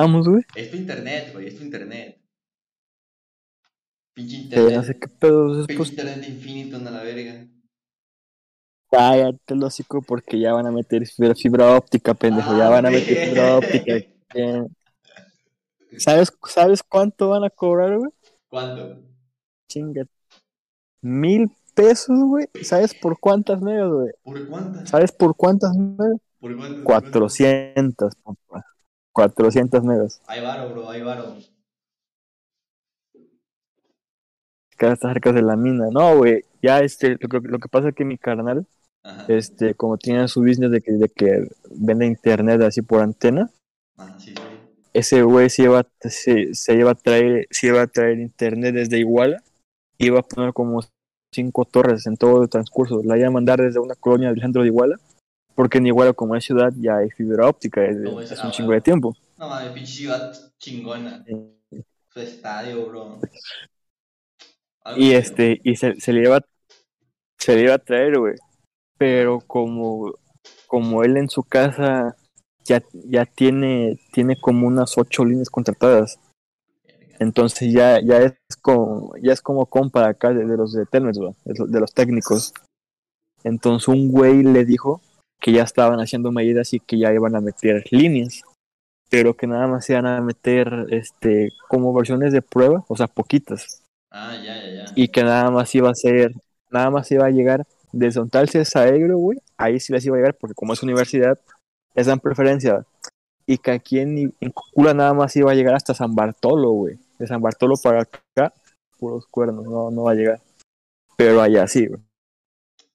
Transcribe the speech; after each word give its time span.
Vamos, 0.00 0.26
güey. 0.28 0.42
Es 0.54 0.70
tu 0.70 0.76
internet, 0.76 1.30
güey, 1.32 1.48
es 1.48 1.56
tu 1.56 1.62
internet. 1.64 2.20
Pinche 4.14 4.36
internet. 4.36 4.76
no 4.76 4.82
sé 4.84 4.98
qué 4.98 5.08
pedo 5.08 5.60
es 5.60 5.66
Pinche 5.66 5.74
pues 5.76 5.90
internet 5.90 6.24
infinito 6.28 6.76
en 6.76 6.84
la 6.84 7.02
verga. 7.02 7.46
cállate 8.90 9.54
el 9.54 9.62
hocico 9.64 10.02
porque 10.02 10.38
ya 10.40 10.52
van 10.52 10.66
a 10.66 10.72
meter 10.72 11.06
fibra, 11.06 11.34
fibra 11.34 11.76
óptica, 11.76 12.14
pendejo. 12.14 12.54
ya 12.54 12.66
Ah, 12.66 12.70
van 12.70 12.86
a 12.86 12.90
meter 12.90 13.16
fibra 13.18 13.56
óptica. 13.56 13.94
Eh, 14.34 14.64
¿Sabes, 15.96 16.32
¿Sabes 16.46 16.82
cuánto 16.82 17.28
van 17.30 17.44
a 17.44 17.50
cobrar, 17.50 17.96
güey? 17.98 18.10
¿Cuánto? 18.48 19.02
Chinga. 19.68 20.04
Mil 21.02 21.50
pesos, 21.74 22.18
güey. 22.18 22.46
¿Sabes 22.60 22.94
por 22.94 23.18
cuántas 23.20 23.60
megas, 23.62 23.90
güey? 23.90 24.12
¿Por 24.22 24.46
cuántas? 24.48 24.90
¿Sabes 24.90 25.12
por 25.12 25.36
cuántas 25.36 25.76
megas? 25.76 26.18
¿Por 26.40 26.56
cuántas? 26.56 26.82
400, 26.82 28.14
papá. 28.16 28.64
400 29.12 29.82
megas. 29.84 30.20
Hay 30.26 30.40
varo, 30.42 30.70
bro, 30.70 30.90
hay 30.90 31.02
varo. 31.02 31.36
Que 34.78 34.90
está 34.90 35.08
cerca 35.12 35.32
de 35.32 35.42
la 35.42 35.56
mina. 35.56 35.88
No, 35.90 36.16
güey. 36.16 36.44
Ya, 36.62 36.80
este, 36.80 37.16
lo, 37.20 37.28
que- 37.28 37.48
lo 37.48 37.58
que 37.58 37.68
pasa 37.68 37.88
es 37.88 37.94
que 37.94 38.04
mi 38.04 38.18
carnal, 38.18 38.66
Ajá. 39.02 39.24
este, 39.28 39.74
como 39.74 39.96
tiene 39.98 40.28
su 40.28 40.40
business 40.40 40.70
de 40.70 40.80
que, 40.80 40.92
de 40.92 41.08
que 41.08 41.48
vende 41.70 42.06
internet 42.06 42.60
así 42.62 42.82
por 42.82 43.02
antena, 43.02 43.50
Ajá, 43.96 44.18
sí, 44.18 44.34
sí. 44.34 44.42
ese 44.92 45.22
güey 45.22 45.48
se 45.50 45.62
iba, 45.64 45.86
se, 46.00 46.54
se 46.54 46.74
iba 46.74 46.90
a 46.92 46.94
traer, 46.94 47.46
se 47.50 47.68
iba 47.68 47.82
a 47.82 47.86
traer 47.86 48.18
internet 48.18 48.74
desde 48.74 48.98
Iguala, 48.98 49.42
iba 49.98 50.20
a 50.20 50.22
poner 50.22 50.52
como 50.52 50.80
cinco 51.34 51.64
torres 51.64 52.06
en 52.06 52.16
todo 52.16 52.42
el 52.42 52.48
transcurso, 52.50 53.02
la 53.02 53.16
iba 53.18 53.28
a 53.28 53.30
mandar 53.32 53.60
desde 53.60 53.80
una 53.80 53.94
colonia 53.94 54.30
del 54.30 54.40
centro 54.40 54.62
de 54.62 54.68
Iguala, 54.68 54.96
porque 55.54 55.78
en 55.78 55.86
Iguala 55.86 56.12
como 56.12 56.34
es 56.36 56.44
ciudad 56.44 56.72
ya 56.76 56.96
hay 56.98 57.10
fibra 57.10 57.48
óptica, 57.48 57.84
es, 57.84 57.96
No, 57.96 58.20
es- 58.20 58.30
es 58.32 58.42
ah, 58.42 58.46
un 58.46 58.50
chingo 58.52 58.72
de 58.72 58.80
tiempo. 58.80 59.16
No 59.38 59.48
mames, 59.48 59.72
pinche 59.72 59.92
ciudad 59.94 60.32
chingona. 60.58 61.22
Su 62.12 62.20
estadio, 62.20 62.86
bro. 62.86 63.20
Algo 64.84 65.02
Y 65.02 65.12
este, 65.12 65.60
y 65.62 65.76
se, 65.76 66.00
se 66.00 66.12
le 66.12 66.22
iba, 66.22 66.40
se 67.38 67.54
le 67.56 67.62
iba 67.62 67.74
a 67.74 67.78
traer, 67.78 68.18
güey, 68.18 68.34
pero 68.98 69.40
como, 69.40 70.12
como 70.66 71.02
él 71.04 71.16
en 71.16 71.28
su 71.28 71.42
casa 71.42 72.16
ya, 72.64 72.82
ya 72.92 73.24
tiene, 73.26 73.98
tiene 74.12 74.36
como 74.40 74.66
unas 74.66 74.96
ocho 74.98 75.24
líneas 75.24 75.50
contratadas. 75.50 76.18
Entonces 77.18 77.72
ya, 77.72 78.00
ya 78.00 78.18
es 78.18 78.34
como, 78.62 79.12
ya 79.22 79.32
es 79.32 79.42
como 79.42 79.66
compa 79.66 80.08
acá 80.08 80.32
de, 80.32 80.44
de 80.46 80.56
los 80.56 80.72
de 80.72 80.86
Telmex, 80.86 81.18
de 81.44 81.80
los 81.80 81.92
técnicos. 81.92 82.52
Entonces 83.44 83.88
un 83.88 84.10
güey 84.10 84.42
le 84.42 84.64
dijo 84.64 85.00
que 85.40 85.52
ya 85.52 85.62
estaban 85.62 86.00
haciendo 86.00 86.30
medidas 86.32 86.72
y 86.74 86.80
que 86.80 86.98
ya 86.98 87.12
iban 87.12 87.34
a 87.34 87.40
meter 87.40 87.84
líneas, 87.90 88.42
pero 89.08 89.34
que 89.34 89.46
nada 89.46 89.66
más 89.66 89.88
iban 89.90 90.06
a 90.06 90.20
meter 90.20 90.86
este 90.90 91.52
como 91.68 91.92
versiones 91.92 92.32
de 92.32 92.42
prueba, 92.42 92.84
o 92.88 92.96
sea, 92.96 93.06
poquitas, 93.06 93.82
Ah, 94.12 94.34
ya, 94.36 94.56
ya, 94.60 94.70
ya. 94.70 94.84
y 94.94 95.08
que 95.08 95.22
nada 95.22 95.50
más 95.50 95.74
iba 95.74 95.88
a 95.90 95.94
ser, 95.94 96.32
nada 96.70 96.90
más 96.90 97.10
iba 97.10 97.26
a 97.26 97.30
llegar 97.30 97.66
desde 97.92 98.20
un 98.20 98.28
tal 98.28 98.48
Cesaegro, 98.48 99.18
güey, 99.18 99.38
ahí 99.56 99.80
sí 99.80 99.92
les 99.92 100.04
iba 100.04 100.16
a 100.16 100.18
llegar, 100.18 100.34
porque 100.34 100.54
como 100.54 100.72
es 100.72 100.82
universidad, 100.82 101.38
les 101.94 102.06
dan 102.06 102.20
preferencia, 102.20 102.84
y 103.46 103.58
que 103.58 103.70
aquí 103.70 103.98
en, 103.98 104.34
en 104.40 104.52
nada 104.96 105.14
más 105.14 105.34
iba 105.36 105.50
a 105.50 105.54
llegar 105.54 105.74
hasta 105.74 105.94
San 105.94 106.14
Bartolo, 106.14 106.70
güey, 106.70 106.98
de 107.18 107.26
San 107.26 107.40
Bartolo 107.40 107.74
para 107.82 108.02
acá, 108.02 108.52
puros 108.98 109.26
cuernos, 109.26 109.64
no, 109.64 109.90
no 109.90 110.02
va 110.04 110.12
a 110.12 110.14
llegar, 110.14 110.40
pero 111.16 111.40
allá 111.40 111.66
sí, 111.66 111.86
güey. 111.86 112.00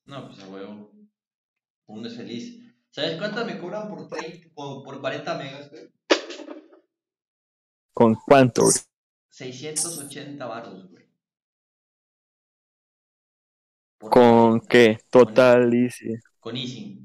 No, 0.06 0.28
pues 0.28 0.40
a. 0.40 0.45
Uno 1.88 2.08
es 2.08 2.16
feliz. 2.16 2.62
¿Sabes 2.92 3.18
cuántas 3.18 3.46
me 3.46 3.58
cobran 3.58 3.90
por, 3.90 4.08
30, 4.08 4.50
por, 4.54 4.84
por 4.84 5.02
40 5.02 5.36
megas, 5.38 5.70
güey? 5.72 5.90
¿Con 7.94 8.14
cuánto, 8.28 8.62
güey? 8.64 8.76
680 9.30 10.46
baros, 10.48 10.90
güey. 10.90 11.06
Por 13.98 14.10
¿Con 14.10 14.60
40. 14.60 14.68
qué? 14.70 14.98
Total, 15.12 15.74
easy. 15.74 16.16
Con 16.40 16.56
Easy. 16.56 17.02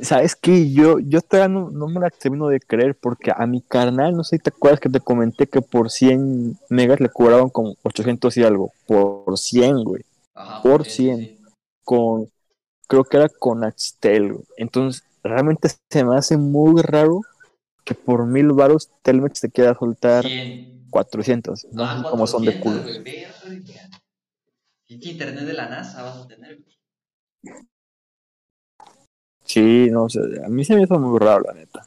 ¿Sabes 0.00 0.34
qué? 0.36 0.72
Yo, 0.72 0.98
yo 1.00 1.20
todavía 1.20 1.48
no, 1.54 1.70
no 1.70 1.86
me 1.86 2.00
la 2.00 2.10
termino 2.10 2.48
de 2.48 2.60
creer 2.60 2.96
porque 2.98 3.30
a 3.36 3.46
mi 3.46 3.60
carnal, 3.60 4.16
no 4.16 4.24
sé 4.24 4.36
si 4.36 4.42
te 4.42 4.50
acuerdas 4.50 4.80
que 4.80 4.88
te 4.88 5.00
comenté 5.00 5.46
que 5.46 5.60
por 5.60 5.90
100 5.90 6.58
megas 6.70 6.98
le 7.00 7.10
cobraban 7.10 7.50
como 7.50 7.76
800 7.82 8.36
y 8.38 8.42
algo. 8.42 8.72
Por 8.86 9.36
100, 9.38 9.84
güey. 9.84 10.04
Ajá. 10.34 10.62
Por 10.62 10.84
sí, 10.84 10.90
100. 10.96 11.18
sí, 11.18 11.36
sí. 11.36 11.44
Con, 11.84 12.30
creo 12.88 13.04
que 13.04 13.16
era 13.16 13.28
con 13.28 13.64
Axtel. 13.64 14.38
Entonces, 14.56 15.04
realmente 15.22 15.68
se 15.90 16.04
me 16.04 16.16
hace 16.16 16.36
muy 16.36 16.82
raro 16.82 17.20
que 17.84 17.94
por 17.94 18.26
mil 18.26 18.52
varos 18.52 18.90
Telmex 19.02 19.40
te 19.40 19.50
quiera 19.50 19.74
soltar 19.74 20.24
100. 20.24 20.42
400. 20.90 21.66
No 21.72 21.88
sé 21.88 22.04
cómo 22.08 22.26
son 22.26 22.44
de 22.44 22.52
400, 22.54 22.98
culo. 22.98 23.12
Pinche 24.86 25.10
internet 25.10 25.44
de 25.46 25.54
la 25.54 25.66
NASA 25.68 26.02
vas 26.02 26.16
a 26.18 26.26
tener. 26.28 26.58
Sí, 29.44 29.88
no 29.90 30.08
sé. 30.08 30.20
A 30.44 30.48
mí 30.48 30.64
se 30.64 30.74
me 30.74 30.82
hizo 30.82 30.98
muy 30.98 31.18
raro, 31.18 31.44
la 31.46 31.54
neta. 31.54 31.84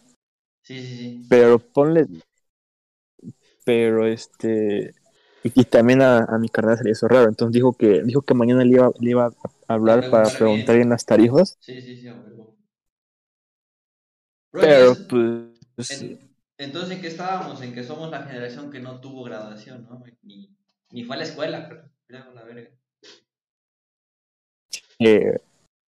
Sí, 0.63 0.79
sí, 0.79 0.97
sí. 0.97 1.25
Pero 1.29 1.59
ponle. 1.59 2.07
Pero 3.63 4.05
este. 4.07 4.93
Y, 5.45 5.61
y 5.61 5.65
también 5.65 6.01
a, 6.01 6.25
a 6.25 6.39
mi 6.39 6.49
carnal 6.49 6.77
se 6.77 6.83
le 6.83 6.91
hizo 6.91 7.07
raro. 7.07 7.29
Entonces 7.29 7.53
dijo 7.53 7.73
que 7.77 8.03
dijo 8.03 8.21
que 8.23 8.33
mañana 8.33 8.65
le 8.65 8.71
iba, 8.75 8.91
le 8.99 9.11
iba 9.11 9.27
a 9.27 9.73
hablar 9.73 10.07
para 10.09 10.31
preguntar 10.31 10.75
bien. 10.75 10.87
bien 10.87 10.89
las 10.89 11.05
tarifas. 11.05 11.57
Sí, 11.61 11.81
sí, 11.81 11.91
sí, 12.01 12.31
huevo. 12.31 12.57
Bro, 14.51 14.61
Pero 14.61 14.95
pues. 15.75 16.01
en- 16.01 16.19
entonces, 16.57 16.91
¿en 16.95 17.01
qué 17.01 17.07
estábamos? 17.07 17.61
En 17.61 17.73
que 17.73 17.83
somos 17.83 18.09
la 18.09 18.21
generación 18.23 18.69
que 18.71 18.79
no 18.79 18.99
tuvo 18.99 19.23
graduación, 19.23 19.85
¿no? 19.85 20.03
Ni, 20.23 20.55
ni 20.91 21.03
fue 21.03 21.15
a 21.15 21.19
la 21.19 21.25
escuela, 21.25 21.67
creo. 21.67 21.83
Mira, 22.09 22.29
la 22.33 22.43
verga. 22.43 22.69
Eh, 24.99 25.39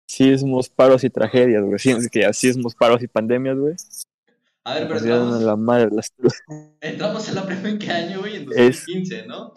sismos, 0.08 0.68
paros 0.68 1.04
y 1.04 1.10
tragedias, 1.10 1.62
güey. 1.64 1.78
Sí, 1.78 1.90
es 1.90 2.08
que 2.10 2.20
ya 2.22 2.32
sismos, 2.32 2.74
paros 2.74 3.02
y 3.02 3.08
pandemias, 3.08 3.56
güey. 3.58 3.74
A 4.66 4.74
ver, 4.74 4.88
pero 4.88 4.98
entramos, 4.98 5.40
en 5.40 5.46
la 5.46 5.56
madre 5.56 5.88
las 5.92 6.12
entramos 6.80 7.28
en 7.28 7.34
la 7.36 7.46
prepa 7.46 7.68
en 7.68 7.78
qué 7.78 7.90
año, 7.90 8.18
güey? 8.20 8.36
En 8.36 8.42
Es- 8.56 8.84
2015, 8.86 9.26
¿no? 9.26 9.52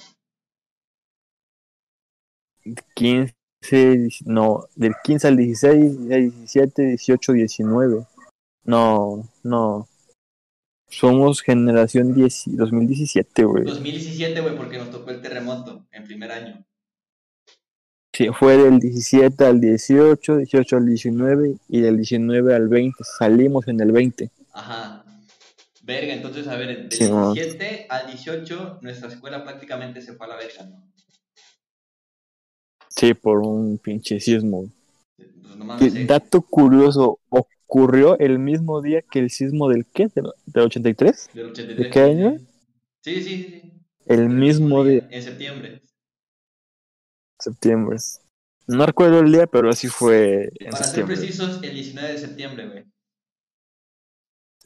15, 2.94 3.34
dieci- 3.72 4.26
no, 4.26 4.66
del 4.76 4.94
15 5.04 5.28
al 5.28 5.38
16, 5.38 6.08
17, 6.08 6.82
18, 6.84 7.34
19. 7.34 8.06
No, 8.66 9.28
no. 9.44 9.88
Somos 10.92 11.42
generación 11.42 12.14
10 12.14 12.44
2017, 12.48 13.44
güey. 13.46 13.64
2017, 13.64 14.42
güey, 14.42 14.56
porque 14.56 14.78
nos 14.78 14.92
tocó 14.92 15.12
el 15.12 15.22
terremoto 15.22 15.86
en 15.92 16.04
primer 16.04 16.32
año. 16.32 16.64
Sí, 18.14 18.28
fue 18.38 18.58
del 18.58 18.80
17 18.80 19.46
al 19.46 19.62
18, 19.62 20.38
18 20.38 20.78
al 20.78 20.86
19 20.86 21.56
y 21.70 21.82
del 21.82 21.98
19 21.98 22.56
al 22.56 22.68
20. 22.68 23.04
Salimos 23.18 23.68
en 23.68 23.80
el 23.82 23.92
20. 23.92 24.30
Ajá. 24.60 25.06
Verga, 25.84 26.14
entonces, 26.14 26.48
a 26.48 26.58
ver, 26.58 26.90
del 26.90 26.90
Sí, 26.90 27.10
no. 27.10 27.34
17 27.34 27.88
al 27.90 28.08
18, 28.08 28.80
nuestra 28.82 29.08
escuela 29.10 29.44
prácticamente 29.44 30.02
se 30.02 30.14
fue 30.14 30.26
a 30.26 30.30
la 30.30 30.36
verga, 30.36 30.66
¿no? 30.66 30.84
Sí, 32.90 33.14
por 33.14 33.40
un 33.40 33.78
pinche 33.78 34.20
sismo. 34.20 34.66
Pues 35.78 35.94
no 35.94 36.06
dato 36.08 36.42
curioso, 36.42 37.20
ocurrió 37.30 38.20
el 38.20 38.40
mismo 38.40 38.82
día 38.82 39.02
que 39.02 39.20
el 39.20 39.30
sismo 39.30 39.70
del 39.70 39.86
qué? 39.86 40.08
¿Del, 40.14 40.26
del 40.46 40.64
83? 40.66 41.30
Del 41.34 41.46
83. 41.48 41.78
¿De 41.78 41.90
qué 41.90 42.00
año? 42.02 42.38
Sí, 43.02 43.16
sí, 43.16 43.22
sí. 43.22 43.44
sí. 43.46 43.62
El 44.08 44.30
mismo 44.30 44.84
día, 44.84 45.02
En 45.12 45.22
septiembre. 45.22 45.80
septiembre. 47.40 47.98
No 48.68 48.86
recuerdo 48.86 49.20
el 49.20 49.32
día, 49.32 49.48
pero 49.48 49.70
así 49.70 49.88
fue 49.88 50.44
en 50.60 50.72
Para 50.72 50.78
ser 50.78 50.86
septiembre. 50.86 51.16
precisos, 51.16 51.64
el 51.64 51.74
19 51.74 52.12
de 52.12 52.18
septiembre, 52.18 52.68
güey. 52.68 52.84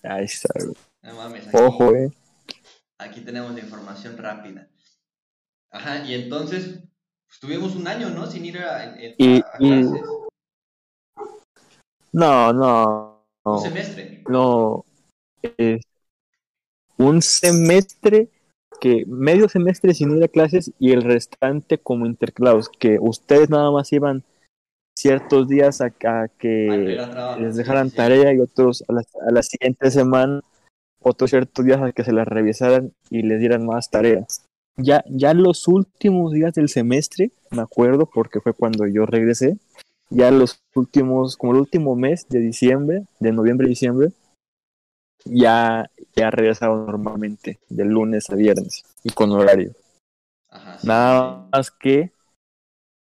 Ahí 0.03 0.25
está, 0.25 0.49
güey. 0.55 0.75
No 1.01 1.13
mames. 1.15 1.47
Aquí, 1.47 1.57
Ojo, 1.57 1.95
eh. 1.95 2.11
Aquí 2.99 3.21
tenemos 3.21 3.53
la 3.53 3.59
información 3.59 4.17
rápida. 4.17 4.67
Ajá, 5.71 6.05
y 6.05 6.13
entonces 6.13 6.79
pues, 7.27 7.39
tuvimos 7.39 7.75
un 7.75 7.87
año, 7.87 8.09
¿no? 8.09 8.27
Sin 8.29 8.45
ir 8.45 8.59
a, 8.59 8.95
Y- 9.01 9.15
y- 9.17 9.41
clases. 9.41 10.01
No, 12.11 12.53
no, 12.53 13.25
Un 13.43 13.59
semestre. 13.61 14.23
No. 14.29 14.85
eh, 15.57 15.79
un 16.97 17.21
semestre 17.21 18.29
que 18.79 19.03
medio 19.07 19.49
semestre 19.49 19.93
sin 19.93 20.15
ir 20.15 20.23
a 20.23 20.27
clases 20.27 20.71
y 20.77 20.91
el 20.91 21.01
restante 21.01 21.77
como 21.79 22.05
intercalados, 22.05 22.69
que 22.69 22.97
ustedes 23.01 23.49
nada 23.49 23.71
más 23.71 23.91
iban 23.93 24.23
ciertos 25.03 25.49
días 25.49 25.81
a, 25.81 25.89
que 25.89 26.97
les 27.37 27.57
dejaran 27.57 27.91
tarea 27.91 28.33
y 28.33 28.39
otros 28.39 28.85
a 28.87 28.93
la, 28.93 29.03
a 29.27 29.31
la 29.31 29.43
siguiente 29.43 29.91
semana, 29.91 30.39
otros 31.01 31.29
ciertos 31.29 31.65
días 31.65 31.81
a 31.81 31.91
que 31.91 32.05
se 32.05 32.13
las 32.13 32.25
revisaran 32.25 32.93
y 33.09 33.21
les 33.21 33.41
dieran 33.41 33.65
más 33.65 33.89
tareas. 33.89 34.45
Ya, 34.77 35.03
ya 35.09 35.33
los 35.33 35.67
últimos 35.67 36.31
días 36.31 36.53
del 36.53 36.69
semestre, 36.69 37.31
me 37.51 37.61
acuerdo 37.61 38.05
porque 38.05 38.39
fue 38.39 38.53
cuando 38.53 38.87
yo 38.87 39.05
regresé, 39.05 39.57
ya 40.09 40.31
los 40.31 40.63
últimos, 40.73 41.35
como 41.35 41.51
el 41.51 41.59
último 41.59 41.97
mes 41.97 42.25
de 42.29 42.39
diciembre, 42.39 43.03
de 43.19 43.33
noviembre 43.33 43.67
y 43.67 43.71
diciembre, 43.71 44.13
ya, 45.25 45.91
ya 46.15 46.31
regresaron 46.31 46.85
normalmente, 46.85 47.59
de 47.67 47.83
lunes 47.83 48.29
a 48.29 48.35
viernes 48.35 48.85
y 49.03 49.09
con 49.09 49.31
horario. 49.31 49.73
Ajá, 50.49 50.77
sí, 50.77 50.87
Nada 50.87 51.43
sí. 51.43 51.49
más 51.51 51.71
que, 51.71 52.13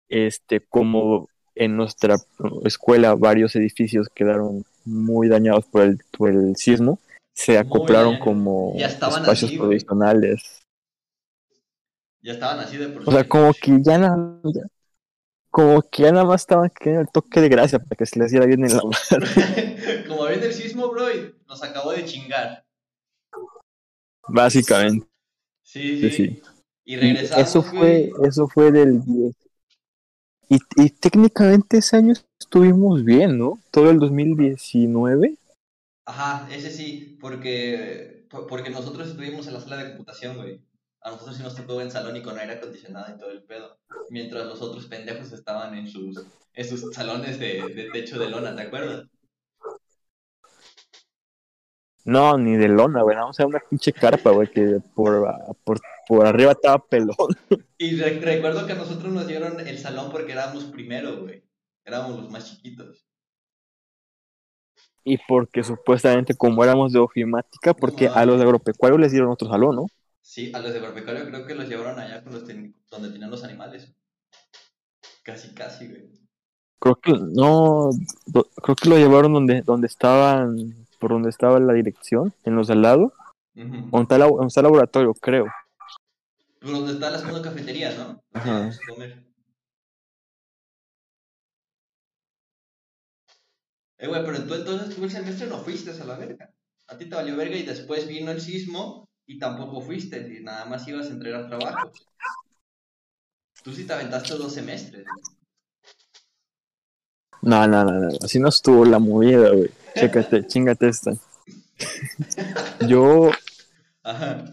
este, 0.09 0.61
como 0.61 1.29
en 1.57 1.77
nuestra 1.77 2.17
escuela 2.65 3.15
varios 3.15 3.57
edificios 3.57 4.09
quedaron 4.15 4.65
muy 4.85 5.29
dañados 5.29 5.65
por 5.67 5.83
el, 5.83 5.99
por 6.17 6.31
el 6.31 6.55
sismo, 6.57 7.01
se 7.33 7.59
acoplaron 7.59 8.19
como 8.19 8.75
espacios 8.77 9.51
así, 9.51 9.59
provisionales. 9.59 10.63
Ya 12.23 12.33
estaban 12.33 12.61
así 12.61 12.77
de 12.77 12.89
por 12.89 13.09
O 13.09 13.13
sea, 13.13 13.25
como 13.25 13.53
que 13.53 13.79
ya 13.83 13.99
nada, 13.99 14.41
como 15.51 15.83
que 15.83 16.03
ya 16.05 16.13
nada 16.13 16.25
más 16.25 16.43
estaban 16.43 16.71
queriendo 16.71 17.03
el 17.03 17.09
toque 17.09 17.41
de 17.41 17.49
gracia 17.49 17.79
para 17.79 17.97
que 17.97 18.07
se 18.07 18.19
les 18.19 18.31
diera 18.31 18.47
bien 18.47 18.65
en 18.65 18.77
la 18.77 18.83
mano, 18.83 19.27
Como 20.09 20.27
viene 20.27 20.47
el 20.47 20.53
sismo, 20.53 20.89
bro, 20.91 21.11
y 21.11 21.35
nos 21.49 21.63
acabó 21.63 21.93
de 21.93 22.05
chingar. 22.05 22.65
básicamente. 24.29 25.07
Sí, 25.65 26.01
Sí, 26.01 26.11
sí. 26.11 26.11
sí. 26.11 26.43
Y 26.85 26.95
Y 26.95 26.97
regresamos, 26.97 27.49
eso 27.49 27.63
fue, 27.63 28.11
güey. 28.17 28.29
eso 28.29 28.49
fue 28.49 28.71
del 28.71 29.03
10. 29.05 29.35
Y, 30.49 30.59
y 30.77 30.91
técnicamente 30.91 31.79
ese 31.79 31.97
año 31.97 32.15
estuvimos 32.41 33.05
bien, 33.05 33.39
¿no? 33.39 33.59
Todo 33.71 33.91
el 33.91 33.99
2019. 33.99 35.37
Ajá, 36.05 36.49
ese 36.55 36.71
sí, 36.71 37.19
porque, 37.21 38.27
por- 38.31 38.47
porque 38.47 38.71
nosotros 38.71 39.09
estuvimos 39.09 39.47
en 39.49 39.55
la 39.55 39.61
sala 39.61 39.77
de 39.79 39.89
computación, 39.91 40.37
güey. 40.37 40.61
A 41.03 41.11
nosotros 41.11 41.37
sí 41.37 41.43
nos 41.43 41.57
tocó 41.57 41.81
en 41.81 41.91
salón 41.91 42.17
y 42.17 42.23
con 42.23 42.39
aire 42.39 42.55
acondicionado 42.55 43.15
y 43.15 43.19
todo 43.19 43.31
el 43.31 43.43
pedo. 43.43 43.79
Mientras 44.11 44.47
los 44.47 44.61
otros 44.63 44.87
pendejos 44.87 45.33
estaban 45.33 45.75
en 45.77 45.89
sus, 45.89 46.17
en 46.55 46.65
sus 46.69 46.95
salones 46.95 47.39
de, 47.39 47.75
de 47.75 47.91
techo 47.91 48.19
de 48.19 48.29
lona, 48.29 48.55
¿te 48.55 48.63
acuerdas? 48.63 49.07
No, 52.07 52.39
ni 52.39 52.57
de 52.57 52.69
lona, 52.69 53.03
güey. 53.03 53.17
Vamos 53.17 53.39
a 53.39 53.43
ver 53.45 53.49
una 53.57 53.63
pinche 53.69 53.93
carpa, 53.93 54.31
güey, 54.31 54.49
que 54.51 54.81
por, 54.95 55.27
por, 55.65 55.81
por 56.09 56.27
arriba 56.27 56.53
estaba 56.53 56.79
pelón. 56.79 57.17
Y 57.79 57.97
re- 58.01 58.21
recuerdo 58.21 58.67
que 58.67 58.73
a 58.73 58.77
nosotros 58.77 59.13
nos 59.13 59.27
dieron 59.27 59.61
el 59.61 59.79
salón 59.79 60.11
porque 60.11 60.33
éramos 60.33 60.65
primero, 60.65 61.21
güey. 61.21 61.43
Éramos 61.85 62.17
los 62.19 62.31
más 62.31 62.47
chiquitos. 62.49 63.07
Y 65.05 65.19
porque 65.29 65.63
supuestamente, 65.63 66.35
como 66.35 66.65
éramos 66.65 66.93
de 66.93 66.99
ofimática, 66.99 67.75
porque 67.75 68.11
a 68.13 68.25
los 68.25 68.39
de 68.39 68.45
agropecuarios 68.45 69.01
les 69.01 69.13
dieron 69.13 69.31
otro 69.31 69.49
salón, 69.49 69.77
¿no? 69.77 69.87
Sí, 70.23 70.53
a 70.55 70.59
los 70.61 70.73
de 70.73 70.81
Barbecario 70.81 71.27
creo 71.27 71.47
que 71.47 71.55
los 71.55 71.69
llevaron 71.69 71.99
allá 71.99 72.23
con 72.25 72.33
los 72.33 72.45
ten- 72.45 72.75
donde 72.91 73.11
tenían 73.11 73.31
los 73.31 73.45
animales. 73.45 73.93
Casi, 75.23 75.55
casi, 75.55 75.87
güey. 75.89 76.11
Creo 76.79 76.97
que 76.97 77.13
no, 77.13 77.91
creo 78.63 78.77
que 78.77 78.89
lo 78.89 78.97
llevaron 78.97 79.33
donde, 79.33 79.63
donde 79.63 79.87
estaban, 79.87 80.86
por 80.99 81.11
donde 81.11 81.31
estaba 81.31 81.59
la 81.61 81.73
dirección, 81.73 82.33
en 82.45 82.57
los 82.57 82.67
de 82.69 82.75
al 82.75 82.83
lado, 82.83 83.13
Ujú. 83.55 83.89
donde 83.91 84.03
está, 84.03 84.19
la- 84.19 84.27
donde 84.27 84.47
está 84.47 84.61
el 84.61 84.65
laboratorio, 84.65 85.15
creo. 85.15 85.47
Por 86.61 86.71
donde 86.71 86.93
está 86.93 87.11
la 87.11 87.19
segunda 87.19 87.43
cafetería, 87.43 87.95
¿no? 87.97 88.21
Ajá. 88.33 88.71
Eh, 93.99 94.09
güey, 94.09 94.25
pero 94.25 94.45
tú 94.47 94.55
entonces 94.55 94.95
tú 94.95 95.05
el 95.05 95.11
semestre 95.11 95.47
no 95.49 95.59
fuiste 95.59 95.91
a 95.91 96.05
la 96.05 96.17
verga. 96.17 96.51
A 96.89 96.97
ti 96.99 97.07
te 97.09 97.15
valió 97.17 97.37
verga 97.37 97.57
y 97.57 97.63
después 97.65 98.07
vino 98.07 98.31
el 98.31 98.41
sismo 98.41 99.09
y 99.27 99.39
tampoco 99.39 99.81
fuiste. 99.81 100.19
Y 100.39 100.43
nada 100.45 100.67
más 100.67 100.87
ibas 100.87 101.07
a 101.07 101.11
entregar 101.11 101.49
trabajos. 101.49 102.07
Tú 103.63 103.73
sí 103.73 103.87
te 103.87 103.93
aventaste 103.95 104.35
dos 104.35 104.53
semestres. 104.55 105.05
güey. 105.05 105.37
No, 107.43 107.67
no, 107.67 107.85
no, 107.85 107.93
no, 107.93 108.09
así 108.23 108.39
no 108.39 108.49
estuvo 108.49 108.85
la 108.85 108.99
movida, 108.99 109.51
güey. 109.51 109.71
Chécate, 109.99 110.47
chingate 110.47 110.89
esta. 110.89 111.13
Yo, 112.87 113.31
Ajá. 114.03 114.45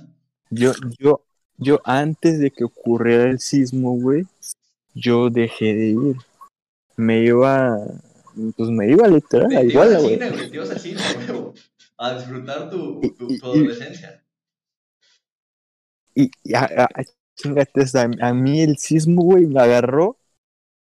yo, 0.49 0.71
yo, 0.99 1.21
yo 1.57 1.79
antes 1.83 2.39
de 2.39 2.51
que 2.51 2.63
ocurriera 2.63 3.29
el 3.29 3.39
sismo, 3.39 3.91
güey, 3.99 4.25
yo 4.93 5.29
dejé 5.29 5.73
de 5.73 5.85
ir. 5.87 6.15
Me 6.95 7.23
iba, 7.23 7.77
pues 8.55 8.69
me 8.69 8.89
iba 8.89 9.07
literal, 9.07 9.49
Te, 9.49 9.65
igual, 9.65 9.95
al 9.95 10.01
güey. 10.03 10.17
güey. 10.17 10.49
Te 10.49 10.55
ibas 10.55 10.69
al 10.69 10.79
cine, 10.79 11.01
huevo. 11.17 11.53
A 11.97 12.15
disfrutar 12.15 12.69
tu, 12.69 13.01
adolescencia. 13.43 14.23
Y, 16.15 16.29
y 16.43 16.53
a, 16.53 16.61
a- 16.61 16.83
a- 16.85 17.03
chingate 17.35 17.81
esta, 17.81 18.03
a 18.21 18.33
mí 18.33 18.61
el 18.61 18.77
sismo, 18.77 19.23
güey, 19.23 19.47
me 19.47 19.59
agarró, 19.61 20.17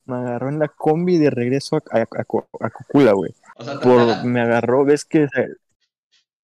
me 0.06 0.16
agarró 0.16 0.50
en 0.50 0.60
la 0.60 0.70
combi 0.70 1.18
de 1.18 1.30
regreso 1.30 1.76
a, 1.76 1.82
a, 1.92 2.02
a 2.02 2.26
a 2.62 2.70
Cocula, 2.70 3.12
güey. 3.12 3.36
O 3.60 3.64
sea, 3.64 3.78
te 3.78 3.84
por, 3.84 4.24
me 4.24 4.42
agarró, 4.42 4.86
ves 4.86 5.04
que 5.06 5.28
sa- 5.28 5.46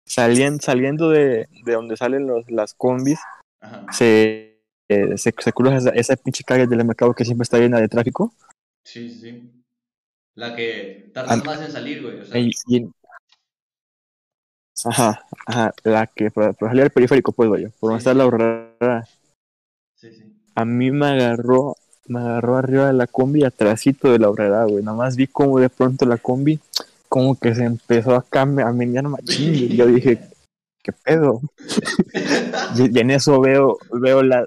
salían, 0.07 0.61
saliendo 0.61 1.11
de, 1.11 1.47
de 1.65 1.73
donde 1.73 1.97
salen 1.97 2.27
los, 2.27 2.51
las 2.51 2.75
combis, 2.75 3.19
Ajá. 3.61 3.87
se, 3.93 4.59
eh, 4.89 5.19
se, 5.19 5.35
se 5.39 5.53
cruza 5.53 5.77
esa, 5.77 5.91
esa 5.91 6.17
pinche 6.17 6.43
calle 6.45 6.67
del 6.67 6.85
mercado 6.85 7.15
que 7.15 7.25
siempre 7.25 7.43
está 7.45 7.59
llena 7.59 7.81
de 7.81 7.89
tráfico. 7.89 8.33
Sí, 8.85 9.15
sí. 9.21 9.51
La 10.35 10.57
que 10.57 11.11
tardas 11.13 11.33
Al- 11.33 11.45
más 11.45 11.61
en 11.61 11.71
salir, 11.71 12.03
güey. 12.03 12.21
O 12.21 12.25
sea, 12.25 12.39
Y, 12.39 12.51
y- 12.69 12.91
ajá, 14.85 15.21
ajá, 15.47 15.75
la 15.85 16.07
que 16.07 16.31
por 16.31 16.55
salir 16.59 16.83
al 16.83 16.91
periférico, 16.91 17.33
pues 17.33 17.51
vaya, 17.51 17.71
por 17.79 17.91
donde 17.91 17.99
está 17.99 18.15
la 18.15 18.27
horrera. 18.27 19.07
sí, 19.97 20.11
sí. 20.13 20.33
A 20.55 20.65
mí 20.65 20.91
me 20.91 21.07
agarró, 21.07 21.77
me 22.07 22.21
agarró 22.21 22.57
arriba 22.57 22.87
de 22.89 22.93
la 22.95 23.07
combi, 23.07 23.45
atrásito 23.45 24.11
de 24.11 24.19
la 24.19 24.29
horrera, 24.31 24.65
güey. 24.65 24.83
Nada 24.83 24.97
más 24.97 25.17
vi 25.17 25.27
como 25.27 25.61
de 25.61 25.69
pronto 25.71 26.05
la 26.07 26.19
combi, 26.19 26.59
como 27.13 27.39
que 27.39 27.55
se 27.55 27.65
empezó 27.65 28.15
a 28.15 28.23
cambiar, 28.23 28.69
a 28.69 28.73
menear 28.73 29.07
machín. 29.07 29.55
Y 29.55 29.77
yo 29.77 29.87
dije, 29.87 30.19
¿qué 30.83 30.93
pedo? 30.93 31.43
Y, 32.75 32.99
en 32.99 33.11
eso 33.11 33.39
veo, 33.39 33.77
veo 33.93 34.23
la- 34.23 34.47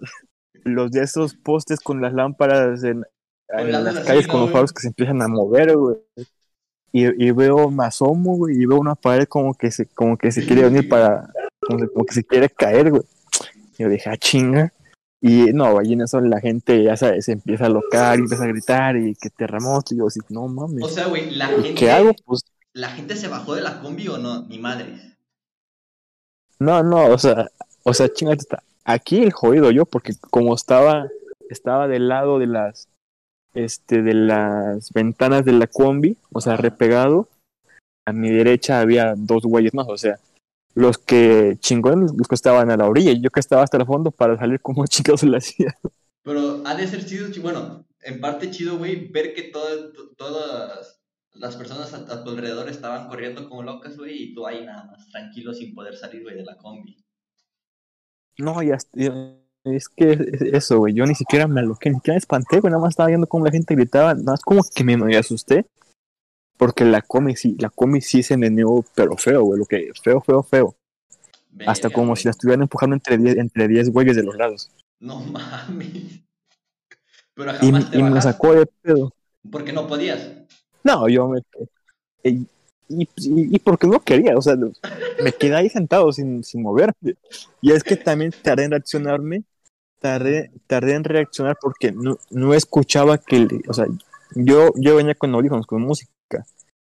los 0.63 0.89
de 0.91 1.03
esos 1.03 1.35
postes 1.35 1.79
con 1.79 2.01
las 2.01 2.13
lámparas 2.13 2.83
en, 2.83 3.05
las 3.49 3.99
calles 3.99 4.25
¿no, 4.25 4.31
con 4.33 4.41
los 4.41 4.51
faros 4.51 4.73
que 4.73 4.81
se 4.81 4.87
empiezan 4.87 5.21
a 5.21 5.27
mover, 5.27 5.77
güey. 5.77 5.97
Y, 6.91 7.27
y 7.27 7.29
veo, 7.29 7.69
me 7.69 7.85
asomo, 7.85 8.35
güey, 8.35 8.59
y 8.59 8.65
veo 8.65 8.79
una 8.79 8.95
pared 8.95 9.27
como 9.27 9.53
que 9.53 9.69
se, 9.69 9.85
como 9.85 10.17
que 10.17 10.31
se 10.31 10.43
quiere 10.43 10.63
venir 10.63 10.89
para, 10.89 11.29
como, 11.67 12.03
que 12.03 12.13
se 12.15 12.23
quiere 12.23 12.49
caer, 12.49 12.89
güey. 12.89 13.03
Y 13.77 13.83
yo 13.83 13.89
dije, 13.89 14.09
ah, 14.09 14.17
chinga. 14.17 14.73
Y 15.21 15.53
no, 15.53 15.83
y 15.83 15.93
en 15.93 16.01
eso 16.01 16.19
la 16.19 16.39
gente, 16.41 16.81
ya 16.81 16.97
sabes, 16.97 17.25
se 17.25 17.33
empieza 17.33 17.67
a 17.67 17.69
locar 17.69 18.17
y 18.17 18.23
empieza 18.23 18.43
a 18.45 18.47
gritar 18.47 18.97
y 18.97 19.13
que 19.13 19.29
terremoto. 19.29 19.93
Y 19.93 19.99
yo 19.99 20.07
así, 20.07 20.19
no 20.29 20.47
mames. 20.47 20.83
O 20.83 20.89
sea, 20.89 21.05
güey, 21.05 21.29
la 21.29 21.51
¿Y 21.51 21.55
gente. 21.61 21.73
qué 21.75 21.91
hago? 21.91 22.11
Pues 22.25 22.41
¿La 22.75 22.89
gente 22.89 23.15
se 23.15 23.29
bajó 23.29 23.55
de 23.55 23.61
la 23.61 23.79
combi 23.79 24.07
o 24.09 24.17
no? 24.17 24.43
Ni 24.47 24.59
madre. 24.59 25.15
No, 26.59 26.83
no, 26.83 27.07
o 27.07 27.17
sea, 27.17 27.49
o 27.83 27.93
sea, 27.93 28.11
chingate 28.11 28.41
está. 28.41 28.63
Aquí 28.83 29.23
el 29.23 29.31
jodido 29.31 29.71
yo, 29.71 29.85
porque 29.85 30.13
como 30.29 30.53
estaba, 30.53 31.07
estaba 31.49 31.87
del 31.87 32.07
lado 32.09 32.37
de 32.37 32.47
las, 32.47 32.89
este, 33.53 34.01
de 34.01 34.13
las 34.13 34.91
ventanas 34.91 35.45
de 35.45 35.53
la 35.53 35.67
combi, 35.67 36.17
o 36.31 36.41
sea, 36.41 36.57
repegado, 36.57 37.29
a 38.05 38.11
mi 38.11 38.29
derecha 38.29 38.79
había 38.79 39.15
dos 39.17 39.43
güeyes 39.43 39.73
más, 39.73 39.87
o 39.89 39.97
sea, 39.97 40.19
los 40.75 40.97
que 40.97 41.55
chingones, 41.59 42.11
los 42.15 42.27
que 42.27 42.35
estaban 42.35 42.69
a 42.69 42.77
la 42.77 42.87
orilla, 42.87 43.11
y 43.11 43.21
yo 43.21 43.29
que 43.31 43.39
estaba 43.39 43.63
hasta 43.63 43.77
el 43.77 43.85
fondo 43.85 44.11
para 44.11 44.37
salir 44.37 44.59
como 44.61 44.85
chicos 44.87 45.21
se 45.21 45.27
la 45.27 45.37
hacía. 45.37 45.75
Pero 46.23 46.61
ha 46.65 46.75
de 46.75 46.87
ser 46.87 47.05
chido, 47.05 47.31
chi- 47.31 47.39
bueno, 47.39 47.85
en 48.01 48.19
parte 48.19 48.51
chido, 48.51 48.77
güey, 48.77 49.07
ver 49.07 49.33
que 49.33 49.43
todas 49.43 49.93
to- 49.93 50.09
todas 50.17 50.94
las 51.35 51.55
personas 51.55 51.93
a, 51.93 51.97
a 52.13 52.23
tu 52.23 52.29
alrededor 52.31 52.69
estaban 52.69 53.07
corriendo 53.07 53.47
como 53.49 53.63
locas, 53.63 53.97
güey, 53.97 54.23
y 54.23 54.33
tú 54.33 54.45
ahí 54.47 54.65
nada 54.65 54.85
más, 54.85 55.07
tranquilo, 55.09 55.53
sin 55.53 55.73
poder 55.73 55.95
salir, 55.97 56.23
güey, 56.23 56.35
de 56.35 56.43
la 56.43 56.57
combi. 56.57 56.97
No, 58.37 58.61
ya, 58.61 58.77
ya- 58.93 59.37
es 59.63 59.89
que 59.89 60.11
es- 60.11 60.41
eso, 60.41 60.77
güey, 60.79 60.93
yo 60.93 61.05
ni 61.05 61.15
siquiera 61.15 61.47
me 61.47 61.61
aloqué, 61.61 61.89
ni 61.89 61.95
siquiera 61.95 62.15
me 62.15 62.19
espanté, 62.19 62.59
güey, 62.59 62.71
nada 62.71 62.81
más 62.83 62.91
estaba 62.91 63.07
viendo 63.07 63.27
cómo 63.27 63.45
la 63.45 63.51
gente 63.51 63.75
gritaba, 63.75 64.13
nada 64.13 64.33
más 64.33 64.41
como 64.41 64.61
que 64.63 64.83
me, 64.83 64.95
me 64.97 65.15
asusté, 65.17 65.65
porque 66.57 66.85
la 66.85 67.01
comi 67.01 67.35
sí, 67.35 67.55
la 67.59 67.69
comi 67.69 68.01
sí 68.01 68.23
se 68.23 68.37
meneó, 68.37 68.83
pero 68.95 69.17
feo, 69.17 69.43
güey, 69.43 69.59
lo 69.59 69.65
que, 69.65 69.91
feo, 70.01 70.21
feo, 70.21 70.43
feo. 70.43 70.75
Hasta 71.65 71.89
como 71.89 72.07
güey. 72.07 72.17
si 72.17 72.25
la 72.25 72.31
estuvieran 72.31 72.63
empujando 72.63 72.95
entre 72.95 73.17
10 73.17 73.37
entre 73.37 73.67
10 73.69 73.89
güeyes 73.89 74.15
de 74.17 74.23
los 74.23 74.35
lados. 74.35 74.69
No 74.99 75.19
mames. 75.25 76.21
Pero 77.33 77.51
Y, 77.51 77.55
jamás 77.71 77.91
te 77.91 77.97
y 77.97 78.03
me 78.03 78.21
sacó 78.21 78.53
de 78.53 78.65
pedo. 78.81 79.11
porque 79.49 79.73
no 79.73 79.87
podías. 79.87 80.31
No, 80.85 81.09
yo 81.09 81.27
me. 81.27 81.41
Y, 82.23 82.47
y, 82.87 83.07
y 83.17 83.59
porque 83.59 83.87
no 83.87 83.99
quería, 83.99 84.37
o 84.37 84.41
sea, 84.41 84.55
me 84.55 85.31
quedé 85.33 85.55
ahí 85.55 85.67
sentado 85.69 86.11
sin, 86.13 86.43
sin 86.43 86.61
moverme. 86.61 87.15
Y 87.59 87.71
es 87.71 87.83
que 87.83 87.97
también 87.97 88.31
tardé 88.43 88.65
en 88.65 88.71
reaccionarme, 88.71 89.43
tardé, 89.99 90.51
tardé 90.67 90.93
en 90.93 91.03
reaccionar 91.03 91.57
porque 91.59 91.91
no, 91.91 92.19
no 92.29 92.53
escuchaba 92.53 93.17
que, 93.17 93.47
o 93.67 93.73
sea, 93.73 93.87
yo, 94.35 94.71
yo 94.75 94.95
venía 94.95 95.15
con 95.15 95.33
audífonos, 95.33 95.65
con 95.65 95.81
música. 95.81 96.11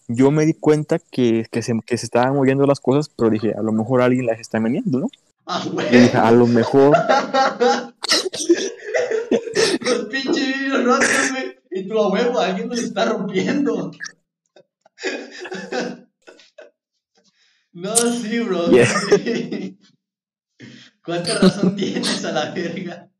Yo 0.08 0.30
me 0.30 0.44
di 0.44 0.52
cuenta 0.52 0.98
que, 0.98 1.46
que, 1.50 1.62
se, 1.62 1.72
que 1.84 1.96
se 1.96 2.04
estaban 2.04 2.34
moviendo 2.34 2.66
las 2.66 2.80
cosas, 2.80 3.08
pero 3.08 3.30
dije, 3.30 3.54
a 3.58 3.62
lo 3.62 3.72
mejor 3.72 4.02
alguien 4.02 4.26
las 4.26 4.38
está 4.38 4.60
meneando, 4.60 5.00
¿no? 5.00 5.08
Ah, 5.46 5.64
güey. 5.72 5.90
dije, 5.90 6.18
a 6.18 6.30
lo 6.32 6.46
mejor 6.46 6.94
Los 9.80 10.04
pinches 10.06 10.46
vidrios 10.46 10.84
rotos, 10.84 11.30
güey. 11.32 11.56
Y 11.70 11.88
tu 11.88 11.98
a 11.98 12.10
huevo, 12.10 12.40
alguien 12.40 12.68
los 12.68 12.78
está 12.78 13.06
rompiendo. 13.06 13.90
No, 17.72 17.94
sí, 17.94 18.38
bro. 18.40 18.70
Yeah. 18.70 18.86
sí. 18.86 19.78
¿Cuánta 21.04 21.38
razón 21.38 21.76
tienes 21.76 22.24
a 22.24 22.32
la 22.32 22.50
verga? 22.52 23.10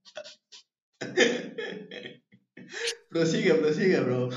prosigue, 3.11 3.55
prosigue, 3.55 4.01
bro. 4.01 4.31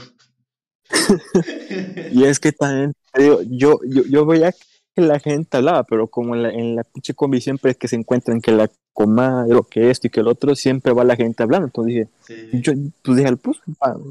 Y 2.11 2.23
es 2.25 2.39
que 2.39 2.51
también, 2.51 2.93
digo, 3.17 3.41
yo, 3.47 3.79
yo, 3.87 4.03
yo 4.05 4.25
veía 4.25 4.53
la 4.95 5.19
gente 5.19 5.57
hablaba, 5.57 5.83
pero 5.83 6.07
como 6.07 6.35
en 6.35 6.43
la, 6.43 6.49
en 6.51 6.75
la 6.75 6.83
pinche 6.83 7.13
combi 7.13 7.39
siempre 7.41 7.71
es 7.71 7.77
que 7.77 7.87
se 7.87 7.95
encuentran 7.95 8.41
que 8.41 8.51
la 8.51 8.69
comadre 8.93 9.55
o 9.55 9.63
que 9.63 9.89
esto 9.89 10.07
y 10.07 10.09
que 10.09 10.19
el 10.19 10.27
otro, 10.27 10.55
siempre 10.55 10.91
va 10.91 11.03
la 11.05 11.15
gente 11.15 11.41
hablando. 11.43 11.67
Entonces 11.67 11.93
dije, 11.93 12.09
Sí. 12.51 12.61
yo 12.61 12.73
pues 13.03 13.17
dije, 13.17 13.35
pues 13.37 13.57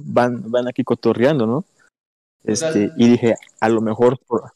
van, 0.06 0.50
van, 0.50 0.68
aquí 0.68 0.82
cotorreando, 0.85 1.47
¿no? 1.47 1.56
O 1.58 2.54
sea, 2.54 2.68
Este, 2.70 2.92
y 2.97 3.08
dije, 3.08 3.35
a 3.61 3.68
lo 3.68 3.80
mejor 3.82 4.18
por, 4.26 4.50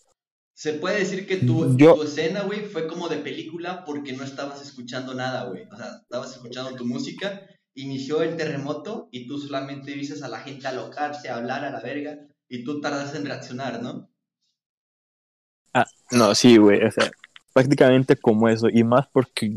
Se 0.54 0.74
puede 0.74 1.00
decir 1.00 1.26
que 1.26 1.38
tu, 1.38 1.76
Yo- 1.76 1.94
tu 1.96 2.04
escena, 2.04 2.44
güey, 2.44 2.60
fue 2.60 2.86
como 2.86 3.08
de 3.08 3.16
película 3.16 3.84
porque 3.84 4.12
no 4.12 4.22
estabas 4.22 4.62
escuchando 4.62 5.12
nada, 5.12 5.44
güey. 5.48 5.64
O 5.72 5.76
sea, 5.76 5.98
estabas 6.02 6.32
escuchando 6.36 6.76
tu 6.76 6.86
música, 6.86 7.42
inició 7.74 8.22
el 8.22 8.36
terremoto 8.36 9.08
y 9.10 9.26
tú 9.26 9.38
solamente 9.38 9.90
dices 9.92 10.22
a 10.22 10.28
la 10.28 10.38
gente 10.40 10.68
alocarse, 10.68 11.30
hablar 11.30 11.64
a 11.64 11.70
la 11.70 11.80
verga 11.80 12.18
y 12.48 12.64
tú 12.64 12.80
tardas 12.80 13.14
en 13.16 13.24
reaccionar, 13.26 13.82
¿no? 13.82 14.08
No, 16.12 16.34
sí, 16.34 16.56
güey, 16.58 16.82
o 16.84 16.90
sea, 16.90 17.10
prácticamente 17.52 18.16
como 18.16 18.48
eso, 18.48 18.68
y 18.68 18.84
más 18.84 19.06
porque, 19.12 19.52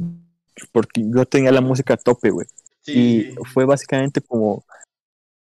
porque 0.72 1.04
yo 1.06 1.26
tenía 1.26 1.52
la 1.52 1.62
música 1.62 1.96
a 1.96 1.98
tope, 1.98 2.30
güey, 2.32 2.48
Sí, 2.82 3.28
y 3.32 3.46
fue 3.46 3.66
básicamente 3.66 4.22
como, 4.22 4.64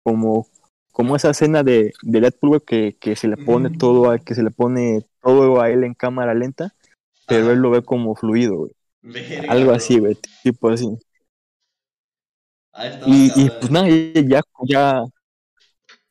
como, 0.02 0.46
como 0.92 1.16
esa 1.16 1.30
escena 1.30 1.62
de, 1.64 1.92
de 2.02 2.20
Deadpool, 2.20 2.50
güey, 2.50 2.60
que, 2.60 2.96
que 3.00 3.16
se 3.16 3.28
le 3.28 3.36
pone 3.36 3.70
todo 3.70 4.10
a, 4.10 4.18
que 4.18 4.34
se 4.34 4.42
le 4.42 4.50
pone 4.50 5.04
todo 5.20 5.60
a 5.60 5.70
él 5.70 5.84
en 5.84 5.94
cámara 5.94 6.32
lenta, 6.32 6.74
pero 7.26 7.50
él 7.50 7.58
lo 7.58 7.70
ve 7.70 7.82
como 7.82 8.14
fluido, 8.14 8.56
güey, 8.56 8.72
Verga, 9.02 9.42
algo 9.48 9.72
así, 9.72 9.98
güey, 9.98 10.16
tipo 10.42 10.70
así. 10.70 10.86
Y, 13.06 13.44
y 13.44 13.50
pues 13.50 13.70
nada, 13.70 13.88
ya, 13.88 14.40
ya, 14.66 15.04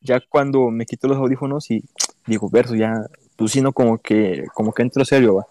ya 0.01 0.21
cuando 0.29 0.69
me 0.69 0.85
quito 0.85 1.07
los 1.07 1.17
audífonos 1.17 1.71
y 1.71 1.83
digo, 2.27 2.49
verso, 2.49 2.75
ya, 2.75 3.05
pues 3.35 3.51
sí, 3.51 3.61
no, 3.61 3.73
como 3.73 3.97
que, 3.97 4.45
como 4.53 4.73
que 4.73 4.83
entro 4.83 5.05
serio, 5.05 5.35
va. 5.35 5.47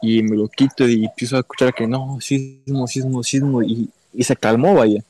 Y 0.00 0.22
me 0.22 0.36
lo 0.36 0.48
quito 0.48 0.88
y 0.88 1.04
empiezo 1.04 1.36
a 1.36 1.40
escuchar 1.40 1.72
que 1.72 1.86
no, 1.86 2.20
sismo, 2.20 2.86
sismo, 2.86 3.22
sismo, 3.22 3.62
y, 3.62 3.90
y 4.12 4.24
se 4.24 4.36
calmó, 4.36 4.74
vaya. 4.74 5.02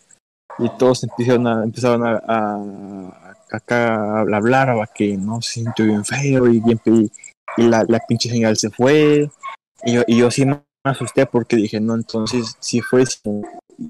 Y 0.59 0.69
todos 0.79 1.03
empezaron 1.05 1.47
a, 1.47 1.65
empezaron 1.65 2.07
a, 2.07 2.23
a, 2.27 3.37
acá 3.51 3.95
a 3.95 4.21
hablar, 4.21 4.77
va, 4.79 4.87
que 4.87 5.17
no, 5.17 5.41
se 5.41 5.61
sintió 5.61 5.87
bien 5.87 6.05
feo, 6.05 6.47
y, 6.49 6.61
bien, 6.61 6.81
y, 6.85 7.11
y 7.57 7.63
la, 7.63 7.85
la 7.89 8.01
pinche 8.07 8.29
señal 8.29 8.57
se 8.57 8.71
fue. 8.71 9.31
Y 9.85 9.95
yo, 9.95 10.03
y 10.07 10.19
yo 10.19 10.31
sí 10.31 10.45
me 10.45 10.61
asusté 10.85 11.27
porque 11.27 11.57
dije, 11.57 11.81
no, 11.81 11.95
entonces, 11.95 12.57
si 12.61 12.81
fue 12.81 13.05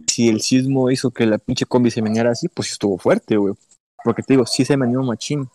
si 0.07 0.29
el 0.29 0.41
sismo 0.41 0.91
hizo 0.91 1.11
que 1.11 1.27
la 1.27 1.39
pinche 1.39 1.67
combi 1.67 1.91
se 1.91 2.03
meneara 2.03 2.31
así, 2.31 2.49
pues 2.49 2.73
estuvo 2.73 2.99
fuerte, 2.99 3.37
güey. 3.37 3.55
Porque 4.05 4.23
te 4.23 4.35
digo, 4.35 4.47
sí 4.47 4.65
se 4.65 4.77
meneó 4.77 5.03
machín. 5.03 5.49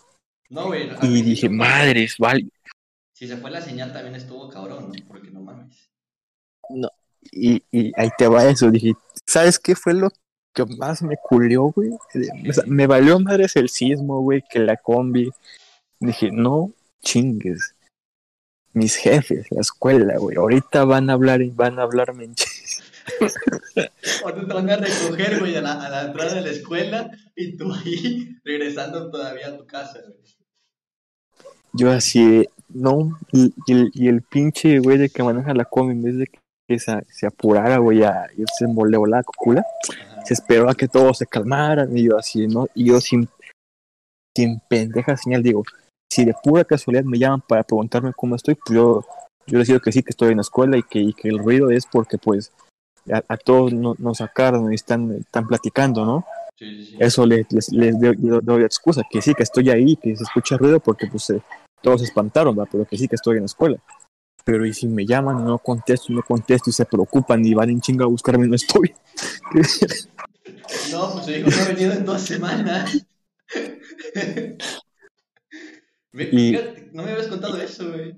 No, 0.50 0.66
güey. 0.66 0.88
al 0.88 0.98
Y 1.04 1.22
dije, 1.22 1.48
madres, 1.48 2.16
vale. 2.18 2.48
Si 3.18 3.26
se 3.26 3.36
fue 3.36 3.50
la 3.50 3.60
señal 3.60 3.92
también 3.92 4.14
estuvo 4.14 4.48
cabrón, 4.48 4.92
¿no? 4.92 5.08
Porque 5.08 5.28
no 5.32 5.40
mames. 5.40 5.90
Y, 7.32 7.60
y 7.72 7.92
ahí 7.96 8.10
te 8.16 8.28
va 8.28 8.44
eso. 8.44 8.70
Dije, 8.70 8.92
¿sabes 9.26 9.58
qué 9.58 9.74
fue 9.74 9.92
lo 9.92 10.12
que 10.54 10.64
más 10.76 11.02
me 11.02 11.16
culió, 11.16 11.64
güey? 11.64 11.90
O 11.90 12.52
sea, 12.52 12.62
me 12.68 12.86
valió 12.86 13.18
madres 13.18 13.56
el 13.56 13.70
sismo, 13.70 14.20
güey, 14.20 14.44
que 14.48 14.60
la 14.60 14.76
combi. 14.76 15.32
Dije, 15.98 16.30
no 16.30 16.70
chingues. 17.02 17.74
Mis 18.72 18.94
jefes, 18.94 19.48
la 19.50 19.62
escuela, 19.62 20.16
güey, 20.18 20.36
ahorita 20.36 20.84
van 20.84 21.10
a 21.10 21.14
hablar 21.14 21.42
y 21.42 21.50
van 21.50 21.80
a 21.80 21.82
hablarme 21.82 22.26
en 22.26 22.36
Ahorita 24.22 24.46
te 24.46 24.54
van 24.54 24.70
a 24.70 24.76
recoger, 24.76 25.40
güey, 25.40 25.56
a 25.56 25.62
la, 25.62 25.84
a 25.84 25.88
la 25.88 26.02
entrada 26.02 26.34
de 26.34 26.42
la 26.42 26.50
escuela 26.50 27.10
y 27.34 27.56
tú 27.56 27.74
ahí 27.74 28.36
regresando 28.44 29.10
todavía 29.10 29.48
a 29.48 29.56
tu 29.56 29.66
casa, 29.66 29.98
güey. 30.06 30.22
Yo 31.72 31.90
así, 31.90 32.46
no, 32.68 33.18
y, 33.32 33.52
y 33.66 33.72
el, 33.72 33.90
y 33.94 34.08
el 34.08 34.22
pinche 34.22 34.78
güey 34.78 34.98
de 34.98 35.08
que 35.08 35.22
maneja 35.22 35.54
la 35.54 35.64
combi, 35.64 35.92
en 35.92 36.02
vez 36.02 36.16
de 36.18 36.26
que 36.26 36.78
se, 36.78 37.02
se 37.08 37.26
apurara, 37.26 37.78
güey, 37.78 38.02
a 38.02 38.26
irse 38.36 38.66
voleo 38.66 39.06
la 39.06 39.22
cocula, 39.22 39.64
se 40.24 40.34
esperó 40.34 40.68
a 40.68 40.74
que 40.74 40.88
todos 40.88 41.18
se 41.18 41.26
calmaran, 41.26 41.96
y 41.96 42.04
yo 42.04 42.18
así, 42.18 42.46
¿no? 42.46 42.66
Y 42.74 42.84
yo 42.86 43.00
sin, 43.00 43.28
sin 44.36 44.60
pendeja 44.68 45.16
señal 45.16 45.42
digo, 45.42 45.62
si 46.12 46.24
de 46.24 46.34
pura 46.42 46.64
casualidad 46.64 47.04
me 47.04 47.18
llaman 47.18 47.42
para 47.46 47.62
preguntarme 47.62 48.12
cómo 48.14 48.36
estoy, 48.36 48.54
pues 48.54 48.76
yo, 48.76 49.04
yo 49.46 49.58
les 49.58 49.68
digo 49.68 49.80
que 49.80 49.92
sí, 49.92 50.02
que 50.02 50.10
estoy 50.10 50.30
en 50.30 50.36
la 50.36 50.42
escuela 50.42 50.76
y 50.76 50.82
que, 50.82 50.98
y 51.00 51.12
que 51.12 51.28
el 51.28 51.38
ruido 51.38 51.70
es 51.70 51.86
porque 51.86 52.18
pues 52.18 52.52
a, 53.10 53.22
a 53.28 53.36
todos 53.36 53.72
no- 53.72 53.94
nos 53.98 54.18
sacaron 54.18 54.70
y 54.72 54.74
están, 54.74 55.10
están 55.12 55.46
platicando, 55.46 56.04
¿no? 56.04 56.24
Sí, 56.58 56.66
sí, 56.70 56.86
sí. 56.86 56.96
Eso 56.98 57.26
les, 57.26 57.50
les, 57.52 57.72
les 57.72 57.98
doy, 58.00 58.16
doy- 58.42 58.64
excusa, 58.64 59.02
que 59.10 59.22
sí, 59.22 59.34
que 59.34 59.42
estoy 59.42 59.70
ahí, 59.70 59.96
que 59.96 60.16
se 60.16 60.22
escucha 60.24 60.56
ruido 60.56 60.80
porque 60.80 61.06
pues 61.06 61.30
eh, 61.30 61.42
todos 61.82 62.00
se 62.00 62.06
espantaron, 62.06 62.58
¿va? 62.58 62.66
pero 62.66 62.84
que 62.84 62.96
sí, 62.98 63.08
que 63.08 63.16
estoy 63.16 63.36
en 63.36 63.42
la 63.42 63.46
escuela. 63.46 63.78
Pero 64.44 64.64
y 64.64 64.72
si 64.72 64.86
me 64.88 65.04
llaman 65.04 65.40
y 65.40 65.42
no 65.42 65.58
contesto, 65.58 66.12
y 66.12 66.16
no 66.16 66.22
contesto 66.22 66.70
y 66.70 66.72
se 66.72 66.86
preocupan 66.86 67.44
y 67.44 67.54
van 67.54 67.70
en 67.70 67.80
chinga 67.80 68.04
a 68.04 68.08
buscarme 68.08 68.46
no 68.46 68.54
estoy. 68.56 68.94
No, 70.90 71.12
pues 71.12 71.24
su 71.24 71.30
hijo 71.32 71.50
no 71.50 71.56
ha 71.62 71.68
venido 71.68 71.92
en 71.92 72.04
dos 72.06 72.22
semanas. 72.22 73.06
Me- 76.12 76.24
Y- 76.32 76.56
fíjate, 76.56 76.90
no 76.92 77.02
me 77.02 77.12
habías 77.12 77.28
contado 77.28 77.60
eso, 77.60 77.90
güey. 77.92 78.16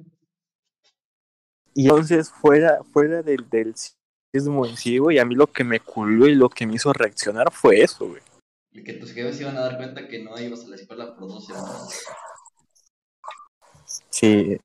Y 1.74 1.84
entonces, 1.84 2.30
fuera, 2.30 2.80
fuera 2.92 3.22
del, 3.22 3.48
del 3.48 3.74
sismo 4.34 4.66
en 4.66 4.76
sí, 4.76 4.98
güey, 4.98 5.18
a 5.18 5.24
mí 5.24 5.34
lo 5.34 5.46
que 5.46 5.64
me 5.64 5.80
culió 5.80 6.26
y 6.26 6.34
lo 6.34 6.48
que 6.48 6.66
me 6.66 6.74
hizo 6.74 6.92
reaccionar 6.92 7.50
fue 7.52 7.80
eso, 7.82 8.08
güey. 8.08 8.22
Y 8.72 8.84
que 8.84 8.94
tus 8.94 9.12
jefes 9.12 9.40
iban 9.40 9.56
a 9.56 9.60
dar 9.62 9.76
cuenta 9.76 10.06
que 10.06 10.22
no 10.22 10.38
ibas 10.38 10.64
a 10.64 10.68
la 10.68 10.76
escuela 10.76 11.16
por 11.16 11.28
dos 11.28 11.46
semanas. 11.46 12.04
Sí, 14.20 14.58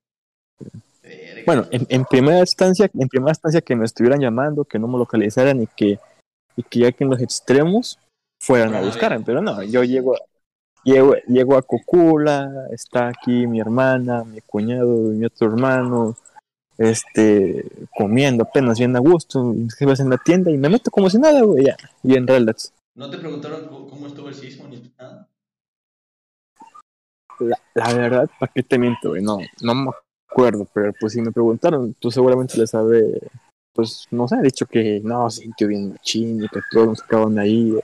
bueno, 1.46 1.66
en, 1.70 1.86
en 1.88 2.04
primera 2.04 2.40
instancia, 2.40 2.90
en 2.92 3.08
primera 3.08 3.30
instancia 3.30 3.60
que 3.60 3.76
me 3.76 3.84
estuvieran 3.84 4.20
llamando, 4.20 4.64
que 4.64 4.78
no 4.78 4.88
me 4.88 4.98
localizaran 4.98 5.62
y 5.62 5.66
que, 5.66 5.98
y 6.56 6.62
que 6.62 6.80
ya 6.80 6.92
que 6.92 7.04
en 7.04 7.10
los 7.10 7.22
extremos 7.22 7.98
fueran 8.42 8.68
a 8.68 8.70
Fueran 8.72 8.82
a 8.82 8.86
buscaran, 8.86 9.18
ver. 9.20 9.26
pero 9.26 9.40
no, 9.40 9.62
yo 9.62 9.84
llego, 9.84 10.16
llego, 10.84 11.14
llego 11.28 11.56
a 11.56 11.62
Cocula, 11.62 12.50
está 12.70 13.08
aquí 13.08 13.46
mi 13.46 13.60
hermana, 13.60 14.24
mi 14.24 14.40
cuñado 14.40 15.12
y 15.12 15.16
mi 15.16 15.24
otro 15.24 15.46
hermano, 15.46 16.16
este, 16.76 17.64
comiendo 17.96 18.42
apenas 18.42 18.78
bien 18.78 18.96
a 18.96 18.98
gusto, 18.98 19.54
y 19.54 19.68
jefes 19.70 20.00
en 20.00 20.10
la 20.10 20.18
tienda 20.18 20.50
y 20.50 20.58
me 20.58 20.68
meto 20.68 20.90
como 20.90 21.08
si 21.08 21.18
nada, 21.18 21.40
güey, 21.42 21.66
ya, 21.66 21.76
y 22.02 22.14
en 22.16 22.26
relax. 22.26 22.72
¿No 22.94 23.08
te 23.08 23.18
preguntaron 23.18 23.68
cómo 23.88 24.06
estuvo 24.06 24.28
el 24.28 24.34
sismo 24.34 24.66
ni 24.68 24.92
nada? 24.98 25.28
La, 27.40 27.58
la 27.74 27.94
verdad, 27.94 28.30
¿para 28.38 28.52
qué 28.52 28.62
te 28.62 28.78
miento, 28.78 29.10
güey? 29.10 29.22
No, 29.22 29.38
no 29.62 29.74
me 29.74 29.90
acuerdo, 30.28 30.68
pero 30.72 30.92
pues 30.98 31.12
si 31.12 31.20
me 31.20 31.32
preguntaron, 31.32 31.94
tú 31.94 32.10
seguramente 32.10 32.58
les 32.58 32.70
sabré, 32.70 33.20
pues 33.72 34.06
no 34.10 34.26
sé, 34.26 34.36
he 34.36 34.42
dicho 34.42 34.66
que 34.66 35.00
no, 35.02 35.30
sintió 35.30 35.68
bien 35.68 35.90
machín 35.90 36.42
y 36.42 36.48
que 36.48 36.60
todos 36.70 36.88
nos 36.88 36.98
sacaban 36.98 37.38
ahí, 37.38 37.74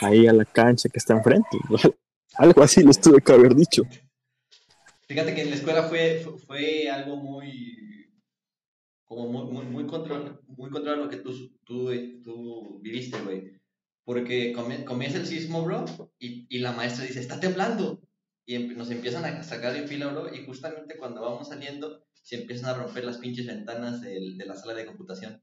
ahí 0.00 0.26
a 0.26 0.32
la 0.32 0.44
cancha 0.44 0.88
que 0.88 0.98
está 0.98 1.14
enfrente. 1.14 1.58
Algo 2.36 2.62
así 2.62 2.82
les 2.82 3.00
tuve 3.00 3.20
que 3.20 3.32
haber 3.32 3.54
dicho. 3.54 3.82
Fíjate 5.08 5.34
que 5.34 5.42
en 5.42 5.50
la 5.50 5.56
escuela 5.56 5.84
fue, 5.84 6.20
fue, 6.22 6.38
fue 6.38 6.90
algo 6.90 7.16
muy. 7.16 8.12
como 9.06 9.26
muy, 9.26 9.50
muy, 9.50 9.64
muy, 9.64 9.86
contra, 9.86 10.38
muy 10.46 10.70
contra 10.70 10.96
lo 10.96 11.08
que 11.08 11.16
tú, 11.16 11.32
tú, 11.64 11.90
tú 12.22 12.78
viviste, 12.82 13.18
güey. 13.22 13.52
Porque 14.04 14.52
comienza 14.52 15.18
el 15.18 15.26
sismo, 15.26 15.64
bro, 15.64 15.86
y, 16.18 16.46
y 16.54 16.58
la 16.58 16.72
maestra 16.72 17.04
dice: 17.04 17.20
Está 17.20 17.40
temblando. 17.40 18.00
Y 18.48 18.54
em- 18.54 18.78
nos 18.78 18.90
empiezan 18.90 19.26
a 19.26 19.42
sacar 19.42 19.74
de 19.74 19.86
fila, 19.86 20.06
bro, 20.08 20.34
y 20.34 20.42
justamente 20.46 20.96
cuando 20.96 21.20
vamos 21.20 21.48
saliendo, 21.48 22.06
se 22.22 22.36
empiezan 22.40 22.70
a 22.70 22.78
romper 22.78 23.04
las 23.04 23.18
pinches 23.18 23.46
ventanas 23.46 24.00
del- 24.00 24.38
de 24.38 24.46
la 24.46 24.56
sala 24.56 24.72
de 24.72 24.86
computación. 24.86 25.42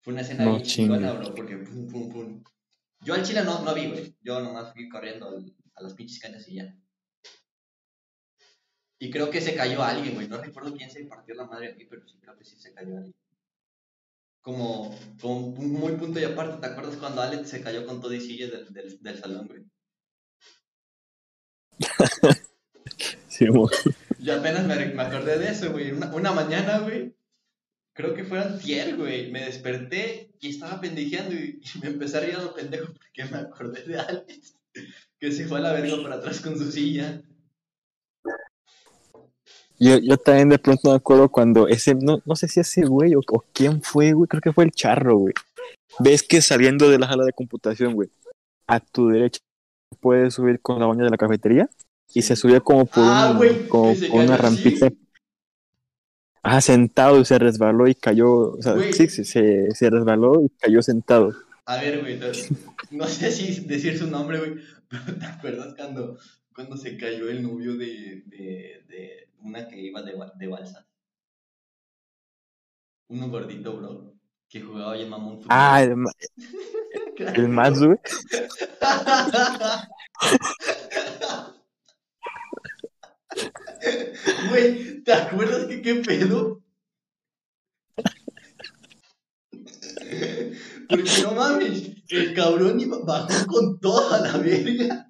Fue 0.00 0.12
una 0.12 0.22
escena 0.22 0.44
No 0.44 0.52
bien 0.52 0.62
chingona, 0.62 1.12
bro, 1.12 1.34
porque 1.34 1.56
pum, 1.56 1.88
pum, 1.88 2.12
pum. 2.12 2.44
Yo 3.04 3.14
al 3.14 3.24
chile 3.24 3.42
no, 3.42 3.64
no 3.64 3.74
vi, 3.74 3.88
güey. 3.88 4.14
Yo 4.20 4.38
nomás 4.40 4.72
fui 4.72 4.88
corriendo 4.88 5.28
al- 5.28 5.52
a 5.74 5.82
las 5.82 5.94
pinches 5.94 6.20
canchas 6.20 6.46
y 6.48 6.54
ya. 6.54 6.78
Y 9.00 9.10
creo 9.10 9.28
que 9.28 9.40
se 9.40 9.56
cayó 9.56 9.82
alguien, 9.82 10.14
güey. 10.14 10.28
No 10.28 10.40
recuerdo 10.40 10.72
quién 10.76 10.90
se 10.90 11.04
partió 11.06 11.34
la 11.34 11.46
madre 11.46 11.72
aquí, 11.72 11.84
pero 11.84 12.06
sí 12.06 12.16
creo 12.20 12.38
que 12.38 12.44
sí 12.44 12.56
se 12.60 12.72
cayó 12.72 12.96
alguien. 12.96 13.14
Como, 14.40 14.96
muy 15.56 15.94
punto 15.96 16.20
y 16.20 16.24
aparte, 16.24 16.60
¿te 16.60 16.66
acuerdas 16.72 16.96
cuando 16.96 17.22
Alex 17.22 17.48
se 17.48 17.60
cayó 17.60 17.84
con 17.84 18.00
todo 18.00 18.14
y 18.14 18.20
silla 18.20 18.46
del, 18.48 18.72
del, 18.72 19.02
del 19.02 19.18
salón, 19.18 19.48
güey? 19.48 19.64
Sí, 23.28 23.46
Yo 24.18 24.34
apenas 24.34 24.66
me, 24.66 24.86
me 24.86 25.02
acordé 25.02 25.38
de 25.38 25.50
eso, 25.50 25.72
güey. 25.72 25.92
Una, 25.92 26.12
una 26.14 26.32
mañana, 26.32 26.80
güey. 26.80 27.14
Creo 27.94 28.14
que 28.14 28.24
fue 28.24 28.38
antier, 28.38 28.96
güey. 28.96 29.30
Me 29.30 29.44
desperté 29.44 30.30
y 30.40 30.50
estaba 30.50 30.80
pendejeando 30.80 31.34
y, 31.34 31.60
y 31.62 31.78
me 31.78 31.88
empecé 31.88 32.18
a 32.18 32.20
reír 32.20 32.36
a 32.36 32.42
lo 32.42 32.54
pendejo 32.54 32.92
porque 32.92 33.24
me 33.24 33.38
acordé 33.38 33.82
de 33.84 33.98
Alex. 33.98 34.56
Que 35.18 35.32
se 35.32 35.46
fue 35.46 35.58
a 35.58 35.62
la 35.62 35.72
verga 35.72 36.02
para 36.02 36.16
atrás 36.16 36.40
con 36.40 36.58
su 36.58 36.70
silla. 36.70 37.22
Yo, 39.78 39.96
yo 39.98 40.18
también 40.18 40.50
de 40.50 40.58
pronto 40.58 40.90
me 40.90 40.96
acuerdo 40.96 41.30
cuando 41.30 41.66
ese, 41.66 41.94
no, 41.94 42.20
no 42.26 42.36
sé 42.36 42.48
si 42.48 42.60
ese 42.60 42.84
güey 42.84 43.14
o, 43.14 43.20
o 43.20 43.44
quién 43.54 43.80
fue, 43.82 44.12
güey, 44.12 44.28
creo 44.28 44.42
que 44.42 44.52
fue 44.52 44.64
el 44.64 44.72
charro, 44.72 45.16
güey. 45.16 45.34
Ves 45.98 46.22
que 46.22 46.42
saliendo 46.42 46.90
de 46.90 46.98
la 46.98 47.06
sala 47.06 47.24
de 47.24 47.32
computación, 47.32 47.94
güey, 47.94 48.10
a 48.66 48.80
tu 48.80 49.08
derecha 49.08 49.40
puedes 50.00 50.34
subir 50.34 50.60
con 50.60 50.78
la 50.78 50.86
baña 50.86 51.04
de 51.04 51.10
la 51.10 51.16
cafetería 51.16 51.68
y 52.14 52.22
se 52.22 52.36
subía 52.36 52.60
como 52.60 52.86
por, 52.86 53.08
Ah, 53.08 53.30
un- 53.30 53.58
como 53.68 53.96
por 53.96 54.24
una 54.24 54.34
así. 54.34 54.42
rampita. 54.42 54.88
Ah, 56.42 56.60
sentado 56.60 57.20
y 57.20 57.24
se 57.24 57.38
resbaló 57.38 57.86
y 57.86 57.94
cayó, 57.94 58.52
o 58.52 58.62
sea, 58.62 58.76
sí, 58.90 59.08
sí, 59.08 59.24
se, 59.24 59.70
se 59.72 59.90
resbaló 59.90 60.42
y 60.42 60.48
cayó 60.58 60.80
sentado. 60.82 61.32
A 61.66 61.76
ver, 61.76 62.00
güey, 62.00 62.18
no, 62.18 62.26
no 62.90 63.08
sé 63.08 63.30
si 63.30 63.66
decir 63.66 63.98
su 63.98 64.06
nombre, 64.06 64.38
güey, 64.38 64.54
pero 64.88 65.18
¿te 65.18 65.26
acuerdas 65.26 65.74
cuando, 65.76 66.18
cuando 66.54 66.76
se 66.76 66.96
cayó 66.96 67.28
el 67.28 67.42
novio 67.42 67.76
de, 67.76 68.22
de, 68.26 68.84
de 68.88 69.28
una 69.42 69.68
que 69.68 69.78
iba 69.80 70.02
de, 70.02 70.14
de 70.38 70.46
balsa? 70.48 70.86
Uno 73.08 73.28
gordito, 73.28 73.76
bro, 73.76 74.14
que 74.48 74.62
jugaba 74.62 74.94
bien 74.94 75.10
mamón 75.10 75.38
fútbol. 75.40 75.48
Ah, 75.50 75.82
el, 75.82 75.96
ma- 75.96 76.10
el 77.34 77.48
más, 77.48 77.78
güey. 77.82 77.98
Güey, 84.50 85.02
¿te 85.02 85.12
acuerdas 85.12 85.66
que 85.66 85.82
qué 85.82 85.94
pedo? 85.96 86.62
Porque 90.88 91.10
no 91.22 91.32
mames, 91.32 91.90
el 92.08 92.34
cabrón 92.34 92.80
iba, 92.80 92.98
bajó 93.04 93.46
con 93.46 93.78
toda 93.80 94.20
la 94.20 94.38
verga. 94.38 95.08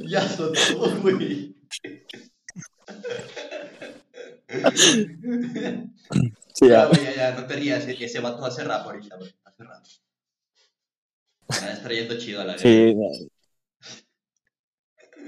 Ya 0.00 0.20
azotó, 0.20 1.00
güey. 1.00 1.54
Sí, 4.74 6.68
Ya, 6.68 6.90
ya, 6.92 7.14
ya, 7.14 7.34
no 7.40 7.46
te 7.46 7.54
rías, 7.54 7.86
ese, 7.86 8.20
vato 8.20 8.44
hace 8.44 8.64
rap 8.64 8.84
ahorita, 8.84 9.16
güey, 9.16 9.34
hace 9.44 9.64
rap. 9.64 9.82
Me 11.48 11.56
está 11.56 11.82
trayendo 11.82 12.18
chido 12.18 12.40
a 12.40 12.44
la 12.44 12.56
verga. 12.56 12.62
sí. 12.62 12.94
no. 12.94 13.08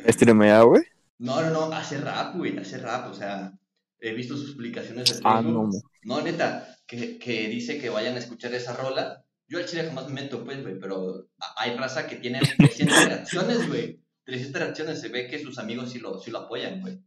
Streamea, 0.07 0.63
güey. 0.63 0.83
No, 1.19 1.41
no, 1.43 1.51
no, 1.51 1.73
hace 1.73 1.99
rap, 1.99 2.37
güey, 2.37 2.57
hace 2.59 2.79
rap, 2.79 3.11
o 3.11 3.15
sea, 3.15 3.53
he 4.01 4.13
visto 4.15 4.37
sus 4.37 4.53
publicaciones 4.55 5.09
de 5.15 5.21
Ah, 5.25 5.41
no. 5.43 5.71
No, 6.03 6.21
neta, 6.21 6.77
que, 6.87 7.19
que 7.19 7.49
dice 7.49 7.79
que 7.81 7.89
vayan 7.89 8.15
a 8.17 8.19
escuchar 8.19 8.53
esa 8.55 8.75
rola. 8.77 9.25
Yo 9.47 9.59
al 9.59 9.67
chile 9.67 9.85
jamás 9.87 10.09
me 10.09 10.23
meto, 10.23 10.45
pues, 10.45 10.63
güey, 10.63 10.79
pero 10.79 11.29
hay 11.57 11.77
raza 11.77 12.07
que 12.07 12.17
tiene 12.17 12.41
300 12.59 13.05
reacciones, 13.07 13.69
güey. 13.69 14.01
300 14.25 14.61
reacciones, 14.63 15.01
se 15.01 15.09
ve 15.09 15.29
que 15.29 15.39
sus 15.39 15.59
amigos 15.59 15.91
sí 15.93 15.99
lo, 15.99 16.19
sí 16.19 16.31
lo 16.31 16.39
apoyan, 16.41 16.81
güey. 16.81 16.99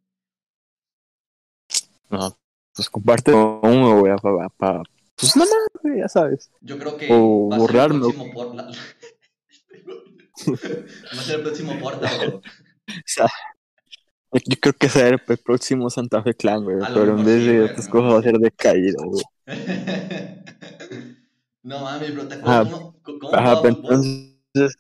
No, 2.10 2.38
pues 2.74 2.90
comparte 2.90 3.32
con 3.34 3.60
uno, 3.64 4.00
güey, 4.00 4.14
para, 4.22 4.50
pa, 4.50 4.84
pues 5.16 5.36
nada 5.36 5.50
más, 5.52 5.82
güey, 5.84 6.00
ya 6.00 6.08
sabes. 6.08 6.50
Yo 6.62 6.78
creo 6.80 6.96
que 6.96 7.08
O 7.12 7.50
va 7.50 7.58
a 7.58 7.60
ser 7.60 7.68
borrarme. 7.68 7.96
el 7.96 8.02
próximo 8.02 8.34
por... 8.34 8.56
la- 8.56 8.64
va 10.48 11.20
a 11.20 11.24
ser 11.24 11.36
el 11.38 11.42
próximo 11.44 11.80
porta, 11.80 12.10
bro. 12.20 12.38
O 12.38 12.42
sea, 13.06 13.28
yo 14.34 14.56
creo 14.62 14.74
que 14.74 14.90
será 14.90 15.10
el, 15.10 15.22
el 15.28 15.38
próximo 15.38 15.90
Santa 15.90 16.22
Fe 16.24 16.34
Clan, 16.34 16.64
güey, 16.64 16.78
pero 16.94 17.14
en 17.16 17.24
vez 17.24 17.46
de 17.46 17.70
no. 17.70 17.90
cosas 17.90 18.14
va 18.14 18.20
a 18.20 18.24
ser 18.24 18.38
de 18.38 18.52
caída, 18.52 19.04
güey. 19.04 19.24
No 21.64 21.80
mames, 21.82 22.14
bro, 22.14 22.28
¿te 22.28 22.36
acuerdas 22.36 22.62
Ajá. 22.62 22.72
cómo, 22.72 22.96
cómo 23.04 23.30
Ajá, 23.34 23.58
pero 23.62 23.76
entonces. 23.76 24.76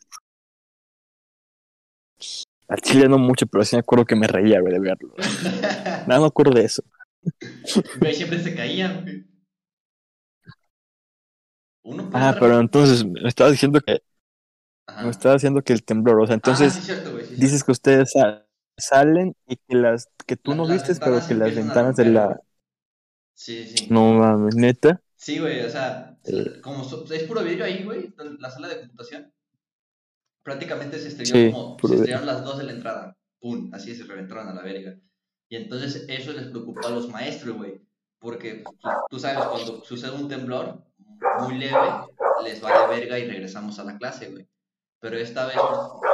Al 2.69 2.79
chile 2.81 3.07
no 3.09 3.17
mucho, 3.17 3.45
pero 3.47 3.63
sí 3.65 3.75
me 3.75 3.81
acuerdo 3.81 4.05
que 4.05 4.15
me 4.15 4.27
reía, 4.27 4.59
güey, 4.61 4.73
de 4.73 4.79
verlo. 4.79 5.13
Nada 6.07 6.21
me 6.21 6.27
acuerdo 6.27 6.53
de 6.53 6.65
eso. 6.65 6.83
Güey, 7.99 8.13
siempre 8.13 8.39
se 8.41 8.55
caían, 8.55 9.03
güey. 9.03 9.25
Uno 11.83 12.09
Ah, 12.13 12.35
pero 12.39 12.59
entonces 12.59 13.05
me 13.05 13.27
estabas 13.27 13.53
diciendo 13.53 13.79
que 13.81 14.01
Ajá. 14.87 15.03
me 15.03 15.09
estabas 15.11 15.41
diciendo 15.41 15.61
que 15.61 15.73
el 15.73 15.83
temblor, 15.83 16.21
o 16.21 16.25
sea, 16.27 16.35
Ah, 16.35 16.35
entonces 16.35 16.73
sí, 16.73 16.81
cierto, 16.81 17.11
güey, 17.11 17.25
sí, 17.25 17.35
dices 17.35 17.63
que 17.63 17.71
ustedes 17.71 18.13
salen 18.77 19.35
y 19.47 19.55
que 19.57 19.75
las 19.75 20.07
que 20.25 20.35
tú 20.37 20.51
La- 20.51 20.57
no 20.57 20.63
las 20.65 20.73
vistes, 20.73 20.99
pero 20.99 21.19
que 21.27 21.33
las 21.35 21.55
ventanas 21.55 21.95
de 21.95 22.05
la. 22.05 22.39
Sí, 23.33 23.65
sí. 23.67 23.87
no 23.89 24.13
mames, 24.13 24.55
neta. 24.55 25.01
Sí, 25.15 25.39
güey, 25.39 25.61
o 25.65 25.69
sea, 25.69 26.17
Eh. 26.25 26.59
como 26.61 26.83
so- 26.83 27.05
es 27.11 27.23
puro 27.23 27.43
vidrio 27.43 27.65
ahí, 27.65 27.83
güey, 27.83 28.13
la 28.39 28.49
sala 28.49 28.67
de 28.67 28.79
computación. 28.81 29.31
Prácticamente 30.43 30.99
se 30.99 31.09
estrelló 31.09 31.33
Sí, 31.35 31.51
como, 31.51 31.77
se 31.87 31.95
estrellaron 31.95 32.25
las 32.25 32.43
dos 32.43 32.57
de 32.57 32.63
la 32.63 32.71
entrada. 32.71 33.17
Pum, 33.39 33.69
así 33.73 33.95
se 33.95 34.03
reventaron 34.05 34.47
a 34.47 34.53
la 34.53 34.61
verga. 34.61 34.97
Y 35.49 35.55
entonces 35.57 36.05
eso 36.07 36.33
les 36.33 36.47
preocupó 36.47 36.87
a 36.87 36.91
los 36.91 37.09
maestros, 37.09 37.57
güey. 37.57 37.81
Porque 38.19 38.63
pues, 38.63 38.75
tú, 38.79 38.89
tú 39.09 39.19
sabes, 39.19 39.45
cuando 39.45 39.83
sucede 39.83 40.11
un 40.11 40.27
temblor 40.27 40.83
muy 41.41 41.57
leve, 41.57 41.77
les 42.43 42.61
vale 42.61 42.87
verga 42.99 43.19
y 43.19 43.27
regresamos 43.27 43.77
a 43.79 43.83
la 43.83 43.97
clase, 43.97 44.29
güey. 44.31 44.47
Pero 44.99 45.17
esta 45.17 45.45
vez 45.45 45.55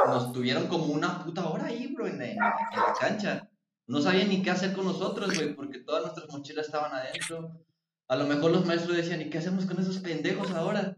nos, 0.06 0.32
tuvieron 0.32 0.66
como 0.66 0.86
una 0.86 1.24
puta 1.24 1.48
hora 1.48 1.66
ahí, 1.66 1.92
bro, 1.94 2.06
en, 2.06 2.18
la 2.36 2.94
cancha. 2.98 3.48
No 3.86 4.00
sabían 4.00 4.28
ni 4.28 4.42
qué 4.42 4.50
hacer 4.50 4.72
con 4.72 4.84
nosotros, 4.84 5.34
güey, 5.34 5.54
porque 5.54 5.80
todas 5.80 6.02
nuestras 6.02 6.28
mochilas 6.30 6.66
estaban 6.66 6.92
adentro. 6.92 7.64
A 8.08 8.16
lo 8.16 8.26
mejor 8.26 8.50
los 8.50 8.66
maestros 8.66 8.96
decían, 8.96 9.22
¿y 9.22 9.30
qué 9.30 9.38
hacemos 9.38 9.66
con 9.66 9.78
esos 9.80 9.98
pendejos 9.98 10.50
ahora? 10.50 10.96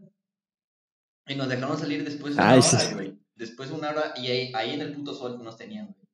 Y 1.27 1.35
nos 1.35 1.47
dejaron 1.49 1.77
salir 1.77 2.03
después 2.03 2.35
de 2.35 2.41
una 2.41 2.51
Ay, 2.51 2.59
hora, 2.59 2.79
sí. 2.79 2.93
güey. 2.93 3.19
Después 3.35 3.69
de 3.69 3.75
una 3.75 3.89
hora, 3.89 4.13
y 4.17 4.27
ahí, 4.27 4.51
ahí 4.53 4.73
en 4.73 4.81
el 4.81 4.93
puto 4.95 5.13
sol 5.13 5.41
nos 5.43 5.57
tenían, 5.57 5.87
güey. 5.87 6.07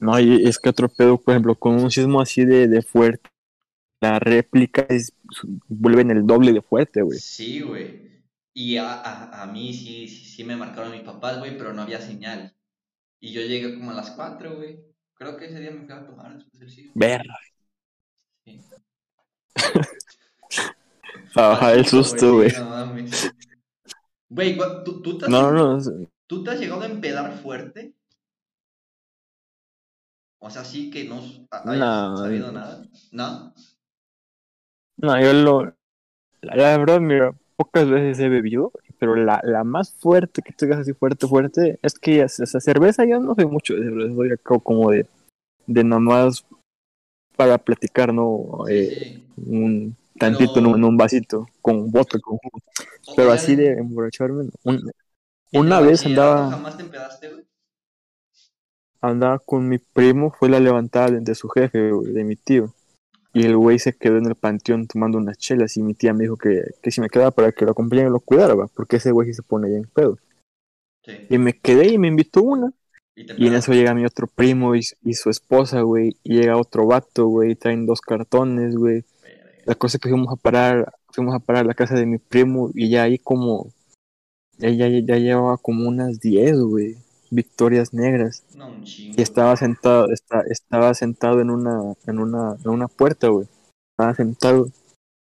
No, 0.00 0.18
y 0.18 0.48
es 0.48 0.58
que 0.58 0.70
otro 0.70 0.88
pedo, 0.88 1.18
por 1.18 1.34
ejemplo, 1.34 1.54
con 1.54 1.74
un 1.74 1.90
sismo 1.90 2.20
así 2.20 2.44
de, 2.44 2.68
de 2.68 2.82
fuerte, 2.82 3.28
la 4.00 4.18
réplica 4.18 4.86
es, 4.88 5.12
vuelven 5.68 6.10
el 6.10 6.26
doble 6.26 6.52
de 6.52 6.62
fuerte, 6.62 7.02
güey. 7.02 7.18
Sí, 7.18 7.60
güey. 7.60 8.09
Y 8.62 8.76
a, 8.76 8.92
a, 8.92 9.42
a 9.42 9.46
mí 9.46 9.72
sí, 9.72 10.06
sí, 10.06 10.24
sí 10.26 10.44
me 10.44 10.54
marcaron 10.56 10.92
mis 10.92 11.02
papás, 11.02 11.38
güey, 11.38 11.56
pero 11.56 11.72
no 11.72 11.82
había 11.82 12.00
señal. 12.00 12.54
Y 13.20 13.32
yo 13.32 13.40
llegué 13.42 13.74
como 13.74 13.90
a 13.90 13.94
las 13.94 14.10
4, 14.10 14.54
güey. 14.56 14.84
Creo 15.14 15.36
que 15.38 15.46
ese 15.46 15.60
día 15.60 15.70
me 15.70 15.84
fui 15.86 15.94
a 15.94 16.04
tomar 16.04 16.34
después 16.34 16.60
del 16.60 16.70
sismo. 16.70 16.92
Verga. 16.94 17.34
Sí. 18.44 18.60
Ajá, 21.34 21.72
el 21.74 21.86
susto, 21.86 22.34
güey. 22.34 22.50
Sí, 22.50 22.56
no 22.58 22.66
mames. 22.66 23.32
Güey, 24.28 24.56
¿cu- 24.56 24.84
¿tú, 24.84 25.02
tú, 25.02 25.18
te 25.18 25.24
has, 25.26 25.30
No, 25.30 25.50
no, 25.50 25.76
no. 25.78 26.06
¿tú 26.26 26.44
te 26.44 26.50
has 26.50 26.60
llegado 26.60 26.82
a 26.82 26.86
empedar 26.86 27.32
fuerte? 27.38 27.94
O 30.40 30.50
sea, 30.50 30.64
sí 30.64 30.90
que 30.90 31.04
no 31.04 31.18
hayas 31.62 31.78
No. 31.78 32.16
sabido 32.16 32.52
nada. 32.52 32.82
¿No? 33.12 33.54
No, 34.96 35.20
yo 35.20 35.32
lo. 35.32 35.74
La 36.42 36.76
verdad, 36.78 37.00
mira, 37.00 37.34
pocas 37.60 37.90
veces 37.90 38.18
he 38.20 38.30
bebido, 38.30 38.72
pero 38.98 39.16
la, 39.16 39.38
la 39.44 39.64
más 39.64 39.92
fuerte 39.92 40.40
que 40.40 40.54
tengas 40.54 40.78
así 40.78 40.94
fuerte, 40.94 41.26
fuerte, 41.26 41.78
es 41.82 41.98
que 41.98 42.22
esa 42.22 42.58
cerveza 42.58 43.04
yo 43.04 43.20
no 43.20 43.34
soy 43.34 43.44
mucho 43.44 43.74
de 43.74 43.82
cerveza, 43.82 44.14
soy 44.14 44.32
acá 44.32 44.58
como 44.62 44.90
de, 44.90 45.06
de 45.66 45.84
nada 45.84 46.00
más 46.00 46.46
para 47.36 47.58
platicar, 47.58 48.14
¿no? 48.14 48.66
Eh, 48.70 48.94
un 49.36 49.94
tantito 50.18 50.60
en, 50.60 50.68
un, 50.68 50.76
en 50.76 50.84
un 50.84 50.96
vasito, 50.96 51.48
con 51.60 51.90
vodka, 51.90 52.18
con 52.20 52.38
jugo. 52.38 52.60
Pero 53.14 53.30
así 53.30 53.54
de 53.56 53.72
emborracharme, 53.74 54.44
no. 54.44 54.50
Un- 54.64 54.90
¿en 55.52 55.60
una 55.60 55.80
vez 55.80 56.06
andaba, 56.06 56.50
¿Jamás 56.50 56.76
te 56.78 56.82
empedaste, 56.82 57.28
güey? 57.28 57.44
andaba 59.02 59.38
con 59.38 59.68
mi 59.68 59.76
primo, 59.78 60.30
fue 60.32 60.48
la 60.48 60.60
levantada 60.60 61.10
de, 61.10 61.20
de 61.20 61.34
su 61.34 61.48
jefe, 61.50 61.90
güey, 61.92 62.12
de 62.12 62.24
mi 62.24 62.36
tío. 62.36 62.72
Y 63.32 63.44
el 63.44 63.56
güey 63.56 63.78
se 63.78 63.92
quedó 63.92 64.18
en 64.18 64.26
el 64.26 64.34
panteón 64.34 64.86
tomando 64.86 65.18
unas 65.18 65.38
chelas 65.38 65.76
y 65.76 65.82
mi 65.82 65.94
tía 65.94 66.12
me 66.12 66.24
dijo 66.24 66.36
que, 66.36 66.62
que 66.82 66.90
si 66.90 67.00
me 67.00 67.08
quedaba 67.08 67.30
para 67.30 67.52
que 67.52 67.64
lo 67.64 67.72
acompañara 67.72 68.08
y 68.08 68.12
lo 68.12 68.20
cuidara, 68.20 68.54
va, 68.54 68.66
porque 68.66 68.96
ese 68.96 69.12
güey 69.12 69.28
sí 69.28 69.34
se 69.34 69.42
pone 69.42 69.70
ya 69.70 69.76
en 69.76 69.84
pedo. 69.84 70.18
Sí. 71.04 71.12
Y 71.28 71.38
me 71.38 71.58
quedé 71.58 71.92
y 71.92 71.98
me 71.98 72.08
invitó 72.08 72.42
una. 72.42 72.72
Y, 73.14 73.44
Y 73.44 73.46
en 73.48 73.54
eso 73.54 73.72
llega 73.72 73.94
mi 73.94 74.04
otro 74.04 74.26
primo 74.26 74.74
y, 74.74 74.80
y 75.02 75.14
su 75.14 75.30
esposa, 75.30 75.82
güey. 75.82 76.16
Y 76.24 76.40
llega 76.40 76.56
otro 76.56 76.86
vato, 76.86 77.26
güey. 77.26 77.54
Traen 77.54 77.86
dos 77.86 78.00
cartones, 78.00 78.76
güey. 78.76 79.04
La 79.64 79.74
cosa 79.74 79.96
es 79.96 80.00
que 80.00 80.08
fuimos 80.08 80.32
a 80.32 80.36
parar, 80.36 80.92
fuimos 81.12 81.34
a 81.34 81.38
parar 81.38 81.64
a 81.64 81.68
la 81.68 81.74
casa 81.74 81.94
de 81.94 82.06
mi 82.06 82.18
primo 82.18 82.70
y 82.74 82.90
ya 82.90 83.04
ahí 83.04 83.18
como, 83.18 83.72
ella 84.58 84.88
ya, 84.88 84.98
ya 85.00 85.16
llevaba 85.16 85.58
como 85.58 85.88
unas 85.88 86.20
10, 86.20 86.58
güey. 86.60 86.96
Victorias 87.30 87.94
negras. 87.94 88.44
No, 88.56 88.68
un 88.68 88.84
chingo. 88.84 89.14
Y 89.16 89.22
estaba 89.22 89.56
sentado, 89.56 90.10
está, 90.10 90.42
estaba 90.42 90.92
sentado 90.94 91.40
en 91.40 91.50
una, 91.50 91.94
en 92.06 92.18
una, 92.18 92.56
en 92.62 92.70
una 92.70 92.88
puerta, 92.88 93.28
güey. 93.28 93.46
Estaba 93.92 94.14
sentado. 94.14 94.68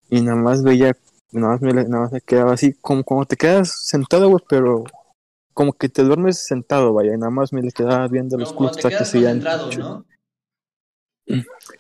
Y 0.10 0.22
nada 0.22 0.38
más 0.38 0.64
veía, 0.64 0.96
nada 1.32 1.54
más 1.54 1.62
me, 1.62 1.74
nada 1.74 2.04
más 2.04 2.12
me 2.12 2.22
quedaba 2.22 2.54
así, 2.54 2.74
como 2.74 3.04
como 3.04 3.26
te 3.26 3.36
quedas 3.36 3.88
sentado, 3.88 4.30
güey, 4.30 4.44
pero 4.48 4.86
como 5.54 5.74
que 5.74 5.90
te 5.90 6.04
duermes 6.04 6.46
sentado, 6.46 6.94
vaya, 6.94 7.16
y 7.16 7.18
nada 7.18 7.32
más 7.32 7.52
me 7.52 7.64
le 7.64 7.72
quedaba 7.72 8.08
viendo 8.08 8.38
los 8.38 8.54
culos 8.54 8.78
que 8.78 9.06
se 9.06 9.20
iban. 9.20 9.44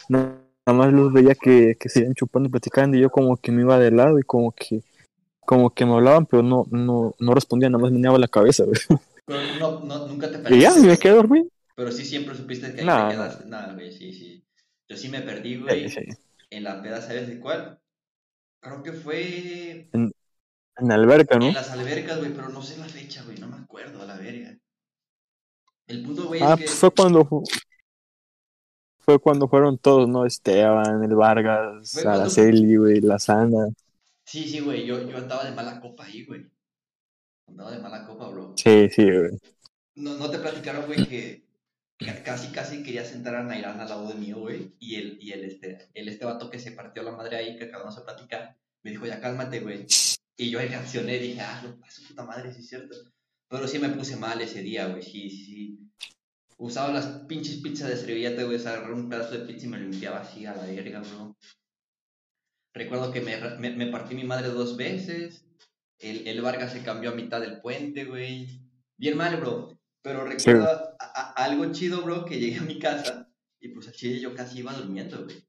Nada 0.10 0.42
más 0.66 0.92
los 0.92 1.14
veía 1.14 1.36
que, 1.36 1.78
que 1.80 1.88
se 1.88 2.00
iban 2.00 2.16
chupando 2.16 2.50
y 2.50 2.52
platicando, 2.52 2.98
y 2.98 3.02
yo 3.02 3.12
como 3.12 3.38
que 3.38 3.52
me 3.52 3.62
iba 3.62 3.78
de 3.78 3.92
lado 3.92 4.18
y 4.18 4.24
como 4.24 4.52
que, 4.52 4.84
como 5.46 5.70
que 5.70 5.86
me 5.86 5.94
hablaban, 5.94 6.26
pero 6.26 6.42
no, 6.42 6.66
no, 6.72 7.14
no 7.20 7.34
respondía, 7.34 7.70
nada 7.70 7.82
más 7.82 7.92
me 7.92 7.98
meneaba 7.98 8.18
la 8.18 8.28
cabeza, 8.28 8.64
güey. 8.66 8.80
Pero 9.28 9.42
no, 9.60 9.82
no, 9.82 10.08
nunca 10.08 10.32
te 10.32 10.40
Y 10.48 10.62
ya, 10.62 10.72
perdiste. 10.72 10.82
me 10.88 10.98
quedé 10.98 11.14
dormido. 11.14 11.48
Pero 11.76 11.92
sí 11.92 12.06
siempre 12.06 12.36
supiste 12.36 12.74
que 12.74 12.82
ahí 12.82 12.86
No, 12.86 12.94
te 12.94 13.06
quedaste. 13.06 13.46
Nada, 13.46 13.74
güey, 13.76 13.92
sí, 13.92 14.14
sí. 14.14 14.44
Yo 14.90 14.98
sí 14.98 15.10
me 15.10 15.22
perdí, 15.22 15.58
güey, 15.62 15.86
Sí, 15.86 15.90
sí. 15.90 16.02
en 16.52 16.64
la 16.64 16.82
peda, 16.82 17.02
¿sabes 17.02 17.28
de 17.28 17.40
cuál? 17.40 17.80
Creo 18.62 18.84
que 18.84 18.94
fue 18.94 19.90
En, 19.92 20.12
en 20.78 20.92
alberca, 20.92 21.40
¿no? 21.40 21.50
en 21.50 21.56
las 21.56 21.72
albercas, 21.72 22.20
güey, 22.20 22.34
pero 22.34 22.50
no 22.50 22.62
sé 22.62 22.78
la 22.78 22.88
fecha, 22.88 23.24
güey, 23.24 23.38
no 23.40 23.48
me 23.48 23.58
acuerdo, 23.58 24.02
a 24.02 24.06
la 24.06 24.18
verga. 24.18 24.58
El 25.88 26.02
punto, 26.04 26.28
güey, 26.28 26.44
Ah, 26.44 26.50
es 26.50 26.58
que... 26.58 26.64
pues 26.64 26.78
fue 26.78 26.92
cuando 26.92 27.26
fu- 27.26 27.44
fue 29.00 29.20
cuando 29.20 29.48
fueron 29.48 29.78
todos, 29.80 30.08
¿no? 30.08 30.26
Esteban, 30.26 31.04
el 31.04 31.16
Vargas, 31.16 32.06
Araceli, 32.06 32.76
güey, 32.78 33.02
la 33.02 33.18
Sana. 33.20 33.70
Sí, 34.26 34.48
sí, 34.48 34.60
güey, 34.60 34.86
yo, 34.86 35.08
yo 35.08 35.18
andaba 35.18 35.46
de 35.46 35.52
mala 35.54 35.80
copa 35.82 36.06
ahí, 36.06 36.24
güey. 36.26 36.46
Andaba 37.48 37.72
de 37.72 37.80
mala 37.80 38.06
copa, 38.06 38.30
bro. 38.30 38.54
Sí, 38.58 38.90
sí, 38.90 39.04
güey. 39.04 39.32
No, 39.96 40.18
no 40.18 40.30
te 40.30 40.40
platicaron, 40.40 40.86
güey, 40.86 41.08
que 41.08 41.44
ca- 41.98 42.24
casi, 42.24 42.52
casi 42.52 42.84
quería 42.84 43.06
sentar 43.06 43.36
a 43.36 43.44
Nairán 43.44 43.80
al 43.80 43.90
lado 43.90 44.08
de 44.10 44.16
mío, 44.16 44.38
güey. 44.40 44.74
Y 44.80 44.96
el, 44.96 45.18
y 45.22 45.32
el, 45.32 45.46
este, 45.46 45.90
el 45.94 46.08
este 46.10 46.26
vato 46.26 46.50
que 46.50 46.60
se 46.60 46.72
partió 46.72 47.04
la 47.04 47.12
madre 47.12 47.38
ahí, 47.38 47.58
que 47.58 47.66
acabamos 47.66 47.96
de 47.96 48.04
platicar, 48.04 48.58
me 48.84 48.92
dijo, 48.92 49.06
ya 49.06 49.20
cálmate, 49.20 49.60
güey. 49.62 49.86
Y 50.38 50.50
yo 50.52 50.60
ahí 50.60 50.68
reaccioné, 50.68 51.18
dije, 51.18 51.42
ah, 51.42 51.62
lo 51.64 51.80
paso 51.80 52.04
puta 52.08 52.24
madre, 52.24 52.54
sí 52.54 52.60
es 52.62 52.70
cierto. 52.70 52.96
Pero 53.50 53.68
sí 53.68 53.80
me 53.80 53.90
puse 53.90 54.18
mal 54.18 54.40
ese 54.42 54.62
día, 54.62 54.88
güey, 54.88 55.02
sí, 55.02 55.30
sí, 55.30 55.46
sí. 55.46 55.80
Usaba 56.58 56.92
las 56.94 57.06
pinches 57.28 57.58
pizzas 57.58 57.90
de 57.90 57.98
servilleta, 57.98 58.44
güey, 58.44 58.58
agarré 58.60 58.94
un 58.94 59.10
pedazo 59.10 59.32
de 59.38 59.46
pizza 59.46 59.66
y 59.66 59.70
me 59.70 59.80
limpiaba 59.80 60.22
así 60.22 60.46
a 60.46 60.56
la 60.56 60.66
verga, 60.66 61.00
bro. 61.02 61.36
Recuerdo 62.74 63.12
que 63.12 63.22
me, 63.22 63.38
me, 63.58 63.72
me 63.72 63.88
partí 63.88 64.14
mi 64.16 64.24
madre 64.24 64.50
dos 64.50 64.78
veces. 64.78 65.44
El, 66.00 66.28
el 66.28 66.42
Vargas 66.42 66.74
se 66.74 66.84
cambió 66.84 67.12
a 67.12 67.16
mitad 67.16 67.42
del 67.42 67.60
puente, 67.62 68.06
güey. 68.06 68.62
Bien 68.98 69.18
mal, 69.18 69.38
bro. 69.38 69.80
Pero 70.02 70.24
recuerdo 70.26 70.68
a- 70.70 70.96
a- 71.00 71.32
algo 71.44 71.72
chido, 71.72 72.02
bro, 72.04 72.24
que 72.26 72.40
llegué 72.40 72.58
a 72.60 72.64
mi 72.64 72.80
casa 72.80 73.30
y 73.60 73.70
pues 73.70 73.88
al 73.88 73.94
chile 73.94 74.20
yo 74.20 74.34
casi 74.36 74.60
iba 74.60 74.74
durmiendo, 74.74 75.24
güey. 75.26 75.44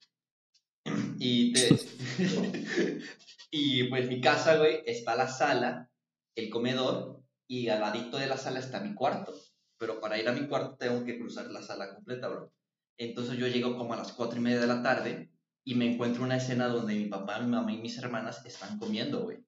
Y 1.20 1.52
te... 1.52 1.68
y 3.50 3.84
pues 3.84 4.08
mi 4.08 4.20
casa, 4.20 4.56
güey, 4.56 4.82
está 4.86 5.16
la 5.16 5.28
sala, 5.28 5.90
el 6.34 6.48
comedor 6.50 7.22
y 7.46 7.68
al 7.68 7.80
ladito 7.80 8.18
de 8.18 8.26
la 8.26 8.36
sala 8.36 8.60
está 8.60 8.80
mi 8.80 8.94
cuarto. 8.94 9.34
Pero 9.78 10.00
para 10.00 10.18
ir 10.18 10.28
a 10.28 10.32
mi 10.32 10.46
cuarto 10.48 10.76
tengo 10.76 11.04
que 11.04 11.18
cruzar 11.18 11.46
la 11.50 11.62
sala 11.62 11.94
completa, 11.94 12.28
bro. 12.28 12.52
Entonces 12.96 13.36
yo 13.38 13.46
llego 13.46 13.76
como 13.76 13.94
a 13.94 13.96
las 13.96 14.12
cuatro 14.12 14.38
y 14.38 14.42
media 14.42 14.60
de 14.60 14.66
la 14.66 14.82
tarde 14.82 15.30
y 15.64 15.74
me 15.74 15.92
encuentro 15.92 16.24
una 16.24 16.36
escena 16.36 16.68
donde 16.68 16.94
mi 16.94 17.06
papá, 17.06 17.38
mi 17.40 17.50
mamá 17.50 17.72
y 17.72 17.78
mis 17.78 17.96
hermanas 17.98 18.44
están 18.44 18.78
comiendo, 18.78 19.22
güey. 19.22 19.38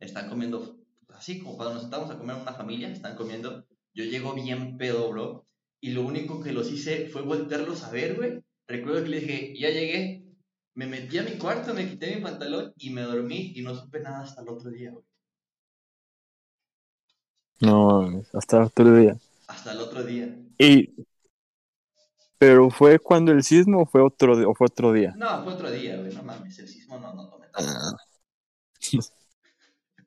Están 0.00 0.28
comiendo 0.28 0.78
así 1.18 1.40
como 1.40 1.56
cuando 1.56 1.74
nos 1.74 1.82
sentamos 1.82 2.10
a 2.10 2.18
comer 2.18 2.36
una 2.36 2.52
familia, 2.52 2.88
están 2.90 3.16
comiendo. 3.16 3.64
Yo 3.94 4.04
llego 4.04 4.34
bien 4.34 4.78
pedo, 4.78 5.10
bro. 5.10 5.46
Y 5.80 5.90
lo 5.90 6.02
único 6.02 6.40
que 6.40 6.52
los 6.52 6.70
hice 6.70 7.08
fue 7.08 7.22
voltearlos 7.22 7.84
a 7.84 7.90
ver, 7.90 8.16
güey. 8.16 8.40
Recuerdo 8.66 9.02
que 9.02 9.08
le 9.08 9.20
dije, 9.20 9.58
ya 9.58 9.70
llegué. 9.70 10.24
Me 10.74 10.86
metí 10.86 11.18
a 11.18 11.24
mi 11.24 11.32
cuarto, 11.32 11.74
me 11.74 11.88
quité 11.88 12.14
mi 12.14 12.22
pantalón 12.22 12.72
y 12.76 12.90
me 12.90 13.02
dormí 13.02 13.52
y 13.54 13.62
no 13.62 13.74
supe 13.74 14.00
nada 14.00 14.22
hasta 14.22 14.42
el 14.42 14.48
otro 14.48 14.70
día, 14.70 14.92
güey. 14.92 15.04
No, 17.60 18.22
hasta 18.32 18.64
otro 18.64 18.94
día. 18.94 19.16
Hasta 19.48 19.72
el 19.72 19.80
otro 19.80 20.04
día. 20.04 20.32
Y 20.58 20.94
pero 22.38 22.70
fue 22.70 23.00
cuando 23.00 23.32
el 23.32 23.42
sismo 23.42 23.82
o 23.82 23.86
fue 23.86 24.00
otro 24.00 24.34
o 24.48 24.54
fue 24.54 24.68
otro 24.68 24.92
día. 24.92 25.12
No, 25.16 25.42
fue 25.42 25.54
otro 25.54 25.70
día, 25.70 25.96
güey. 25.96 26.14
No 26.14 26.22
mames, 26.22 26.56
el 26.60 26.68
sismo 26.68 27.00
no, 27.00 27.12
no 27.12 27.28
tanto. 27.28 27.48
Ah. 27.54 27.96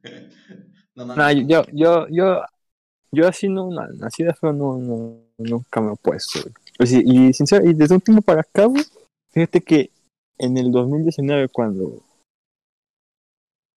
no. 0.96 1.06
Nah, 1.16 1.32
yo, 1.32 1.64
yo, 1.74 2.08
yo, 2.10 2.42
yo 3.12 3.28
así 3.28 3.48
no, 3.50 3.70
así 4.02 4.24
de 4.24 4.34
feo 4.34 4.54
no, 4.54 4.78
no, 4.78 5.18
nunca 5.38 5.82
me 5.82 5.94
he 5.94 5.96
puesto. 5.98 6.42
güey. 6.42 6.54
Pues 6.78 6.90
sí, 6.90 7.02
y 7.06 7.34
sincero, 7.34 7.64
y 7.70 7.74
desde 7.74 7.96
un 7.96 8.02
tiempo 8.02 8.22
para 8.22 8.42
acá, 8.42 8.66
güey, 8.66 8.84
fíjate 9.32 9.62
que 9.62 9.90
en 10.38 10.58
el 10.58 10.72
2019 10.72 11.48
cuando 11.50 12.02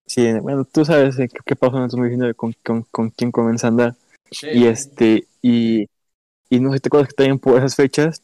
sí, 0.05 0.31
bueno, 0.39 0.65
tú 0.65 0.85
sabes 0.85 1.17
eh, 1.19 1.27
qué, 1.27 1.39
qué 1.45 1.55
pasó 1.55 1.77
en 1.77 1.83
el 1.83 1.89
2019 1.89 2.33
con, 2.35 2.53
con, 2.63 2.83
con 2.83 3.09
quién 3.09 3.31
comienza 3.31 3.67
a 3.67 3.69
andar 3.71 3.95
Sí, 4.31 4.47
y 4.51 4.65
este 4.65 5.27
y, 5.41 5.87
y 6.49 6.59
no 6.59 6.69
sé 6.71 6.77
si 6.77 6.81
te 6.81 6.87
acuerdas 6.89 7.09
que 7.09 7.15
también 7.15 7.39
por 7.39 7.57
esas 7.57 7.75
fechas 7.75 8.21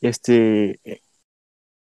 este 0.00 0.78
eh, 0.84 1.00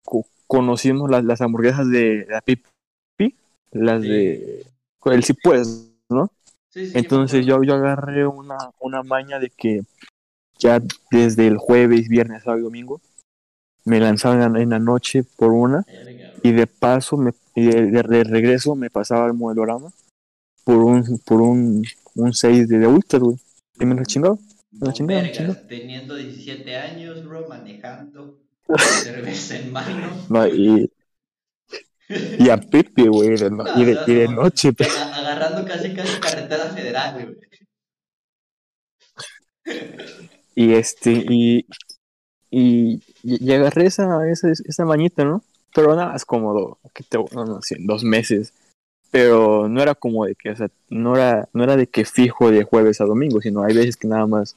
co- 0.05 0.27
conocimos 0.47 1.11
las, 1.11 1.25
las 1.25 1.41
hamburguesas 1.41 1.89
de 1.91 2.27
la 2.29 2.41
Pipi, 2.41 3.37
las 3.73 4.03
Sí. 4.03 4.09
de 4.09 4.67
el 5.05 5.25
sí 5.25 5.33
puedes, 5.35 5.91
¿no? 6.09 6.31
sí, 6.69 6.87
sí, 6.87 6.93
me 6.93 7.01
Entonces 7.01 7.47
yo, 7.47 7.63
yo 7.63 7.75
agarré 7.75 8.27
una, 8.27 8.57
una 8.81 9.03
maña 9.03 9.39
de 9.39 9.51
que 9.51 9.83
ya 10.59 10.81
desde 11.11 11.47
el 11.47 11.59
jueves, 11.59 12.09
viernes, 12.09 12.43
sábado 12.43 12.61
y 12.61 12.63
domingo 12.63 13.01
me 13.85 14.01
lanzaban 14.01 14.57
en, 14.57 14.71
la 14.71 14.79
noche 14.79 15.25
por 15.37 15.53
una 15.53 15.85
y 16.43 16.53
de 16.53 16.67
paso 16.67 17.17
me, 17.17 17.33
y 17.55 17.67
de, 17.67 17.91
de- 17.91 18.25
regreso 18.25 18.75
me 18.77 18.91
pasaba 18.91 19.27
al 19.27 19.35
modelorama 19.35 19.91
por 20.65 20.79
un 20.79 21.19
por 21.25 21.43
un, 21.43 21.85
un 22.15 22.33
6 22.33 22.69
de, 22.69 22.79
de 22.79 22.87
Ultra, 22.87 23.19
güey. 23.19 23.37
Y 23.81 23.87
me 23.87 23.95
lo 23.95 24.05
chingaba. 24.05 24.39
vergas, 24.71 24.95
chingada. 25.31 25.57
teniendo 25.67 26.17
17 26.17 26.77
años, 26.77 27.25
bro, 27.25 27.45
manejando, 27.47 28.39
cerveza 29.05 29.57
en 29.57 29.73
mano. 29.73 30.27
No, 30.29 30.47
y, 30.47 30.92
y 32.39 32.49
a 32.51 32.57
Pepe, 32.59 33.09
güey, 33.09 33.37
de 33.37 33.51
no- 33.51 33.67
y, 33.75 33.85
de, 33.85 34.01
y 34.07 34.15
de 34.15 34.29
noche. 34.29 34.71
Agarrando 35.13 35.65
casi 35.65 35.95
casi 35.95 36.21
carretera 36.21 36.65
federal, 36.67 37.15
güey. 37.25 37.37
Y 40.55 40.75
este, 40.75 41.13
y, 41.13 41.67
y, 42.51 43.01
y 43.23 43.53
agarré 43.53 43.87
esa, 43.87 44.29
esa, 44.29 44.51
esa 44.51 44.85
mañita, 44.85 45.25
¿no? 45.25 45.43
Pero 45.75 45.97
nada, 45.97 46.15
es 46.15 46.25
como, 46.25 46.53
do- 46.53 46.79
que 46.93 47.03
te, 47.05 47.19
no, 47.33 47.45
no 47.45 47.63
sé, 47.63 47.77
dos 47.81 48.05
meses. 48.05 48.53
Pero 49.11 49.69
no 49.69 49.83
era 49.83 49.95
como 49.95 50.25
de 50.25 50.35
que, 50.35 50.51
o 50.51 50.57
sea, 50.57 50.69
no 50.89 51.17
era, 51.17 51.49
no 51.53 51.65
era 51.65 51.77
de 51.77 51.87
que 51.87 52.05
fijo 52.05 52.51
de 52.51 52.65
jueves 52.65 53.01
a 53.01 53.05
domingo, 53.05 53.41
sino 53.41 53.63
hay 53.63 53.75
veces 53.75 53.97
que 53.97 54.09
nada 54.09 54.27
más, 54.27 54.57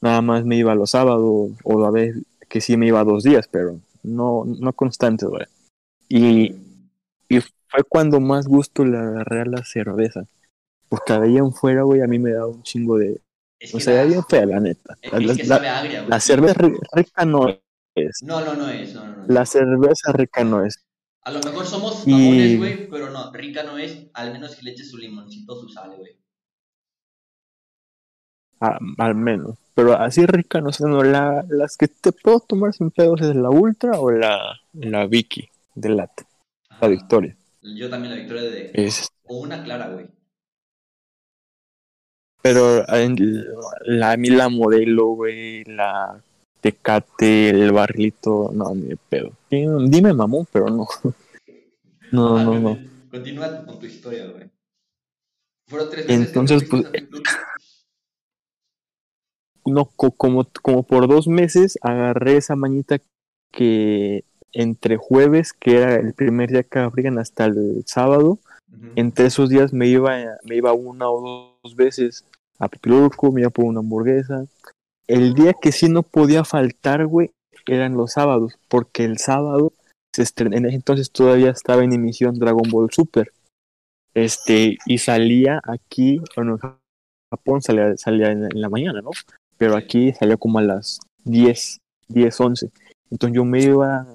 nada 0.00 0.22
más 0.22 0.44
me 0.44 0.56
iba 0.56 0.74
los 0.74 0.90
sábados, 0.90 1.50
o 1.64 1.84
a 1.84 1.90
veces 1.90 2.22
que 2.48 2.60
sí 2.60 2.76
me 2.76 2.86
iba 2.86 3.02
dos 3.04 3.22
días, 3.24 3.48
pero 3.50 3.78
no, 4.02 4.44
no 4.46 4.72
constante, 4.72 5.26
güey. 5.26 5.46
Y, 6.08 6.54
y 7.30 7.40
fue 7.40 7.84
cuando 7.88 8.20
más 8.20 8.48
gusto 8.48 8.84
le 8.84 8.98
agarré 8.98 9.42
a 9.42 9.46
la 9.46 9.64
cerveza. 9.64 10.26
Porque 10.88 11.14
de 11.14 11.26
ahí 11.26 11.38
en 11.38 11.52
fuera, 11.52 11.82
güey, 11.84 12.02
a 12.02 12.08
mí 12.08 12.18
me 12.18 12.32
daba 12.32 12.48
un 12.48 12.62
chingo 12.64 12.98
de... 12.98 13.20
Es 13.60 13.74
O 13.74 13.80
sea, 13.80 13.94
da- 13.96 14.04
bien 14.04 14.24
fea, 14.28 14.46
la 14.46 14.60
neta. 14.60 14.98
es 15.02 15.12
La, 15.12 15.34
que 15.34 15.44
la- 15.44 15.56
sabe 15.56 15.68
agria, 15.68 16.00
güey. 16.02 16.10
la 16.10 16.20
cerveza 16.20 16.54
ri- 16.54 16.80
rica 16.94 17.26
no 17.26 17.48
es. 17.48 18.22
No, 18.22 18.40
no, 18.40 18.54
no 18.56 18.68
es, 18.70 18.94
no, 18.94 19.06
no, 19.06 19.14
no. 19.26 19.34
La 19.34 19.46
cerveza 19.46 20.12
rica 20.12 20.44
no 20.44 20.64
es. 20.64 20.84
A 21.22 21.30
lo 21.30 21.40
mejor 21.40 21.66
somos 21.66 22.06
mamones, 22.08 22.56
güey, 22.58 22.86
pero 22.90 23.10
no, 23.10 23.32
rica 23.32 23.62
no 23.64 23.78
es, 23.78 24.10
al 24.14 24.32
menos 24.32 24.56
que 24.56 24.62
le 24.64 24.72
eches 24.72 24.90
su 24.90 24.98
limoncito, 24.98 25.56
su 25.56 25.68
sal, 25.68 25.96
güey. 25.96 26.18
a- 28.60 28.78
al 28.98 29.14
menos. 29.14 29.56
Pero 29.74 29.94
así 29.94 30.26
rica 30.26 30.60
no 30.60 30.72
sé, 30.72 30.84
no, 30.84 31.02
la, 31.02 31.44
las 31.48 31.76
que 31.76 31.88
te 31.88 32.12
puedo 32.12 32.40
tomar 32.40 32.72
sin 32.74 32.90
pedos 32.90 33.20
es 33.22 33.34
la 33.36 33.50
Ultra 33.50 33.98
o 34.00 34.10
la, 34.10 34.60
la 34.72 35.06
Vicky 35.06 35.48
de 35.74 35.88
lata, 35.90 36.24
la. 36.88 36.88
Victoria. 36.88 37.36
Yo 37.62 37.90
también 37.90 38.14
la 38.14 38.20
victoria 38.20 38.42
de... 38.44 38.70
Es, 38.74 39.08
O 39.26 39.40
una 39.40 39.62
clara, 39.62 39.88
güey. 39.88 40.06
pero 42.42 42.88
en 42.88 43.16
la, 43.84 44.12
a 44.12 44.16
mí 44.16 44.30
la 44.30 44.48
modelo, 44.48 45.08
güey, 45.08 45.64
la 45.64 46.22
Tecate, 46.60 47.50
el 47.50 47.72
barrilito, 47.72 48.50
no, 48.52 48.74
ni 48.74 48.88
de 48.88 48.96
pedo. 48.96 49.32
Dime, 49.50 50.12
mamón, 50.12 50.46
pero 50.52 50.68
no. 50.68 50.86
No, 52.12 52.36
Ajá, 52.38 52.44
no, 52.44 52.58
no. 52.60 52.78
Continúa 53.08 53.64
con 53.64 53.78
tu 53.78 53.86
historia, 53.86 54.26
güey. 54.26 54.50
Fueron 55.68 55.88
tres 55.90 56.06
veces 56.08 56.26
Entonces, 56.26 56.64
pues, 56.68 56.84
no, 59.64 59.84
co- 59.84 60.10
como, 60.10 60.44
como 60.62 60.82
por 60.82 61.06
dos 61.08 61.28
meses 61.28 61.78
agarré 61.82 62.36
esa 62.36 62.56
mañita 62.56 62.98
que 63.52 64.24
entre 64.52 64.96
jueves, 64.96 65.52
que 65.52 65.76
era 65.76 65.96
el 65.96 66.14
primer 66.14 66.50
día 66.50 66.62
que 66.62 66.78
abrían, 66.78 67.18
hasta 67.18 67.46
el 67.46 67.82
sábado, 67.86 68.38
entre 68.96 69.26
esos 69.26 69.48
días 69.48 69.72
me 69.72 69.88
iba, 69.88 70.16
me 70.44 70.56
iba 70.56 70.72
una 70.72 71.10
o 71.10 71.56
dos 71.62 71.76
veces 71.76 72.24
a 72.58 72.68
Pipilurco, 72.68 73.32
me 73.32 73.40
iba 73.42 73.50
por 73.50 73.64
una 73.64 73.80
hamburguesa. 73.80 74.46
El 75.06 75.34
día 75.34 75.54
que 75.60 75.72
sí 75.72 75.88
no 75.88 76.02
podía 76.02 76.44
faltar, 76.44 77.06
güey, 77.06 77.32
eran 77.66 77.96
los 77.96 78.12
sábados, 78.12 78.54
porque 78.68 79.04
el 79.04 79.18
sábado 79.18 79.72
se 80.14 80.24
en 80.38 80.66
ese 80.66 80.76
entonces 80.76 81.10
todavía 81.10 81.50
estaba 81.50 81.84
en 81.84 81.92
emisión 81.92 82.38
Dragon 82.38 82.68
Ball 82.70 82.90
Super. 82.92 83.32
Este, 84.14 84.76
y 84.86 84.98
salía 84.98 85.60
aquí, 85.64 86.20
bueno, 86.34 86.58
en 86.62 86.74
Japón 87.30 87.62
salía, 87.62 87.96
salía 87.96 88.32
en, 88.32 88.44
en 88.44 88.60
la 88.60 88.68
mañana, 88.68 89.00
¿no? 89.00 89.10
Pero 89.56 89.76
aquí 89.76 90.12
salía 90.12 90.36
como 90.36 90.58
a 90.58 90.62
las 90.62 91.00
10, 91.24 91.78
10, 92.08 92.40
11. 92.40 92.70
Entonces 93.10 93.36
yo 93.36 93.44
me 93.44 93.62
iba 93.62 94.06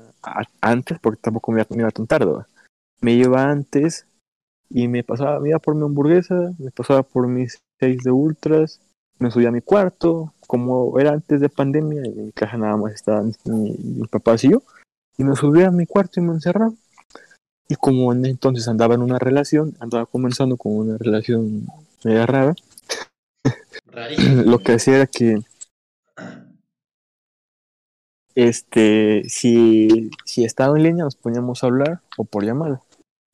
antes, 0.62 1.00
porque 1.00 1.22
tampoco 1.22 1.52
me 1.52 1.62
iba, 1.62 1.68
me 1.70 1.82
iba 1.84 1.92
tan 1.92 2.08
tarde, 2.08 2.32
¿va? 2.32 2.48
Me 3.02 3.14
iba 3.14 3.44
antes 3.44 4.08
y 4.70 4.88
me 4.88 5.04
pasaba, 5.04 5.40
me 5.40 5.50
iba 5.50 5.60
por 5.60 5.76
mi 5.76 5.84
hamburguesa, 5.84 6.54
me 6.58 6.72
pasaba 6.72 7.04
por 7.04 7.28
mis 7.28 7.60
6 7.80 8.04
de 8.04 8.12
ultras 8.12 8.80
me 9.20 9.32
subí 9.32 9.46
a 9.46 9.52
mi 9.52 9.62
cuarto, 9.62 10.34
como 10.48 11.00
era 11.00 11.12
antes 11.12 11.40
de 11.40 11.50
pandemia, 11.50 12.04
en 12.04 12.26
mi 12.28 12.32
casa 12.32 12.58
nada 12.58 12.78
más 12.78 12.94
estaban 12.94 13.34
mi, 13.46 13.72
mi 13.72 14.08
papá 14.08 14.36
y 14.42 14.52
yo, 14.52 14.64
y 15.18 15.24
me 15.24 15.36
subí 15.36 15.64
a 15.64 15.72
mi 15.72 15.86
cuarto 15.86 16.20
y 16.20 16.24
me 16.24 16.34
encerraba. 16.34 16.74
Y 17.68 17.76
como 17.76 18.14
en 18.14 18.26
entonces 18.26 18.68
andaba 18.68 18.94
en 18.96 19.02
una 19.02 19.18
relación, 19.18 19.76
andaba 19.80 20.06
comenzando 20.06 20.58
con 20.58 20.74
una 20.74 20.98
relación 20.98 21.66
media 22.04 22.26
rara, 22.26 22.56
lo 24.46 24.60
que 24.60 24.74
hacía 24.74 24.98
era 24.98 25.08
que 25.08 25.40
este 28.36 29.24
si, 29.30 30.12
si 30.26 30.44
estaba 30.44 30.78
en 30.78 30.84
línea 30.84 31.06
nos 31.06 31.16
poníamos 31.16 31.64
a 31.64 31.68
hablar 31.68 32.02
o 32.18 32.26
por 32.26 32.44
llamada. 32.44 32.82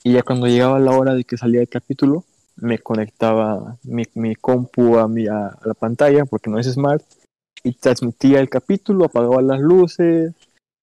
Y 0.04 0.14
ya 0.14 0.24
cuando 0.24 0.48
llegaba 0.48 0.80
la 0.80 0.92
hora 0.92 1.14
de 1.14 1.24
que 1.24 1.38
salía 1.38 1.62
el 1.62 1.70
capítulo, 1.70 2.24
me 2.56 2.80
conectaba 2.80 3.78
mi, 3.84 4.04
mi 4.16 4.36
compu 4.36 4.98
a, 4.98 5.08
mi, 5.08 5.28
a, 5.28 5.58
la 5.64 5.74
pantalla, 5.74 6.26
porque 6.26 6.50
no 6.50 6.60
es 6.60 6.68
smart, 6.68 7.04
y 7.64 7.74
transmitía 7.74 8.40
el 8.40 8.50
capítulo, 8.50 9.06
apagaba 9.06 9.42
las 9.42 9.60
luces, 9.60 10.34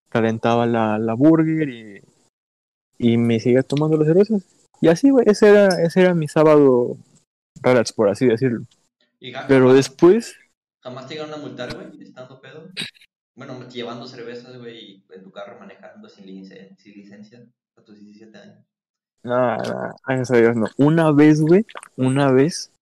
calentaba 0.08 0.66
la, 0.66 0.98
la 0.98 1.14
burger 1.14 1.68
y, 1.68 2.02
y 2.98 3.16
me 3.16 3.40
seguía 3.40 3.62
tomando 3.62 3.96
las 3.96 4.06
cervezas. 4.06 4.42
Y 4.80 4.88
así, 4.88 5.10
güey, 5.10 5.24
ese 5.28 5.48
era, 5.48 5.82
ese 5.82 6.02
era 6.02 6.14
mi 6.14 6.28
sábado 6.28 6.96
relax, 7.60 7.92
por 7.92 8.08
así 8.08 8.26
decirlo. 8.26 8.64
Pero 9.48 9.72
después, 9.72 10.36
¿Jamás 10.80 11.08
te 11.08 11.14
llegaron 11.14 11.34
a 11.34 11.38
multar, 11.38 11.74
güey, 11.74 12.02
estando 12.02 12.40
pedo? 12.40 12.68
Bueno, 13.38 13.68
llevando 13.68 14.04
cervezas, 14.04 14.58
güey, 14.58 15.04
en 15.10 15.22
tu 15.22 15.30
carro 15.30 15.60
manejando 15.60 16.08
sin, 16.08 16.26
licencia, 16.26 16.76
sin 16.76 16.94
licencia 16.94 17.46
a 17.76 17.82
tus 17.82 17.96
17 17.96 18.36
años. 18.36 18.58
nada, 19.22 19.56
nada, 19.58 19.96
gracias 20.04 20.30
a 20.32 20.36
Dios, 20.38 20.56
no. 20.56 20.66
Una 20.76 21.12
vez, 21.12 21.40
güey, 21.40 21.64
una 21.96 22.32
vez 22.32 22.72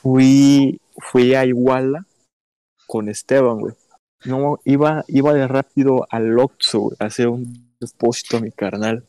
fui, 0.00 0.80
fui 0.96 1.34
a 1.34 1.44
Iguala 1.44 2.06
con 2.86 3.10
Esteban, 3.10 3.60
güey. 3.60 3.74
No, 4.24 4.58
iba, 4.64 5.04
iba 5.06 5.34
de 5.34 5.46
rápido 5.46 6.06
al 6.08 6.38
Oxxo, 6.38 6.80
güey, 6.80 6.96
a 6.98 7.04
hacer 7.04 7.28
un 7.28 7.76
depósito 7.78 8.38
a 8.38 8.40
mi 8.40 8.52
carnal. 8.52 9.04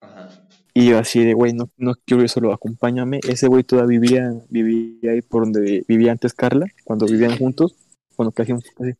Ajá. 0.00 0.28
Y 0.74 0.90
yo 0.90 0.98
así 0.98 1.24
de, 1.24 1.34
güey, 1.34 1.52
no, 1.52 1.70
no 1.76 1.94
quiero 2.04 2.24
ir 2.24 2.28
solo, 2.28 2.52
acompáñame. 2.52 3.20
Ese 3.28 3.46
güey 3.46 3.62
todavía 3.62 4.00
vivía, 4.00 4.32
vivía 4.48 5.12
ahí 5.12 5.22
por 5.22 5.44
donde 5.44 5.84
vivía 5.86 6.10
antes 6.10 6.34
Carla, 6.34 6.66
cuando 6.82 7.06
vivían 7.06 7.38
juntos, 7.38 7.76
cuando 8.16 8.32
casi, 8.32 8.52
casi 8.52 8.96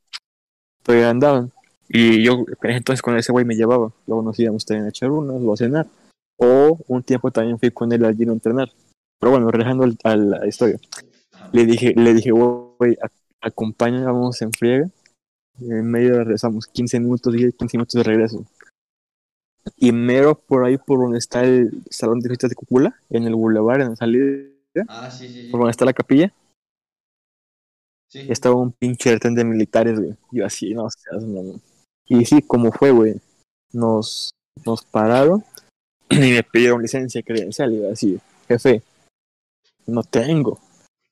todavía 0.86 1.10
andaban. 1.10 1.50
Y 1.88 2.22
yo 2.24 2.44
entonces 2.62 3.02
con 3.02 3.16
ese 3.16 3.32
güey 3.32 3.44
me 3.44 3.56
llevaba. 3.56 3.92
Luego 4.06 4.22
nos 4.22 4.38
íbamos 4.38 4.64
también 4.64 4.86
a 4.86 4.88
echar 4.90 5.10
unas 5.10 5.42
o 5.42 5.52
a 5.52 5.56
cenar. 5.56 5.86
O 6.38 6.78
un 6.88 7.02
tiempo 7.02 7.30
también 7.30 7.58
fui 7.58 7.70
con 7.70 7.92
él 7.92 8.04
al 8.04 8.16
gym 8.16 8.30
a 8.30 8.32
entrenar. 8.34 8.70
Pero 9.20 9.32
bueno, 9.32 9.48
al- 9.48 9.96
a 10.04 10.16
la 10.16 10.46
historia. 10.46 10.78
Le 11.52 11.64
dije, 11.66 11.94
le 11.96 12.14
dije, 12.14 12.30
güey, 12.30 12.96
acompáñame, 13.40 14.04
vamos 14.06 14.40
en 14.42 14.52
friega. 14.52 14.88
Y 15.58 15.70
en 15.70 15.90
medio 15.90 16.16
regresamos 16.18 16.66
15 16.66 17.00
minutos 17.00 17.34
y 17.34 17.52
15 17.52 17.76
minutos 17.78 17.94
de 17.94 18.02
regreso. 18.02 18.44
Y 19.76 19.90
mero 19.92 20.34
por 20.34 20.64
ahí, 20.64 20.76
por 20.78 20.98
donde 21.00 21.18
está 21.18 21.42
el 21.44 21.70
salón 21.90 22.20
de 22.20 22.28
fiestas 22.28 22.50
de 22.50 22.56
Cucula, 22.56 22.94
en 23.10 23.24
el 23.24 23.34
boulevard, 23.34 23.80
en 23.80 23.90
la 23.90 23.96
salida, 23.96 24.26
Ah, 24.88 25.10
sí, 25.10 25.26
sí, 25.28 25.42
sí. 25.44 25.48
por 25.50 25.60
donde 25.60 25.70
está 25.70 25.84
la 25.86 25.92
capilla, 25.94 26.32
Estaba 28.14 28.54
un 28.56 28.72
pinche 28.72 29.12
retén 29.12 29.34
de 29.34 29.44
militares, 29.44 29.98
güey. 29.98 30.14
Yo 30.30 30.46
así, 30.46 30.72
no 30.74 30.88
seas. 30.90 31.22
Y 32.06 32.24
sí, 32.24 32.40
como 32.42 32.72
fue, 32.72 32.90
güey. 32.92 33.20
Nos, 33.72 34.30
nos 34.64 34.84
pararon 34.84 35.44
y 36.10 36.16
me 36.32 36.42
pidieron 36.42 36.82
licencia 36.82 37.22
credencial. 37.22 37.72
Y 37.72 37.80
yo 37.80 37.90
así, 37.90 38.18
jefe, 38.48 38.82
no 39.86 40.02
tengo. 40.02 40.58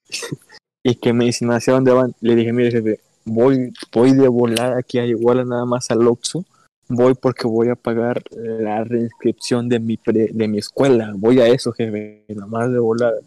y 0.85 0.95
que 0.95 1.13
me 1.13 1.27
dicen, 1.27 1.51
¿hacia 1.51 1.73
dónde 1.75 1.93
van? 1.93 2.15
Le 2.21 2.37
dije, 2.37 2.53
mire, 2.53 2.71
jefe, 2.71 3.01
voy, 3.25 3.73
voy 3.93 4.13
de 4.13 4.29
volada 4.29 4.79
aquí 4.79 4.99
a 4.99 5.05
Iguala 5.07 5.45
nada 5.45 5.65
más 5.65 5.91
al 5.91 6.07
Oxxo. 6.07 6.45
Voy 6.89 7.15
porque 7.15 7.47
voy 7.49 7.71
a 7.71 7.77
pagar 7.77 8.23
la 8.31 8.85
reinscripción 8.85 9.69
de 9.71 9.81
mi, 9.81 9.97
pre- 9.97 10.29
de 10.33 10.49
mi 10.49 10.59
escuela. 10.59 11.13
Voy 11.17 11.41
a 11.41 11.47
eso, 11.49 11.73
jefe, 11.73 12.25
nada 12.29 12.47
más 12.47 12.71
de 12.71 12.79
volada. 12.79 13.19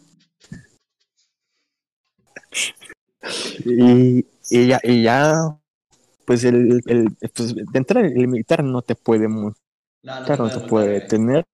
Y, 3.65 4.25
y 4.49 4.67
ya, 4.67 4.79
y 4.83 5.03
ya, 5.03 5.57
pues 6.25 6.43
el, 6.43 6.81
el 6.87 7.15
pues 7.35 7.55
de 7.55 7.65
entrar 7.73 8.05
el 8.05 8.27
militar 8.27 8.63
no 8.63 8.81
te 8.81 8.95
puede 8.95 9.27
multar, 9.27 9.59
No, 10.03 10.19
no 10.21 10.37
no 10.37 10.49
te 10.51 10.61
puede 10.61 11.01
güey. 11.01 11.01
tener, 11.01 11.45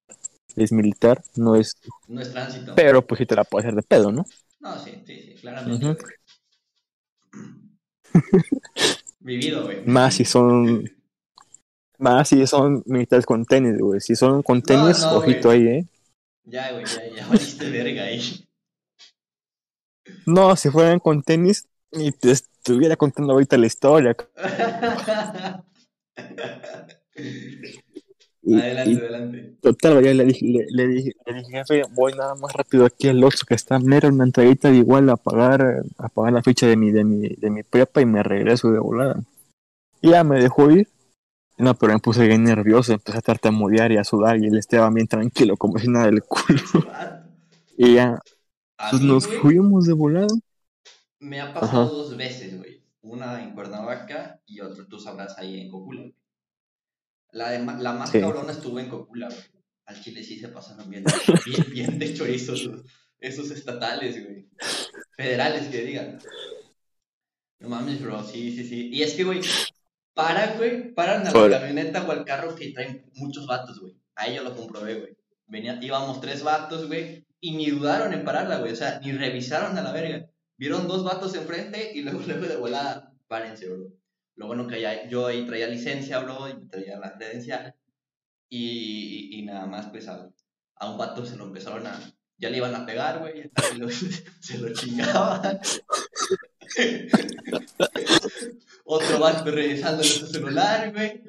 es 0.56 0.72
militar, 0.72 1.24
no 1.36 1.56
es, 1.56 1.76
No 2.08 2.22
es 2.22 2.32
tránsito. 2.32 2.76
pero 2.76 3.06
pues 3.06 3.20
sí 3.20 3.26
te 3.26 3.36
la 3.36 3.44
puede 3.46 3.66
hacer 3.68 3.76
de 3.76 3.84
pedo, 3.84 4.12
¿no? 4.12 4.26
No, 4.60 4.80
sí, 4.80 4.92
sí, 5.06 5.22
sí, 5.22 5.36
claramente. 5.42 5.96
Vivido, 9.22 9.64
güey. 9.64 9.80
Más 9.86 10.16
si 10.16 10.26
son, 10.26 10.84
más 11.98 12.28
si 12.30 12.46
son 12.46 12.84
militares 12.86 13.26
con 13.26 13.46
tenis, 13.46 13.78
güey, 13.80 14.00
si 14.00 14.16
son 14.16 14.44
con 14.44 14.62
tenis, 14.62 15.08
no, 15.10 15.10
ojito 15.10 15.50
ahí, 15.50 15.68
¿eh? 15.68 15.88
Ya, 16.46 16.72
güey, 16.72 16.86
ya, 16.90 17.08
ya 17.16 17.28
valiste 17.28 17.70
verga 17.70 18.04
ahí. 18.04 18.48
No, 20.26 20.56
si 20.56 20.70
fueran 20.70 21.00
con 21.00 21.24
tenis, 21.24 21.68
y 21.92 22.12
te 22.12 22.32
estuviera 22.32 22.96
contando 22.96 23.34
ahorita 23.34 23.58
la 23.58 23.68
historia. 23.68 24.16
Y, 28.46 28.60
adelante, 28.60 28.90
y 28.90 28.98
adelante. 28.98 29.56
Total, 29.62 30.04
ya 30.04 30.14
le 30.14 30.26
dije, 30.26 30.46
le, 30.46 30.66
le 30.70 30.88
dije, 30.88 31.12
le 31.26 31.34
dije, 31.34 31.52
jefe, 31.52 31.82
voy 31.92 32.14
nada 32.14 32.36
más 32.36 32.52
rápido 32.52 32.86
aquí 32.86 33.08
al 33.08 33.24
Oxxo 33.24 33.46
que 33.46 33.56
está 33.56 33.80
mero 33.80 34.10
en 34.10 34.16
una 34.16 34.26
entradita 34.26 34.70
de 34.70 34.78
igual 34.78 35.10
a 35.10 35.16
pagar, 35.16 35.84
a 35.98 36.10
pagar 36.10 36.34
la 36.34 36.44
ficha 36.44 36.68
de 36.68 36.76
mi, 36.76 36.92
de 36.92 37.06
mi, 37.06 37.30
de 37.30 37.50
mi 37.50 37.64
prepa 37.64 38.02
y 38.02 38.06
me 38.06 38.22
regreso 38.22 38.70
de 38.72 38.80
volada. 38.80 39.24
Y 40.02 40.10
ya 40.10 40.26
me 40.26 40.42
dejó 40.42 40.70
ir. 40.72 40.90
No, 41.58 41.74
pero 41.76 41.94
me 41.94 42.00
puse 42.00 42.28
bien 42.28 42.44
nervioso, 42.44 42.92
empecé 42.92 43.20
a 43.20 43.22
tartamudear 43.22 43.92
y 43.94 43.98
a 43.98 44.04
sudar 44.04 44.38
y 44.38 44.48
él 44.48 44.58
estaba 44.58 44.90
bien 44.90 45.08
tranquilo, 45.08 45.56
como 45.56 45.78
si 45.78 45.88
nada 45.88 46.08
del 46.08 46.24
culo. 46.24 46.60
Y 47.78 47.94
ya, 47.94 48.20
A 48.84 48.90
pues 48.90 49.02
mí, 49.02 49.08
nos 49.08 49.26
güey, 49.28 49.40
fuimos 49.40 49.86
de 49.86 49.94
volada. 49.94 50.28
Me 51.20 51.40
ha 51.42 51.54
pasado 51.54 51.84
Ajá. 51.84 51.92
dos 51.92 52.18
veces, 52.18 52.58
güey. 52.58 52.84
Una 53.02 53.42
en 53.44 53.54
Cuernavaca 53.54 54.42
y 54.46 54.60
otra, 54.62 54.86
tú 54.88 55.00
sabrás, 55.00 55.38
ahí 55.38 55.60
en 55.62 55.70
Cocula. 55.70 56.02
güey. 56.02 56.16
La, 57.32 57.50
de, 57.50 57.60
la 57.60 57.94
más 57.94 58.10
Sí. 58.12 58.20
cabrona 58.20 58.52
estuvo 58.52 58.80
en 58.80 58.90
Cocula, 58.90 59.28
güey. 59.28 59.40
Al 59.86 60.02
chile 60.02 60.24
sí 60.24 60.40
se 60.40 60.48
pasaron 60.50 60.90
bien, 60.90 61.04
bien, 61.46 61.66
bien 61.72 62.00
de 62.00 62.14
chorizo 62.14 62.54
esos, 62.54 62.82
esos 63.20 63.52
estatales, 63.52 64.24
güey. 64.24 64.48
Federales, 65.18 65.68
que 65.68 65.82
digan. 65.84 66.20
No 67.60 67.70
mames, 67.70 68.02
bro, 68.02 68.24
sí, 68.24 68.56
sí, 68.56 68.68
sí. 68.68 68.90
Y 68.92 69.04
es 69.04 69.14
que, 69.14 69.24
güey, 69.24 69.42
para, 70.14 70.56
güey, 70.58 70.94
paran 70.94 71.26
a 71.28 71.32
la 71.32 71.60
camioneta 71.60 72.04
o 72.06 72.12
al 72.12 72.26
carro 72.26 72.56
que 72.56 72.72
traen 72.72 73.10
muchos 73.16 73.48
vatos, 73.48 73.80
güey. 73.80 73.96
Ahí 74.16 74.36
yo 74.36 74.44
lo 74.44 74.56
comprobé, 74.56 75.00
güey. 75.00 75.18
Venía, 75.48 75.78
íbamos 75.82 76.20
tres 76.22 76.44
vatos, 76.44 76.88
güey, 76.88 77.26
y 77.44 77.52
ni 77.52 77.70
dudaron 77.70 78.14
en 78.14 78.24
pararla, 78.24 78.60
güey. 78.60 78.72
O 78.72 78.76
sea, 78.76 79.02
ni 79.02 79.12
revisaron 79.12 79.78
a 79.78 79.82
la 79.82 79.92
verga. 79.92 80.30
Vieron 80.58 80.88
dos 80.88 81.04
vatos 81.04 81.36
enfrente 81.36 81.92
y 81.94 82.02
luego, 82.02 82.22
luego 82.26 82.48
de 82.48 82.56
volada, 82.56 83.14
párense, 83.28 83.68
bro. 83.68 83.92
Lo 84.36 84.48
bueno 84.48 84.66
que 84.66 84.80
ya, 84.80 85.10
yo 85.10 85.28
ahí 85.28 85.46
traía 85.46 85.68
licencia, 85.68 86.20
bro, 86.20 86.48
y 86.48 86.70
traía 86.70 86.98
la 87.00 87.18
credencial. 87.18 87.76
Y, 88.48 89.36
y, 89.36 89.40
y 89.40 89.42
nada 89.42 89.66
más, 89.66 89.88
pues, 89.88 90.08
a, 90.08 90.32
a 90.76 90.90
un 90.90 90.98
vato 90.98 91.26
se 91.26 91.36
lo 91.36 91.44
empezaron 91.44 91.86
a... 91.86 92.00
Ya 92.38 92.50
le 92.50 92.58
iban 92.58 92.76
a 92.76 92.86
pegar, 92.86 93.20
güey, 93.20 93.52
se 94.40 94.58
lo 94.60 94.74
chingaban. 94.74 95.60
Otro 98.86 99.20
vato 99.20 99.52
revisando 99.52 100.02
su 100.02 100.28
celular, 100.28 100.94
güey. 100.94 101.22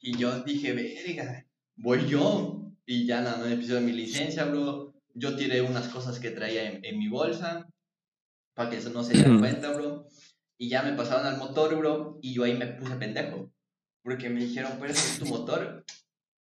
Y 0.00 0.18
yo 0.18 0.40
dije, 0.40 0.72
verga, 0.72 1.46
voy 1.76 2.08
yo. 2.08 2.72
Y 2.84 3.06
ya 3.06 3.20
nada 3.20 3.38
más 3.38 3.46
me 3.46 3.56
pidió 3.56 3.80
mi 3.80 3.92
licencia, 3.92 4.46
bro. 4.46 4.89
Yo 5.14 5.36
tiré 5.36 5.62
unas 5.62 5.88
cosas 5.88 6.18
que 6.18 6.30
traía 6.30 6.70
en, 6.70 6.84
en 6.84 6.98
mi 6.98 7.08
bolsa. 7.08 7.68
Para 8.54 8.70
que 8.70 8.76
eso 8.76 8.90
no 8.90 9.02
se 9.02 9.14
dieran 9.14 9.38
cuenta, 9.38 9.72
bro. 9.72 10.06
Y 10.58 10.68
ya 10.68 10.82
me 10.82 10.92
pasaron 10.92 11.26
al 11.26 11.38
motor, 11.38 11.76
bro. 11.76 12.18
Y 12.22 12.34
yo 12.34 12.44
ahí 12.44 12.56
me 12.56 12.66
puse 12.66 12.96
pendejo. 12.96 13.52
Porque 14.02 14.28
me 14.28 14.40
dijeron, 14.40 14.72
pues 14.78 14.92
es 14.92 15.18
tu 15.18 15.26
motor. 15.26 15.84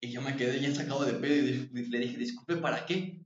Y 0.02 0.12
yo 0.12 0.22
me 0.22 0.36
quedé 0.36 0.60
bien 0.60 0.76
sacado 0.76 1.04
de 1.04 1.14
pedo 1.14 1.36
y 1.36 1.86
le 1.90 2.00
dije, 2.00 2.18
disculpe, 2.18 2.56
¿para 2.58 2.86
qué? 2.86 3.22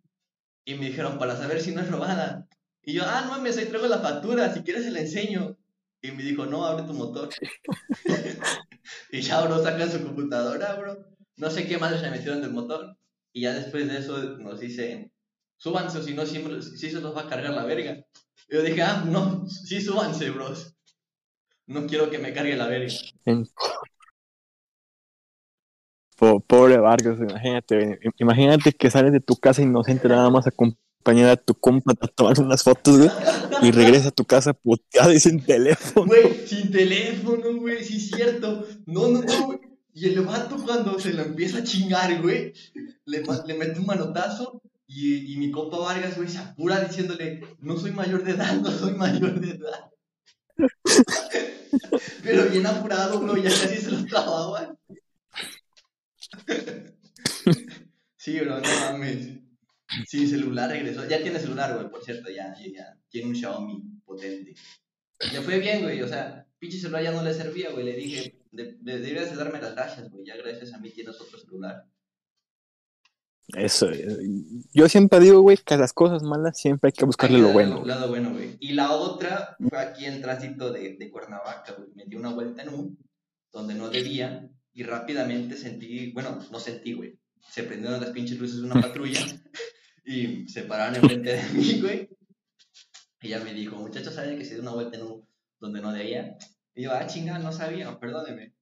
Y 0.65 0.75
me 0.75 0.87
dijeron, 0.87 1.19
para 1.19 1.37
saber 1.37 1.61
si 1.61 1.73
no 1.73 1.81
es 1.81 1.89
robada. 1.89 2.47
Y 2.81 2.93
yo, 2.93 3.03
ah, 3.05 3.21
no 3.25 3.31
mames, 3.31 3.57
ahí 3.57 3.65
traigo 3.65 3.87
la 3.87 3.99
factura, 3.99 4.53
si 4.53 4.61
quieres 4.61 4.83
se 4.83 4.91
la 4.91 5.01
enseño. 5.01 5.57
Y 6.01 6.11
me 6.11 6.23
dijo, 6.23 6.45
no, 6.45 6.65
abre 6.65 6.85
tu 6.85 6.93
motor. 6.93 7.29
y 9.11 9.21
ya, 9.21 9.41
bro, 9.45 9.63
sacan 9.63 9.91
su 9.91 10.03
computadora, 10.03 10.75
bro. 10.75 11.05
No 11.37 11.49
sé 11.49 11.67
qué 11.67 11.77
más 11.77 11.99
se 11.99 12.09
metieron 12.09 12.41
del 12.41 12.51
motor. 12.51 12.97
Y 13.31 13.41
ya 13.41 13.53
después 13.53 13.87
de 13.87 13.99
eso 13.99 14.17
nos 14.39 14.59
dicen, 14.59 15.13
súbanse 15.63 15.97
o 15.97 16.03
si 16.03 16.13
no, 16.13 16.25
siempre, 16.25 16.61
sí 16.61 16.89
se 16.89 16.99
los 16.99 17.15
va 17.15 17.21
a 17.21 17.29
cargar 17.29 17.53
la 17.53 17.63
verga. 17.63 18.05
Yo 18.49 18.61
dije, 18.61 18.81
ah, 18.81 19.05
no, 19.07 19.47
sí, 19.47 19.79
súbanse, 19.79 20.29
bros. 20.29 20.75
No 21.67 21.87
quiero 21.87 22.09
que 22.09 22.19
me 22.19 22.33
cargue 22.33 22.57
la 22.57 22.67
verga. 22.67 22.93
Pobre 26.47 26.77
Vargas, 26.77 27.17
imagínate, 27.17 27.99
imagínate 28.17 28.73
que 28.73 28.91
sales 28.91 29.13
de 29.13 29.21
tu 29.21 29.37
casa 29.37 29.61
inocente 29.61 30.09
nada 30.09 30.29
más 30.29 30.47
acompañar 30.47 31.29
a 31.29 31.37
tu 31.37 31.55
compa 31.55 31.93
a 31.93 32.07
tomar 32.07 32.39
unas 32.39 32.61
fotos, 32.61 32.97
güey, 32.97 33.09
y 33.61 33.71
regresa 33.71 34.09
a 34.09 34.11
tu 34.11 34.25
casa 34.25 34.53
puteada 34.53 35.13
y 35.13 35.19
sin 35.19 35.43
teléfono. 35.43 36.07
Güey, 36.07 36.45
sin 36.45 36.71
teléfono, 36.71 37.57
güey, 37.57 37.83
sí 37.83 37.97
es 37.97 38.09
cierto. 38.09 38.65
No, 38.85 39.07
no, 39.07 39.21
no, 39.21 39.45
güey. 39.45 39.59
Y 39.93 40.07
el 40.09 40.21
vato 40.21 40.57
cuando 40.57 40.99
se 40.99 41.13
lo 41.13 41.23
empieza 41.23 41.59
a 41.59 41.63
chingar, 41.63 42.21
güey, 42.21 42.53
le, 43.05 43.23
le 43.45 43.53
mete 43.53 43.79
un 43.79 43.85
manotazo 43.85 44.61
y, 44.93 45.37
mi 45.37 45.51
compa 45.51 45.77
Vargas, 45.77 46.15
güey, 46.15 46.29
se 46.29 46.37
apura 46.37 46.79
diciéndole, 46.81 47.41
no 47.59 47.77
soy 47.77 47.91
mayor 47.91 48.23
de 48.23 48.31
edad, 48.31 48.53
no 48.61 48.71
soy 48.71 48.93
mayor 48.93 49.39
de 49.39 49.51
edad. 49.51 49.89
Pero 52.23 52.49
bien 52.49 52.65
apurado, 52.65 53.19
bro, 53.19 53.35
ya 53.37 53.49
casi 53.49 53.77
se 53.77 53.91
lo 53.91 54.05
trababan. 54.05 54.77
Sí, 58.15 58.39
bro, 58.39 58.61
no 58.61 58.69
mames. 58.79 59.37
Sí, 60.07 60.25
celular 60.27 60.69
regresó. 60.69 61.05
Ya 61.09 61.21
tiene 61.21 61.39
celular, 61.39 61.75
güey, 61.75 61.89
por 61.89 62.01
cierto, 62.01 62.29
ya, 62.29 62.55
ya. 62.73 62.97
Tiene 63.09 63.27
un 63.27 63.35
Xiaomi 63.35 63.83
potente. 64.05 64.55
Le 65.33 65.41
fue 65.41 65.59
bien, 65.59 65.81
güey, 65.81 66.01
o 66.01 66.07
sea, 66.07 66.47
pinche 66.57 66.79
celular 66.79 67.03
ya 67.03 67.11
no 67.11 67.21
le 67.21 67.33
servía, 67.33 67.71
güey. 67.71 67.83
Le 67.83 67.97
dije, 67.97 68.39
de- 68.51 68.77
deberías 68.79 69.29
de 69.29 69.35
darme 69.35 69.59
las 69.59 69.75
gracias, 69.75 70.09
güey. 70.09 70.25
Ya 70.25 70.37
gracias 70.37 70.73
a 70.73 70.77
mí 70.77 70.89
tienes 70.91 71.19
otro 71.19 71.37
celular. 71.37 71.83
Eso, 73.49 73.89
eh, 73.91 74.05
yo 74.73 74.87
siempre 74.87 75.19
digo, 75.19 75.41
güey, 75.41 75.57
que 75.57 75.73
a 75.73 75.77
las 75.77 75.93
cosas 75.93 76.23
malas 76.23 76.57
siempre 76.57 76.87
hay 76.87 76.93
que 76.93 77.05
buscarle 77.05 77.37
Hay 77.37 77.41
que 77.41 77.47
lo 77.47 77.53
bueno. 77.53 77.85
lado 77.85 78.07
bueno, 78.09 78.31
güey. 78.31 78.55
Y 78.59 78.73
la 78.73 78.91
otra 78.91 79.55
fue 79.59 79.77
aquí 79.77 80.05
en 80.05 80.21
tránsito 80.21 80.71
de, 80.71 80.95
de 80.97 81.11
Cuernavaca, 81.11 81.73
güey. 81.73 81.89
Me 81.93 82.05
di 82.05 82.15
una 82.15 82.33
vuelta 82.33 82.63
en 82.63 82.69
U, 82.69 82.97
donde 83.51 83.75
no 83.75 83.89
debía, 83.89 84.49
y 84.73 84.83
rápidamente 84.83 85.55
sentí, 85.55 86.11
bueno, 86.11 86.39
no 86.51 86.59
sentí, 86.59 86.93
güey. 86.93 87.19
Se 87.49 87.63
prendieron 87.63 88.01
las 88.01 88.11
pinches 88.11 88.39
luces 88.39 88.57
de 88.57 88.63
una 88.63 88.81
patrulla 88.81 89.19
y 90.05 90.47
se 90.47 90.63
pararon 90.63 90.95
enfrente 90.95 91.35
de 91.35 91.43
mí, 91.53 91.81
güey. 91.81 92.09
Ella 93.21 93.39
me 93.43 93.53
dijo, 93.53 93.75
muchachos, 93.75 94.15
¿saben 94.15 94.37
que 94.37 94.45
se 94.45 94.55
dio 94.55 94.63
una 94.63 94.73
vuelta 94.73 94.97
en 94.97 95.03
U 95.03 95.27
donde 95.59 95.81
no 95.81 95.93
debía? 95.93 96.37
Y 96.75 96.83
yo, 96.83 96.91
ah, 96.91 97.05
chinga, 97.05 97.37
no 97.39 97.51
sabía, 97.51 97.99
perdóneme. 97.99 98.55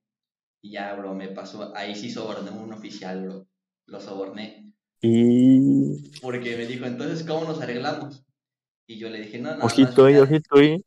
Y 0.62 0.74
ya, 0.74 0.94
bro, 0.94 1.15
me 1.15 1.30
pasó, 1.30 1.76
ahí 1.76 1.96
sí 1.96 2.12
soborné 2.12 2.50
a 2.50 2.54
un 2.54 2.74
oficial, 2.74 3.24
bro. 3.24 3.48
Lo 3.88 4.00
soborné. 4.00 4.71
Y 5.02 6.12
Porque 6.22 6.56
me 6.58 6.66
dijo, 6.66 6.86
entonces, 6.86 7.26
¿cómo 7.28 7.46
nos 7.46 7.62
arreglamos? 7.62 8.24
Y 8.88 8.98
yo 8.98 9.10
le 9.10 9.22
dije, 9.22 9.40
no, 9.40 9.56
no. 9.56 9.66
ojito 9.66 10.06
ahí, 10.06 10.16
ojito 10.18 10.58
ahí. 10.58 10.84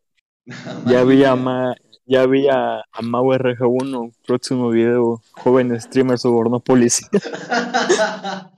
Ya 0.87 1.05
vi 1.05 1.25
a 1.25 1.37
Ma, 1.37 1.75
ya 2.07 2.27
vi 2.27 2.49
a, 2.49 2.81
a 2.93 3.03
Mau 3.03 3.33
RG1, 3.33 4.13
próximo 4.27 4.71
video, 4.71 5.23
joven 5.33 5.79
streamer 5.81 6.19
sobornó 6.19 6.61
policía. 6.61 7.09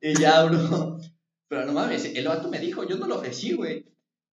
y 0.00 0.20
ya, 0.20 0.44
bro. 0.44 0.98
Pero 1.48 1.66
no 1.66 1.72
mames, 1.72 2.04
el 2.14 2.28
vato 2.28 2.48
me 2.48 2.60
dijo, 2.60 2.88
yo 2.88 2.96
no 2.96 3.06
lo 3.06 3.16
ofrecí, 3.16 3.54
güey. 3.54 3.84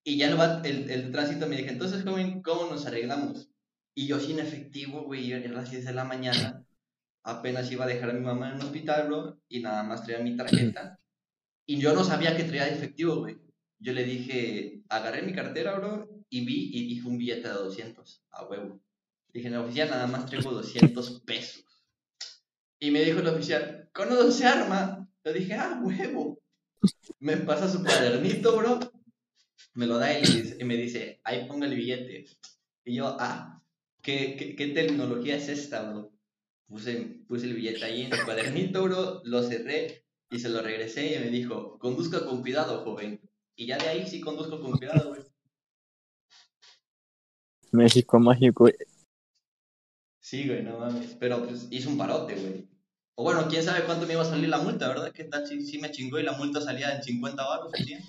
Y 0.04 0.18
ya 0.18 0.28
el, 0.30 0.38
vato- 0.38 0.68
el, 0.68 0.90
el 0.90 1.12
tránsito 1.12 1.48
me 1.48 1.58
dijo, 1.58 1.70
entonces, 1.70 2.04
joven, 2.04 2.42
¿cómo 2.44 2.70
nos 2.70 2.86
arreglamos? 2.86 3.50
Y 3.96 4.08
yo 4.08 4.20
sin 4.20 4.40
efectivo, 4.40 5.02
güey, 5.04 5.32
eran 5.34 5.56
las 5.56 5.72
10 5.72 5.86
de 5.86 5.94
la 5.94 6.04
mañana. 6.04 6.64
Apenas 7.28 7.70
iba 7.74 7.84
a 7.84 7.88
dejar 7.90 8.12
a 8.12 8.14
mi 8.14 8.22
mamá 8.22 8.50
en 8.50 8.56
un 8.56 8.62
hospital, 8.62 9.08
bro, 9.08 9.38
y 9.50 9.60
nada 9.60 9.84
más 9.84 10.06
traía 10.06 10.24
mi 10.24 10.38
tarjeta. 10.38 10.98
Y 11.66 11.78
yo 11.78 11.94
no 11.94 12.06
sabía 12.06 12.38
que 12.38 12.46
traía 12.46 12.70
efectivo, 12.70 13.18
güey. 13.18 13.38
Yo 13.80 13.92
le 13.92 14.06
dije, 14.06 14.82
agarré 14.88 15.24
mi 15.24 15.34
cartera, 15.34 15.78
bro, 15.78 16.08
y 16.30 16.46
vi 16.46 16.72
y 16.74 16.88
dije 16.88 17.06
un 17.06 17.18
billete 17.18 17.50
de 17.50 17.54
200, 17.54 18.24
a 18.32 18.46
huevo. 18.46 18.80
Dije, 19.34 19.48
en 19.48 19.54
la 19.56 19.62
oficina 19.62 19.88
nada 19.88 20.08
más 20.08 20.26
traigo 20.26 20.52
200 20.52 21.22
pesos. 21.26 21.66
Y 22.80 22.92
me 22.92 23.04
dijo 23.04 23.20
el 23.20 23.28
oficial, 23.28 23.90
¿con 23.94 24.32
se 24.32 24.46
arma? 24.46 25.10
Yo 25.26 25.34
dije, 25.34 25.54
ah, 25.56 25.82
huevo. 25.84 26.40
Me 27.20 27.36
pasa 27.36 27.68
su 27.68 27.84
cuadernito, 27.84 28.56
bro. 28.56 28.80
Me 29.74 29.86
lo 29.86 29.98
da 29.98 30.14
él 30.14 30.56
y, 30.62 30.64
me 30.64 30.78
dice, 30.78 31.20
ahí 31.26 31.46
ponga 31.46 31.68
el 31.68 31.76
billete. 31.76 32.26
Y 32.86 32.96
yo, 32.96 33.18
ah, 33.20 33.62
¿qué, 34.02 34.56
qué, 34.58 34.68
tecnología 34.68 35.36
es 35.36 35.50
esta, 35.50 35.92
bro? 35.92 36.17
Puse, 36.68 37.22
puse 37.28 37.46
el 37.46 37.54
billete 37.54 37.84
ahí 37.86 38.02
en 38.04 38.14
el 38.14 38.24
cuadernito, 38.26 38.84
bro, 38.84 39.22
lo 39.24 39.42
cerré 39.44 40.04
y 40.30 40.40
se 40.40 40.50
lo 40.50 40.62
regresé 40.62 41.16
y 41.16 41.20
me 41.20 41.30
dijo, 41.30 41.78
conduzca 41.80 42.26
con 42.26 42.42
cuidado, 42.42 42.84
joven. 42.84 43.22
Y 43.56 43.68
ya 43.68 43.78
de 43.78 43.88
ahí 43.88 44.08
sí 44.08 44.20
conduzco 44.20 44.60
con 44.62 44.74
cuidado, 44.78 45.10
güey. 45.10 45.22
México 47.72 48.20
mágico. 48.20 48.66
güey. 48.66 48.74
Sí, 50.22 50.46
güey, 50.48 50.64
no 50.64 50.80
mames. 50.80 51.16
Pero 51.20 51.46
pues 51.46 51.68
hizo 51.72 51.90
un 51.90 51.98
parote, 51.98 52.36
güey. 52.36 52.68
O 53.16 53.24
bueno, 53.24 53.48
quién 53.50 53.64
sabe 53.64 53.86
cuánto 53.86 54.06
me 54.06 54.14
iba 54.14 54.22
a 54.22 54.26
salir 54.26 54.50
la 54.50 54.60
multa, 54.60 54.88
¿verdad? 54.88 55.12
¿Qué 55.12 55.24
tal 55.24 55.48
si, 55.48 55.66
si 55.66 55.80
me 55.80 55.90
chingó 55.92 56.20
y 56.20 56.24
la 56.24 56.34
multa 56.34 56.62
salía 56.62 56.96
en 56.96 57.02
50 57.04 57.44
baros 57.48 57.72
100? 57.72 58.04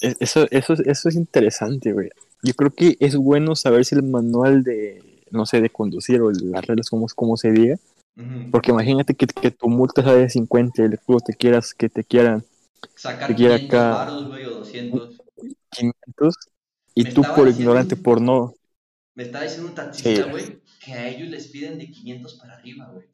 Es- 0.00 0.16
Eso, 0.20 0.46
eso, 0.50 0.72
es- 0.74 0.80
eso 0.80 1.08
es 1.08 1.14
interesante, 1.16 1.92
güey. 1.92 2.08
Yo 2.42 2.54
creo 2.54 2.70
que 2.70 2.96
es 3.00 3.16
bueno 3.16 3.54
saber 3.56 3.84
si 3.84 3.94
el 3.96 4.02
manual 4.02 4.62
de, 4.62 5.15
no 5.36 5.46
sé, 5.46 5.60
de 5.60 5.70
conducir 5.70 6.20
o 6.22 6.30
las 6.30 6.66
reglas, 6.66 6.90
como, 6.90 7.06
como 7.14 7.36
se 7.36 7.52
diga. 7.52 7.76
Porque 8.50 8.70
imagínate 8.70 9.14
que, 9.14 9.26
que 9.26 9.50
tu 9.50 9.68
multa 9.68 10.02
sea 10.02 10.14
de 10.14 10.28
50 10.30 10.82
y 10.82 10.84
el 10.86 10.96
juego 10.96 11.20
te 11.20 11.34
quieras, 11.34 11.74
que 11.74 11.88
te 11.88 12.02
quieran 12.02 12.44
Sacar 12.94 13.28
Te 13.28 13.34
quiera 13.34 13.56
500 13.58 13.78
acá. 13.78 13.94
baros, 13.94 14.26
güey, 14.28 14.44
o 14.46 14.50
200. 14.58 15.16
500 15.70 16.34
y 16.94 17.04
Me 17.04 17.10
tú 17.12 17.22
por 17.34 17.48
ignorante, 17.48 17.96
por 17.96 18.20
no. 18.20 18.54
Me 19.14 19.24
estaba 19.24 19.44
diciendo 19.44 19.68
un 19.68 19.74
taxista, 19.74 20.24
Sí. 20.24 20.30
güey, 20.30 20.60
que 20.82 20.92
a 20.92 21.08
ellos 21.08 21.28
les 21.28 21.48
piden 21.48 21.78
de 21.78 21.90
500 21.90 22.34
para 22.34 22.54
arriba, 22.54 22.90
güey. 22.92 23.06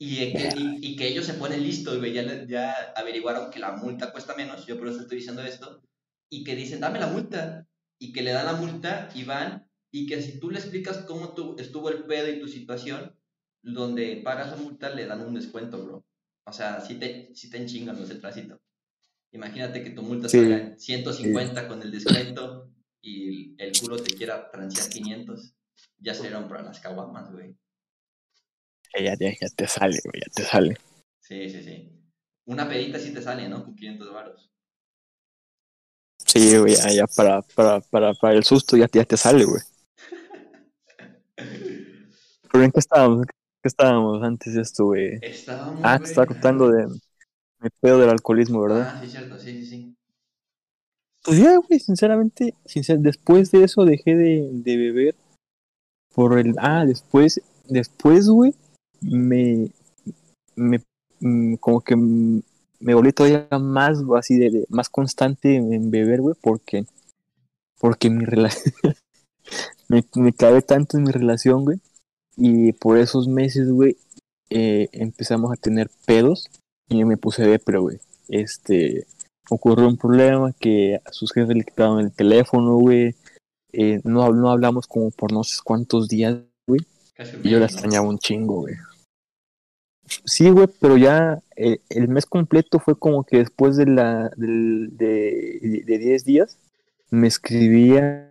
Y, 0.00 0.18
eh, 0.22 0.32
que- 0.32 0.54
y, 0.60 0.92
y 0.92 0.96
que 0.96 1.08
ellos 1.08 1.26
se 1.26 1.34
ponen 1.34 1.62
listos, 1.62 1.98
güey. 1.98 2.12
Ya, 2.14 2.44
ya 2.46 2.72
averiguaron 2.96 3.50
que 3.50 3.58
la 3.58 3.72
multa 3.76 4.12
cuesta 4.12 4.34
menos, 4.36 4.64
yo 4.66 4.78
por 4.78 4.88
eso 4.88 5.00
estoy 5.00 5.18
diciendo 5.18 5.42
esto. 5.42 5.82
Y 6.30 6.44
que 6.44 6.54
dicen, 6.56 6.80
dame 6.80 6.98
la 7.00 7.08
multa. 7.08 7.66
Y 8.00 8.12
que 8.12 8.22
le 8.22 8.30
dan 8.32 8.46
la 8.46 8.52
multa 8.54 9.10
y 9.14 9.24
van. 9.24 9.67
Y 9.90 10.06
que 10.06 10.20
si 10.22 10.38
tú 10.38 10.50
le 10.50 10.58
explicas 10.58 10.98
cómo 11.06 11.34
tu- 11.34 11.56
estuvo 11.58 11.88
el 11.88 12.04
pedo 12.04 12.28
y 12.28 12.40
tu 12.40 12.48
situación, 12.48 13.16
donde 13.62 14.20
pagas 14.24 14.50
la 14.50 14.56
multa, 14.56 14.90
le 14.90 15.06
dan 15.06 15.22
un 15.22 15.34
descuento, 15.34 15.82
bro. 15.84 16.04
O 16.44 16.52
sea, 16.52 16.80
si 16.80 16.98
te, 16.98 17.34
si 17.34 17.50
te 17.50 17.58
enchingan 17.58 17.98
los 17.98 18.08
de 18.08 18.16
tránsito. 18.16 18.60
Imagínate 19.32 19.82
que 19.82 19.90
tu 19.90 20.02
multa 20.02 20.28
Sí. 20.28 20.38
salga 20.40 20.56
en 20.56 20.78
150 20.78 21.68
con 21.68 21.82
el 21.82 21.90
descuento 21.90 22.70
y 23.02 23.54
el, 23.62 23.72
culo 23.78 23.96
te 23.96 24.14
quiera 24.14 24.50
transear 24.50 24.88
500. 24.88 25.54
Ya 25.98 26.14
salieron 26.14 26.48
para 26.48 26.62
las 26.62 26.80
caguamas, 26.80 27.30
güey. 27.32 27.50
eh, 28.94 29.04
Ya, 29.04 29.14
ya, 29.18 29.30
ya 29.40 29.48
te 29.54 29.66
sale, 29.66 29.98
güey, 30.04 30.22
ya 30.22 30.32
te 30.34 30.42
sale. 30.44 30.76
Sí, 31.20 31.50
sí, 31.50 31.62
sí. 31.62 31.92
Una 32.46 32.66
pedita 32.68 32.98
sí 32.98 33.12
te 33.12 33.20
sale, 33.20 33.48
¿no? 33.48 33.64
Con 33.64 33.74
500 33.74 34.12
varos. 34.12 34.50
Sí, 36.24 36.56
güey, 36.58 36.76
ya, 36.76 36.90
ya 36.90 37.06
para, 37.06 37.42
para, 37.42 37.80
para, 37.80 38.14
para 38.14 38.34
el 38.34 38.44
susto 38.44 38.76
ya, 38.76 38.86
ya 38.92 39.04
te 39.04 39.16
sale, 39.16 39.44
güey. 39.44 39.60
Pero 42.52 42.64
en 42.64 42.70
qué 42.72 42.78
estábamos, 42.80 43.18
¿En 43.20 43.24
qué 43.26 43.68
estábamos 43.68 44.22
antes 44.22 44.54
de 44.54 44.62
esto, 44.62 44.84
güey. 44.86 45.14
Estábamos, 45.14 45.78
Ah, 45.82 45.98
te 45.98 46.06
estaba 46.06 46.26
contando 46.26 46.68
de 46.70 46.86
mi 46.86 47.68
pedo 47.80 47.98
del 47.98 48.10
alcoholismo, 48.10 48.60
¿verdad? 48.60 48.88
Ah, 48.88 48.94
sí, 48.98 49.16
cierto, 49.16 49.64
sí, 49.64 49.66
sí, 49.66 49.66
sí. 49.66 49.96
Pues 51.24 51.38
ya, 51.38 51.56
güey, 51.56 51.80
sinceramente, 51.80 52.54
sincer- 52.64 53.00
después 53.00 53.50
de 53.50 53.64
eso 53.64 53.84
dejé 53.84 54.14
de, 54.16 54.48
de 54.52 54.76
beber 54.76 55.14
por 56.14 56.38
el... 56.38 56.54
Ah, 56.58 56.84
después, 56.86 57.40
después, 57.68 58.28
güey, 58.28 58.54
me, 59.00 59.70
me, 60.56 60.80
mm, 61.20 61.54
como 61.56 61.80
que 61.80 61.96
me 61.96 62.94
volví 62.94 63.12
todavía 63.12 63.46
más, 63.60 63.98
así 64.16 64.36
de, 64.38 64.50
de- 64.50 64.66
más 64.70 64.88
constante 64.88 65.56
en 65.56 65.90
beber, 65.90 66.20
güey, 66.20 66.36
porque, 66.40 66.84
porque 67.80 68.10
mi 68.10 68.24
relación, 68.24 68.74
me, 69.88 70.04
me 70.14 70.32
clavé 70.32 70.62
tanto 70.62 70.96
en 70.96 71.04
mi 71.04 71.12
relación, 71.12 71.64
güey, 71.64 71.80
y 72.36 72.72
por 72.72 72.98
esos 72.98 73.26
meses, 73.26 73.70
güey, 73.70 73.96
eh, 74.50 74.88
empezamos 74.92 75.52
a 75.52 75.56
tener 75.56 75.90
pedos 76.06 76.48
y 76.88 77.04
me 77.04 77.16
puse 77.16 77.42
depre, 77.42 77.78
güey. 77.78 77.98
Este, 78.28 79.06
ocurrió 79.50 79.88
un 79.88 79.96
problema 79.96 80.52
que 80.52 81.00
a 81.04 81.12
sus 81.12 81.32
jefes 81.32 81.56
le 81.56 81.64
quitaron 81.64 82.00
el 82.00 82.12
teléfono, 82.12 82.76
güey. 82.76 83.14
Eh, 83.72 84.00
no, 84.04 84.32
no 84.32 84.50
hablamos 84.50 84.86
como 84.86 85.10
por 85.10 85.32
no 85.32 85.44
sé 85.44 85.56
cuántos 85.62 86.08
días 86.08 86.38
un 86.66 86.78
y 87.42 87.50
yo 87.50 87.58
la 87.58 87.66
extrañaba 87.66 88.06
un 88.06 88.18
chingo, 88.18 88.60
güey. 88.60 88.74
Sí, 90.24 90.48
güey, 90.48 90.68
pero 90.80 90.96
ya 90.96 91.42
eh, 91.56 91.80
el 91.90 92.08
mes 92.08 92.24
completo 92.24 92.78
fue 92.78 92.96
como 92.96 93.24
que 93.24 93.38
después 93.38 93.76
de 93.76 93.86
la 93.86 94.30
de, 94.36 95.82
de 95.84 95.98
10 95.98 96.24
días 96.24 96.56
me 97.10 97.26
escribía 97.26 98.27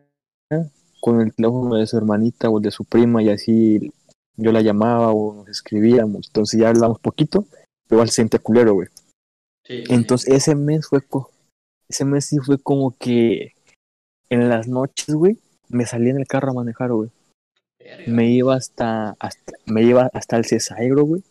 con 0.99 1.21
el 1.21 1.33
teléfono 1.33 1.75
de 1.75 1.87
su 1.87 1.97
hermanita 1.97 2.49
o 2.49 2.59
de 2.59 2.71
su 2.71 2.85
prima 2.85 3.21
y 3.23 3.29
así 3.29 3.91
yo 4.35 4.51
la 4.51 4.61
llamaba 4.61 5.11
o 5.11 5.33
nos 5.33 5.49
escribíamos. 5.49 6.27
Entonces 6.27 6.59
ya 6.59 6.69
hablamos 6.69 6.99
poquito, 6.99 7.45
pero 7.87 8.01
al 8.01 8.09
sentía 8.09 8.39
culero, 8.39 8.73
güey. 8.73 8.87
Sí, 9.65 9.83
Entonces 9.89 10.33
ese 10.33 10.55
mes 10.55 10.87
fue 10.87 11.01
ese 11.89 12.05
mes 12.05 12.25
sí 12.25 12.37
fue 12.39 12.57
como 12.57 12.95
que 12.97 13.53
en 14.29 14.49
las 14.49 14.67
noches, 14.67 15.15
güey, 15.15 15.37
me 15.69 15.85
salía 15.85 16.11
en 16.11 16.19
el 16.19 16.27
carro 16.27 16.51
a 16.51 16.55
manejar, 16.55 16.91
güey. 16.91 17.09
Me 18.05 18.29
iba 18.29 18.55
hasta, 18.55 19.15
hasta 19.19 19.53
me 19.65 19.83
iba 19.83 20.09
hasta 20.13 20.35
el 20.37 20.45
Cesaigro, 20.45 21.05
güey. 21.05 21.23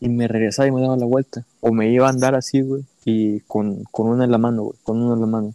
y 0.00 0.08
me 0.08 0.28
regresaba 0.28 0.68
y 0.68 0.70
me 0.70 0.80
daba 0.80 0.96
la 0.96 1.06
vuelta. 1.06 1.44
O 1.60 1.72
me 1.72 1.90
iba 1.90 2.06
a 2.06 2.10
andar 2.10 2.36
así, 2.36 2.62
güey, 2.62 2.84
y 3.04 3.40
con, 3.40 3.82
con 3.84 4.08
una 4.08 4.24
en 4.24 4.30
la 4.30 4.38
mano, 4.38 4.62
güey, 4.62 4.78
con 4.84 5.02
una 5.02 5.14
en 5.14 5.20
la 5.20 5.26
mano. 5.26 5.54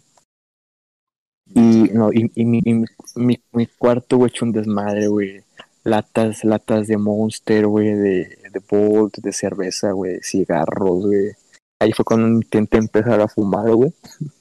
Y, 1.46 1.90
no, 1.92 2.12
y, 2.12 2.30
y 2.34 2.44
mi, 2.44 2.60
mi, 2.64 2.84
mi, 3.16 3.42
mi 3.52 3.66
cuarto, 3.66 4.16
güey, 4.16 4.30
hecho 4.30 4.44
un 4.44 4.52
desmadre, 4.52 5.08
güey. 5.08 5.40
Latas, 5.84 6.42
latas 6.44 6.86
de 6.86 6.96
Monster, 6.96 7.66
güey, 7.66 7.92
de, 7.94 8.38
de 8.52 8.62
Bolt, 8.70 9.18
de 9.18 9.32
cerveza, 9.32 9.92
güey, 9.92 10.18
cigarros, 10.22 11.06
güey. 11.06 11.32
Ahí 11.80 11.92
fue 11.92 12.04
cuando 12.04 12.26
intenté 12.28 12.78
empezar 12.78 13.20
a 13.20 13.28
fumar, 13.28 13.70
güey. 13.72 13.92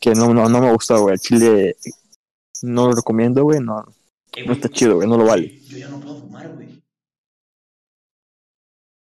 que 0.00 0.14
no, 0.14 0.34
no, 0.34 0.48
no 0.48 0.60
me 0.60 0.72
gustó, 0.72 1.00
güey. 1.02 1.14
El 1.14 1.20
chile 1.20 1.76
no 2.62 2.88
lo 2.88 2.94
recomiendo, 2.96 3.42
güey, 3.44 3.60
no, 3.60 3.80
Eh, 4.36 4.44
no 4.46 4.52
está 4.52 4.68
chido, 4.68 4.96
güey, 4.96 5.08
no 5.08 5.16
lo 5.16 5.24
vale. 5.24 5.52
Yo 5.68 5.78
ya 5.78 5.88
no 5.88 5.98
puedo 6.00 6.20
fumar, 6.20 6.52
güey. 6.54 6.82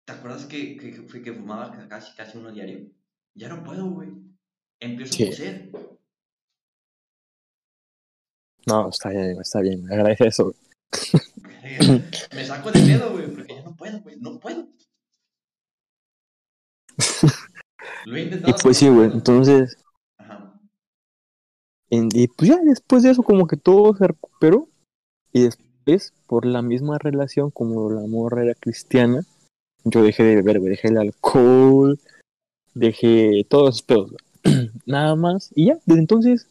¿Te 0.06 0.12
acuerdas 0.12 0.46
que, 0.46 0.76
que, 0.76 0.92
que, 1.06 1.22
que 1.22 1.32
fumaba 1.32 1.72
ca- 1.72 1.88
casi, 1.88 2.14
casi 2.16 2.38
uno 2.38 2.52
diario? 2.52 2.80
Ya 3.34 3.48
no 3.48 3.62
puedo, 3.64 3.90
güey. 3.90 4.10
Empiezo 4.80 5.14
Sí. 5.14 5.24
a 5.24 5.30
toser. 5.30 5.70
No, 8.66 8.88
está 8.88 9.10
bien, 9.10 9.40
está 9.40 9.60
bien, 9.60 9.84
me 9.84 9.94
agradece 9.94 10.26
eso, 10.28 10.44
güey. 10.44 10.56
Me 12.34 12.44
saco 12.44 12.70
de 12.70 12.80
pedo, 12.80 13.12
güey, 13.12 13.26
porque 13.34 13.54
ya 13.54 13.62
no 13.62 13.74
puedo, 13.76 14.00
güey. 14.02 14.16
No 14.20 14.38
puedo. 14.38 14.66
Lo 18.06 18.16
he 18.16 18.20
Y 18.20 18.24
intentado. 18.24 18.56
pues 18.62 18.76
sí, 18.76 18.88
güey, 18.88 19.10
entonces, 19.12 19.76
Ajá. 20.18 20.60
y 21.90 22.28
pues 22.28 22.50
ya 22.50 22.56
después 22.64 23.02
de 23.02 23.10
eso 23.10 23.22
como 23.22 23.46
que 23.46 23.56
todo 23.56 23.94
se 23.96 24.06
recuperó. 24.06 24.68
Y 25.32 25.44
después, 25.44 26.12
por 26.26 26.44
la 26.44 26.60
misma 26.60 26.98
relación, 26.98 27.50
como 27.50 27.90
la 27.90 28.06
morra 28.06 28.42
era 28.44 28.54
cristiana, 28.54 29.22
yo 29.84 30.02
dejé 30.02 30.24
de 30.24 30.36
beber, 30.36 30.58
güey, 30.60 30.70
dejé 30.72 30.88
el 30.88 30.98
alcohol, 30.98 31.98
dejé 32.74 33.44
todos 33.48 33.70
esos 33.70 33.82
pedos, 33.82 34.10
güey. 34.10 34.70
Nada 34.86 35.16
más, 35.16 35.50
y 35.54 35.66
ya, 35.66 35.78
desde 35.86 36.00
entonces, 36.00 36.48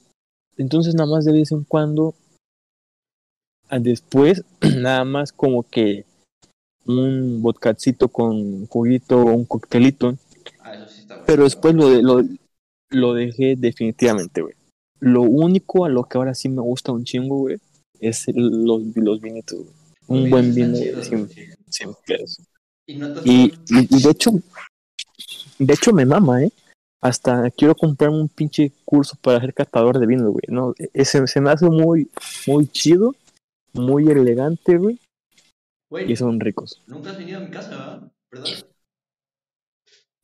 entonces 0.57 0.95
nada 0.95 1.09
más 1.09 1.25
de 1.25 1.33
vez 1.33 1.51
en 1.51 1.63
cuando, 1.63 2.13
ah, 3.69 3.79
después, 3.79 4.43
nada 4.77 5.05
más 5.05 5.31
como 5.31 5.63
que 5.63 6.05
un 6.85 7.41
vodkacito 7.41 8.09
con 8.09 8.67
juguito 8.67 9.19
o 9.21 9.33
un 9.33 9.45
coctelito, 9.45 10.17
Ah, 10.59 10.75
eso 10.75 10.87
sí 10.87 11.01
está 11.01 11.23
pero 11.25 11.43
después 11.43 11.73
lo, 11.75 11.89
de, 11.89 12.01
lo, 12.01 12.21
lo 12.89 13.13
dejé 13.13 13.55
definitivamente, 13.55 14.41
güey. 14.41 14.55
Lo 14.99 15.21
único 15.23 15.85
a 15.85 15.89
lo 15.89 16.03
que 16.03 16.17
ahora 16.17 16.35
sí 16.35 16.49
me 16.49 16.61
gusta 16.61 16.91
un 16.91 17.03
chingo, 17.03 17.37
güey, 17.39 17.57
es 17.99 18.25
los, 18.33 18.81
los 18.95 19.21
vinitos, 19.21 19.59
güey. 19.59 19.73
Un 20.07 20.21
Los 20.21 20.29
buen 20.29 20.53
vino, 20.53 20.73
están 20.75 20.81
güey, 20.81 20.89
chidos, 20.91 21.07
sin, 21.07 21.17
güey, 21.19 21.29
sí. 21.33 21.53
sin 21.69 21.93
pedos. 22.05 22.41
Y 22.87 22.95
no 22.95 23.13
te 23.13 23.21
Y, 23.29 23.53
y, 23.69 23.97
y 23.97 24.01
de 24.01 24.09
hecho, 24.09 24.31
de 25.59 25.73
hecho 25.73 25.93
me 25.93 26.05
mama, 26.05 26.43
¿eh? 26.43 26.51
Hasta 27.01 27.49
quiero 27.51 27.73
comprarme 27.75 28.21
un 28.21 28.29
pinche 28.29 28.71
curso 28.85 29.17
para 29.21 29.39
ser 29.39 29.53
catador 29.53 29.97
de 29.99 30.05
vino, 30.05 30.29
güey. 30.31 30.43
No, 30.49 30.73
ese 30.93 31.25
se 31.27 31.41
me 31.41 31.49
hace 31.49 31.65
muy, 31.65 32.09
muy 32.45 32.67
chido, 32.67 33.15
muy 33.73 34.07
elegante, 34.07 34.77
güey, 34.77 34.99
Güey, 35.89 36.11
y 36.11 36.15
son 36.15 36.39
ricos. 36.39 36.81
nunca 36.87 37.09
has 37.11 37.17
venido 37.17 37.39
a 37.39 37.41
mi 37.41 37.49
casa, 37.49 37.69
¿verdad? 37.71 38.11
¿Verdad? 38.31 38.67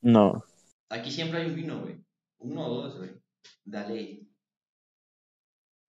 No, 0.02 0.44
Aquí 0.90 1.12
siempre 1.12 1.42
hay 1.42 1.48
un 1.50 1.56
vino, 1.56 1.82
güey. 1.82 1.96
Uno 2.40 2.66
o 2.66 2.82
dos, 2.82 2.98
güey. 2.98 3.10
Dale. 3.66 4.22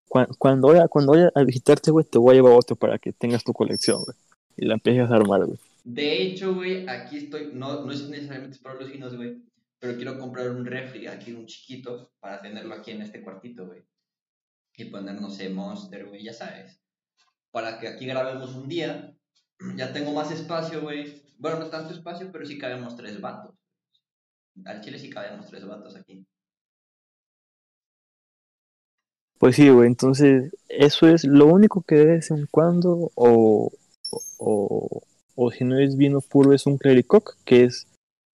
Cu- 0.10 0.36
cuando 0.40 0.70
vaya, 0.70 0.88
cuando 0.88 1.12
vaya 1.12 1.32
a 1.36 1.44
visitarte, 1.44 1.92
güey, 1.92 2.06
te 2.06 2.18
voy 2.18 2.32
a 2.32 2.36
llevar 2.36 2.54
otro 2.54 2.76
para 2.76 2.98
que 2.98 3.14
tengas 3.14 3.44
tu 3.44 3.54
colección, 3.54 4.04
güey. 4.04 4.18
Y 4.56 4.66
la 4.66 4.74
empieces 4.76 5.12
a 5.12 5.16
armar, 5.16 5.46
güey. 5.46 5.60
De 5.84 6.24
hecho, 6.24 6.56
güey, 6.56 6.88
aquí 6.90 7.18
estoy. 7.18 7.52
No, 7.54 7.86
no 7.86 7.92
es 7.92 8.10
necesariamente 8.10 8.58
para 8.64 8.80
los 8.80 8.90
vinos, 8.92 9.16
güey. 9.16 9.44
Pero 9.80 9.96
quiero 9.96 10.18
comprar 10.18 10.50
un 10.50 10.66
refri, 10.66 11.08
aquí 11.08 11.34
un 11.34 11.46
chiquito, 11.46 12.12
para 12.20 12.42
tenerlo 12.42 12.74
aquí 12.74 12.92
en 12.92 13.02
este 13.02 13.22
cuartito, 13.22 13.68
güey. 13.68 13.86
Y 14.76 14.86
poner, 14.86 15.20
no 15.20 15.30
sé, 15.30 15.50
Monster, 15.50 16.08
güey, 16.08 16.24
ya 16.24 16.34
sabes. 16.34 16.82
Para 17.52 17.80
que 17.80 17.88
aquí 17.88 18.06
grabemos 18.06 18.56
un 18.56 18.68
día. 18.68 19.16
Ya 19.76 19.92
tengo 19.92 20.14
más 20.14 20.32
espacio, 20.32 20.82
güey. 20.82 21.24
Bueno, 21.40 21.60
no 21.60 21.70
tanto 21.70 21.94
espacio, 21.94 22.32
pero 22.32 22.46
sí 22.46 22.58
cabemos 22.58 22.96
tres 22.96 23.20
vatos. 23.20 23.56
Al 24.66 24.82
chile 24.82 25.00
sí 25.00 25.10
cabemos 25.10 25.48
tres 25.48 25.66
vatos 25.66 25.96
aquí. 25.96 26.26
Pues 29.40 29.56
sí, 29.56 29.70
güey, 29.70 29.88
entonces 29.88 30.52
eso 30.68 31.08
es 31.08 31.24
lo 31.24 31.46
único 31.46 31.84
que 31.84 31.96
de 31.96 32.06
vez 32.06 32.32
en 32.32 32.48
cuando, 32.50 33.12
o, 33.14 33.72
o, 34.40 35.02
o 35.36 35.52
si 35.52 35.64
no 35.64 35.78
es 35.78 35.96
vino 35.96 36.22
puro, 36.22 36.54
es 36.54 36.66
un 36.66 36.80
clericoc, 36.80 37.38
que 37.46 37.66
es 37.66 37.86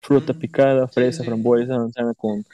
fruta 0.02 0.34
picada, 0.34 0.88
fresa, 0.88 1.24
frambuesa, 1.24 1.78
manzana 1.78 2.12
con 2.14 2.44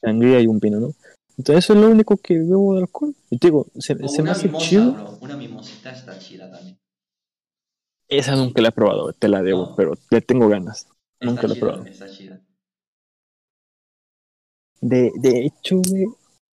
sangría 0.00 0.40
y 0.40 0.46
un 0.46 0.58
vino, 0.60 0.78
¿no? 0.80 0.92
Entonces 1.38 1.64
eso 1.64 1.72
es 1.72 1.80
lo 1.80 1.88
único 1.90 2.16
que 2.18 2.38
bebo 2.38 2.74
de 2.74 2.82
alcohol. 2.82 3.14
Y 3.30 3.38
te 3.38 3.46
digo, 3.48 3.66
se, 3.78 3.94
O 3.94 4.08
se 4.08 4.22
me 4.22 4.30
hace 4.30 4.46
mimosa, 4.48 4.66
chido. 4.66 4.92
bro. 4.92 5.18
Una 5.22 5.36
mimosita 5.36 5.90
está 5.92 6.18
chida 6.18 6.50
también. 6.50 6.76
Esa 8.08 8.36
nunca 8.36 8.60
la 8.60 8.68
he 8.68 8.72
probado, 8.72 9.12
te 9.14 9.28
la 9.28 9.42
debo, 9.42 9.68
No. 9.70 9.76
pero 9.76 9.94
le 10.10 10.20
tengo 10.20 10.48
ganas. 10.48 10.86
Nunca 11.20 11.46
la 11.48 11.54
he 11.54 11.56
probado. 11.58 11.84
está 11.86 12.10
chida. 12.10 12.40
De, 14.80 15.10
de 15.16 15.46
hecho, 15.46 15.80
güey. 15.88 16.04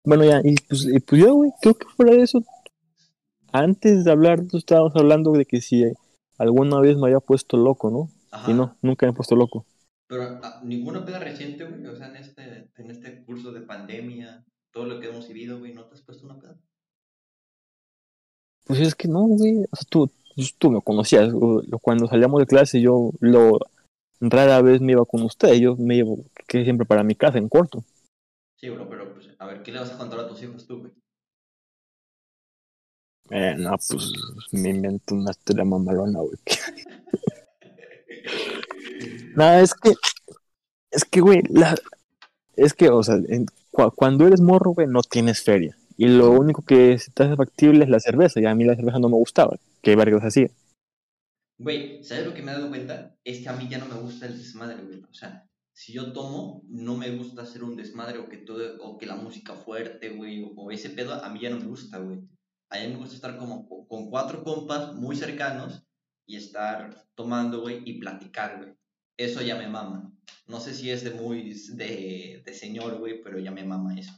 Bueno, 0.04 0.24
ya, 0.24 0.40
y 0.42 0.54
pues, 0.68 0.84
y 0.86 0.98
pues 1.00 1.20
yo, 1.20 1.34
güey, 1.34 1.50
creo 1.60 1.74
que 1.74 1.86
fuera 1.88 2.12
de 2.12 2.22
eso. 2.22 2.42
Antes 3.52 4.04
de 4.04 4.10
hablar, 4.10 4.46
tú 4.48 4.56
estábamos 4.56 4.96
hablando 4.96 5.32
de 5.32 5.44
que 5.44 5.60
si 5.60 5.84
alguna 6.38 6.80
vez 6.80 6.96
me 6.96 7.06
había 7.08 7.20
puesto 7.20 7.56
loco, 7.56 7.90
¿no? 7.90 8.08
Ajá. 8.30 8.50
Y 8.50 8.54
no, 8.54 8.76
nunca 8.80 9.04
me 9.06 9.12
he 9.12 9.14
puesto 9.14 9.36
loco. 9.36 9.66
Pero 10.12 10.38
ah, 10.42 10.60
ninguna 10.62 11.06
peda 11.06 11.20
reciente, 11.20 11.64
güey. 11.64 11.86
O 11.86 11.96
sea, 11.96 12.08
en 12.08 12.16
este, 12.16 12.68
en 12.76 12.90
este 12.90 13.24
curso 13.24 13.50
de 13.50 13.62
pandemia, 13.62 14.44
todo 14.70 14.84
lo 14.84 15.00
que 15.00 15.08
hemos 15.08 15.26
vivido, 15.26 15.58
güey, 15.58 15.72
¿no 15.72 15.86
te 15.86 15.94
has 15.94 16.02
puesto 16.02 16.26
una 16.26 16.38
peda? 16.38 16.54
Pues 18.66 18.80
es 18.80 18.94
que 18.94 19.08
no, 19.08 19.20
güey. 19.20 19.64
O 19.70 19.74
sea, 19.74 19.86
tú, 19.88 20.10
tú 20.58 20.70
me 20.70 20.82
conocías. 20.82 21.32
Cuando 21.80 22.08
salíamos 22.08 22.40
de 22.40 22.46
clase, 22.46 22.82
yo 22.82 23.12
lo 23.20 23.58
rara 24.20 24.60
vez 24.60 24.82
me 24.82 24.92
iba 24.92 25.06
con 25.06 25.22
usted. 25.22 25.54
Yo 25.54 25.76
me 25.76 25.94
llevo 25.94 26.26
que 26.46 26.62
siempre 26.62 26.84
para 26.84 27.02
mi 27.02 27.14
casa 27.14 27.38
en 27.38 27.48
corto. 27.48 27.82
Sí, 28.60 28.68
bro, 28.68 28.86
pero 28.90 29.14
pues, 29.14 29.28
a 29.38 29.46
ver, 29.46 29.62
¿qué 29.62 29.72
le 29.72 29.80
vas 29.80 29.92
a 29.92 29.96
contar 29.96 30.20
a 30.20 30.28
tus 30.28 30.42
hijos 30.42 30.66
tú, 30.66 30.80
güey? 30.80 30.92
Eh, 33.30 33.54
no, 33.56 33.70
pues 33.70 34.12
me 34.52 34.68
invento 34.68 35.14
una 35.14 35.30
historia 35.30 35.64
mamalona, 35.64 36.20
güey. 36.20 36.36
Nada, 39.34 39.60
es 39.60 39.74
que, 39.74 39.92
es 40.90 41.04
que, 41.04 41.20
güey, 41.20 41.42
es 42.56 42.74
que, 42.74 42.88
o 42.90 43.02
sea, 43.02 43.16
cuando 43.94 44.26
eres 44.26 44.40
morro, 44.40 44.72
güey, 44.72 44.86
no 44.86 45.02
tienes 45.02 45.42
feria. 45.42 45.76
Y 45.96 46.08
lo 46.08 46.30
único 46.30 46.62
que 46.62 46.98
te 47.14 47.22
hace 47.24 47.36
factible 47.36 47.84
es 47.84 47.90
la 47.90 48.00
cerveza. 48.00 48.40
Y 48.40 48.46
a 48.46 48.54
mí 48.54 48.64
la 48.64 48.74
cerveza 48.76 48.98
no 48.98 49.08
me 49.08 49.16
gustaba. 49.16 49.56
¿Qué 49.82 49.94
vergas 49.96 50.22
hacía? 50.22 50.48
Güey, 51.58 52.02
¿sabes 52.02 52.24
lo 52.26 52.34
que 52.34 52.42
me 52.42 52.50
he 52.50 52.54
dado 52.54 52.68
cuenta? 52.68 53.14
Es 53.24 53.40
que 53.40 53.48
a 53.48 53.52
mí 53.52 53.68
ya 53.68 53.78
no 53.78 53.86
me 53.86 53.94
gusta 54.00 54.26
el 54.26 54.36
desmadre, 54.36 54.82
güey. 54.82 55.02
O 55.08 55.14
sea, 55.14 55.46
si 55.72 55.92
yo 55.92 56.12
tomo, 56.12 56.62
no 56.68 56.96
me 56.96 57.14
gusta 57.16 57.42
hacer 57.42 57.62
un 57.62 57.76
desmadre 57.76 58.18
o 58.18 58.28
que 58.28 58.38
todo, 58.38 58.82
o 58.82 58.98
que 58.98 59.06
la 59.06 59.16
música 59.16 59.54
fuerte, 59.54 60.10
güey, 60.10 60.42
o, 60.42 60.48
o 60.56 60.70
ese 60.70 60.90
pedo, 60.90 61.12
a 61.24 61.28
mí 61.28 61.40
ya 61.40 61.50
no 61.50 61.60
me 61.60 61.66
gusta, 61.66 61.98
güey. 61.98 62.20
A 62.70 62.78
mí 62.78 62.88
me 62.88 62.96
gusta 62.96 63.14
estar 63.14 63.36
como 63.36 63.68
co- 63.68 63.86
con 63.86 64.10
cuatro 64.10 64.42
compas 64.42 64.94
muy 64.94 65.14
cercanos 65.14 65.84
y 66.26 66.36
estar 66.36 67.04
tomando, 67.14 67.60
güey, 67.60 67.82
y 67.84 68.00
platicar, 68.00 68.58
güey. 68.58 68.74
Eso 69.16 69.40
ya 69.42 69.56
me 69.56 69.68
mama. 69.68 70.12
No 70.48 70.60
sé 70.60 70.74
si 70.74 70.90
es 70.90 71.02
de 71.04 71.10
muy 71.12 71.54
de, 71.74 72.42
de 72.44 72.54
señor, 72.54 72.98
güey, 72.98 73.22
pero 73.22 73.38
ya 73.38 73.50
me 73.50 73.64
mama 73.64 73.94
eso. 73.98 74.12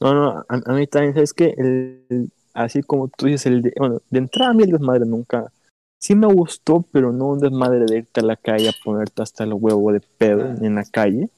No, 0.00 0.14
no, 0.14 0.30
a, 0.30 0.44
a 0.48 0.72
mí 0.74 0.86
también, 0.86 1.14
¿sabes 1.14 1.32
qué? 1.34 1.54
El, 1.56 2.04
el- 2.08 2.32
así 2.54 2.82
como 2.82 3.08
tú 3.08 3.26
dices, 3.26 3.46
el 3.46 3.62
de, 3.62 3.72
bueno, 3.78 4.00
de 4.10 4.18
entrada 4.18 4.50
a 4.50 4.54
mí 4.54 4.64
el 4.64 4.70
desmadre 4.70 5.04
nunca, 5.06 5.52
sí 5.98 6.14
me 6.14 6.26
gustó, 6.26 6.82
pero 6.90 7.12
no 7.12 7.26
un 7.28 7.40
desmadre 7.40 7.84
de 7.86 7.98
irte 7.98 8.20
a 8.20 8.24
la 8.24 8.36
calle 8.36 8.68
a 8.68 8.72
ponerte 8.84 9.22
hasta 9.22 9.44
el 9.44 9.52
huevo 9.52 9.92
de 9.92 10.00
pedo 10.00 10.42
Ah. 10.42 10.56
en 10.62 10.74
la 10.74 10.84
calle 10.84 11.28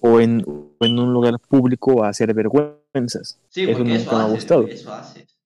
o 0.00 0.20
en, 0.20 0.42
o 0.46 0.84
en 0.84 0.98
un 0.98 1.12
lugar 1.12 1.38
público 1.40 2.02
a 2.04 2.08
hacer 2.08 2.34
vergüenzas. 2.34 3.38
Sí, 3.50 3.62
Eso 3.62 3.84
nunca 3.84 3.94
eso 3.96 4.16
me 4.16 4.22
ha 4.22 4.26
gustado. 4.26 4.68
eso 4.68 4.92
haces. 4.92 5.37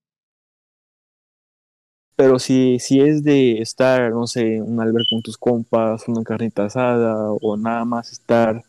Pero 2.22 2.38
si, 2.38 2.78
si 2.78 3.00
es 3.00 3.24
de 3.24 3.60
estar, 3.60 4.12
no 4.12 4.28
sé, 4.28 4.62
un 4.62 4.80
albergue 4.80 5.08
con 5.10 5.22
tus 5.22 5.36
compas, 5.36 6.06
una 6.06 6.22
carnita 6.22 6.66
asada, 6.66 7.32
o 7.32 7.56
nada 7.56 7.84
más 7.84 8.12
estar 8.12 8.62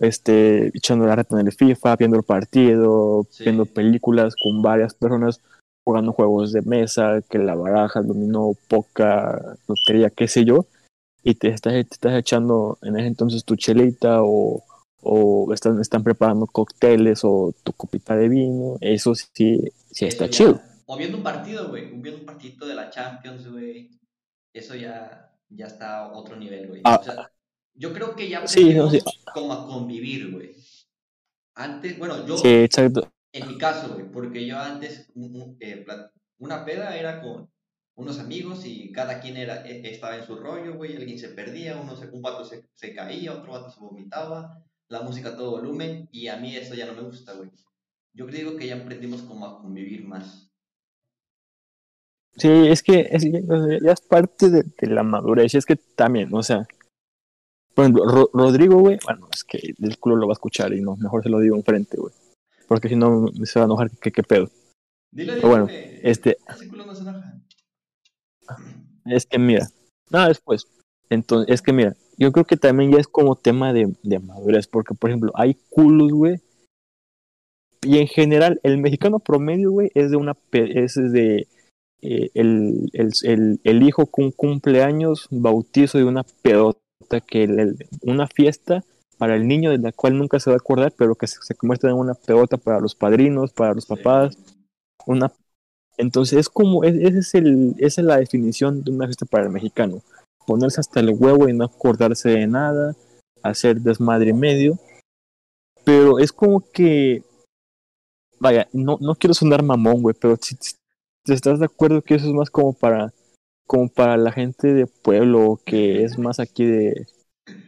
este, 0.00 0.76
echando 0.76 1.06
la 1.06 1.14
reta 1.14 1.38
en 1.38 1.46
el 1.46 1.52
FIFA, 1.52 1.94
viendo 1.94 2.16
el 2.16 2.24
partido, 2.24 3.24
Sí. 3.30 3.44
viendo 3.44 3.64
películas 3.64 4.34
con 4.34 4.60
varias 4.60 4.94
personas, 4.94 5.40
jugando 5.86 6.10
juegos 6.12 6.50
de 6.50 6.62
mesa, 6.62 7.22
que 7.30 7.38
la 7.38 7.54
baraja, 7.54 8.02
dominó, 8.02 8.54
poca, 8.66 9.40
lotería, 9.68 10.10
qué 10.10 10.26
sé 10.26 10.44
yo, 10.44 10.66
y 11.22 11.36
te 11.36 11.50
estás, 11.50 11.74
te 11.74 11.94
estás 11.94 12.14
echando 12.18 12.76
en 12.82 12.98
ese 12.98 13.06
entonces 13.06 13.44
tu 13.44 13.54
chelita 13.54 14.24
o, 14.24 14.64
o 15.00 15.52
están, 15.54 15.80
están 15.80 16.02
preparando 16.02 16.46
cócteles 16.46 17.20
o 17.22 17.54
tu 17.62 17.72
copita 17.72 18.16
de 18.16 18.28
vino, 18.28 18.78
eso 18.80 19.14
sí, 19.14 19.60
sí 19.92 20.06
está 20.06 20.28
chido. 20.28 20.60
O 20.92 20.96
viendo 20.96 21.16
un 21.18 21.22
partido, 21.22 21.68
güey. 21.68 21.84
Viendo 21.86 22.18
un 22.20 22.26
partidito 22.26 22.66
de 22.66 22.74
la 22.74 22.90
Champions, 22.90 23.48
güey. 23.48 23.90
Eso 24.52 24.74
ya. 24.74 25.32
ya 25.48 25.66
está 25.66 25.98
a 26.00 26.12
otro 26.12 26.34
nivel, 26.36 26.66
güey. 26.66 26.80
Ah. 26.84 26.98
O 27.00 27.04
sea, 27.04 27.30
yo 27.74 27.92
creo 27.92 28.16
que 28.16 28.28
ya 28.28 28.44
Sí, 28.48 28.74
no, 28.74 28.86
aprendimos 28.86 29.12
sí. 29.14 29.20
como 29.32 29.52
a 29.52 29.66
convivir, 29.66 30.32
güey. 30.32 30.52
Antes, 31.54 31.96
bueno, 31.98 32.26
yo, 32.26 32.36
Sí, 32.36 32.48
exacto. 32.48 33.08
en 33.32 33.46
mi 33.48 33.56
caso, 33.56 33.94
güey, 33.94 34.10
porque 34.10 34.46
yo 34.46 34.58
antes, 34.58 35.12
eh, 35.60 35.86
una 36.38 36.64
peda 36.64 36.96
era 36.96 37.20
con 37.20 37.48
unos 37.96 38.18
amigos 38.18 38.64
y 38.66 38.90
cada 38.92 39.20
quien 39.20 39.36
era, 39.36 39.64
e- 39.66 39.88
estaba 39.90 40.16
en 40.16 40.26
su 40.26 40.36
rollo, 40.36 40.74
güey, 40.74 40.96
alguien 40.96 41.18
se 41.18 41.28
perdía, 41.28 41.76
uno 41.76 41.94
se, 41.96 42.08
un 42.08 42.22
vato 42.22 42.44
se, 42.44 42.64
se 42.74 42.94
caía, 42.94 43.34
otro 43.34 43.52
vato 43.52 43.70
se 43.70 43.80
vomitaba, 43.80 44.64
la 44.88 45.02
música 45.02 45.30
a 45.30 45.36
todo 45.36 45.52
volumen, 45.52 46.08
y 46.10 46.28
a 46.28 46.36
mí 46.36 46.56
eso 46.56 46.74
ya 46.74 46.86
no 46.86 46.94
me 46.94 47.02
gusta, 47.02 47.34
güey. 47.34 47.50
Yo 48.12 48.26
digo 48.26 48.56
que 48.56 48.66
ya 48.66 48.76
aprendimos 48.76 49.22
como 49.22 49.46
a 49.46 49.60
convivir 49.60 50.04
más. 50.04 50.49
Sí, 52.36 52.48
es 52.48 52.82
que 52.82 53.08
es, 53.10 53.24
ya 53.24 53.92
es 53.92 54.00
parte 54.00 54.48
de, 54.50 54.62
de 54.62 54.86
la 54.88 55.02
madurez. 55.02 55.54
Es 55.54 55.66
que 55.66 55.76
también, 55.76 56.32
o 56.32 56.42
sea, 56.42 56.66
por 57.74 57.84
ejemplo, 57.84 58.04
Ro- 58.06 58.30
Rodrigo, 58.32 58.78
güey, 58.78 58.98
bueno, 59.04 59.28
es 59.32 59.44
que 59.44 59.74
el 59.78 59.98
culo 59.98 60.16
lo 60.16 60.26
va 60.26 60.32
a 60.32 60.34
escuchar 60.34 60.72
y 60.72 60.80
no, 60.80 60.96
mejor 60.96 61.22
se 61.22 61.28
lo 61.28 61.38
digo 61.40 61.56
enfrente, 61.56 61.96
güey. 61.98 62.14
Porque 62.68 62.88
si 62.88 62.96
no 62.96 63.26
se 63.44 63.58
va 63.58 63.64
a 63.64 63.66
enojar, 63.66 63.90
que 63.90 64.12
qué 64.12 64.22
pedo? 64.22 64.48
Dile, 65.12 65.32
Pero 65.34 65.36
dile, 65.36 65.48
bueno, 65.48 65.64
güey, 65.66 66.00
este- 66.02 66.38
ese 66.48 66.68
culo 66.68 66.86
no 66.86 66.94
se 66.94 67.02
enoja. 67.02 67.40
Es 69.06 69.26
que 69.26 69.38
mira, 69.38 69.68
nada 70.10 70.28
después. 70.28 70.66
Entonces, 71.08 71.52
es 71.52 71.62
que 71.62 71.72
mira, 71.72 71.96
yo 72.16 72.30
creo 72.32 72.44
que 72.44 72.56
también 72.56 72.92
ya 72.92 72.98
es 72.98 73.08
como 73.08 73.34
tema 73.36 73.72
de, 73.72 73.92
de 74.02 74.18
madurez, 74.20 74.66
porque 74.68 74.94
por 74.94 75.10
ejemplo, 75.10 75.32
hay 75.34 75.56
culos, 75.70 76.12
güey. 76.12 76.40
Y 77.82 77.98
en 77.98 78.06
general, 78.06 78.60
el 78.62 78.78
mexicano 78.78 79.18
promedio, 79.18 79.70
güey, 79.72 79.90
es 79.94 80.10
de 80.10 80.16
una 80.16 80.36
es 80.52 80.94
de 80.94 81.48
eh, 82.02 82.30
el, 82.34 82.90
el, 82.92 83.12
el, 83.24 83.60
el 83.64 83.82
hijo 83.82 84.06
con 84.06 84.30
cumpleaños, 84.30 85.26
bautizo 85.30 85.98
de 85.98 86.04
una 86.04 86.24
pedota, 86.42 86.80
que 87.26 87.44
el- 87.44 87.86
una 88.02 88.26
fiesta 88.26 88.84
para 89.18 89.36
el 89.36 89.46
niño 89.48 89.70
de 89.70 89.78
la 89.78 89.92
cual 89.92 90.16
nunca 90.16 90.38
se 90.40 90.50
va 90.50 90.54
a 90.54 90.58
acordar, 90.58 90.92
pero 90.96 91.14
que 91.14 91.26
se, 91.26 91.42
se 91.42 91.54
convierte 91.54 91.86
en 91.88 91.94
una 91.94 92.14
pedota 92.14 92.56
para 92.56 92.80
los 92.80 92.94
padrinos, 92.94 93.52
para 93.52 93.74
los 93.74 93.86
papás, 93.86 94.36
una 95.06 95.32
entonces 95.98 96.38
es 96.38 96.48
como 96.48 96.82
es, 96.84 96.94
ese 96.94 97.18
es 97.18 97.34
el, 97.34 97.74
esa 97.78 98.00
es 98.00 98.06
la 98.06 98.16
definición 98.16 98.82
de 98.82 98.90
una 98.90 99.06
fiesta 99.06 99.26
para 99.26 99.44
el 99.44 99.50
mexicano. 99.50 100.00
Ponerse 100.46 100.80
hasta 100.80 101.00
el 101.00 101.10
huevo 101.10 101.46
y 101.48 101.52
no 101.52 101.64
acordarse 101.64 102.30
de 102.30 102.46
nada 102.46 102.96
hacer 103.42 103.80
desmadre 103.80 104.30
y 104.30 104.32
medio. 104.32 104.78
Pero 105.84 106.18
es 106.18 106.32
como 106.32 106.60
que 106.72 107.22
vaya 108.38 108.66
no, 108.72 108.96
no 109.00 109.14
quiero 109.14 109.34
sonar 109.34 109.62
mamón 109.62 110.00
güey 110.00 110.16
pero 110.18 110.36
si 110.40 110.56
estás 111.34 111.58
de 111.58 111.66
acuerdo 111.66 112.02
que 112.02 112.14
eso 112.14 112.26
es 112.26 112.32
más 112.34 112.50
como 112.50 112.72
para 112.72 113.12
como 113.66 113.88
para 113.88 114.16
la 114.16 114.32
gente 114.32 114.72
de 114.74 114.86
pueblo 114.86 115.60
que 115.64 116.02
es 116.04 116.18
más 116.18 116.40
aquí 116.40 116.64
de 116.66 117.06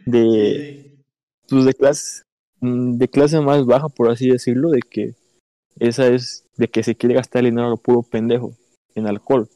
de 0.05 0.65
pues 1.49 1.65
de 1.65 1.73
clase 1.73 2.23
mm, 2.61 2.97
de 2.97 3.07
clase 3.07 3.39
más 3.41 3.65
baja 3.65 3.89
por 3.89 4.09
así 4.09 4.29
decirlo 4.29 4.69
de 4.69 4.81
que 4.81 5.15
esa 5.79 6.07
es 6.07 6.45
de 6.57 6.67
que 6.67 6.83
se 6.83 6.95
quiere 6.95 7.15
gastar 7.15 7.39
el 7.41 7.51
dinero 7.51 7.67
a 7.67 7.71
lo 7.71 7.77
puro 7.77 8.03
pendejo 8.03 8.53
en 8.95 9.07
alcohol 9.07 9.49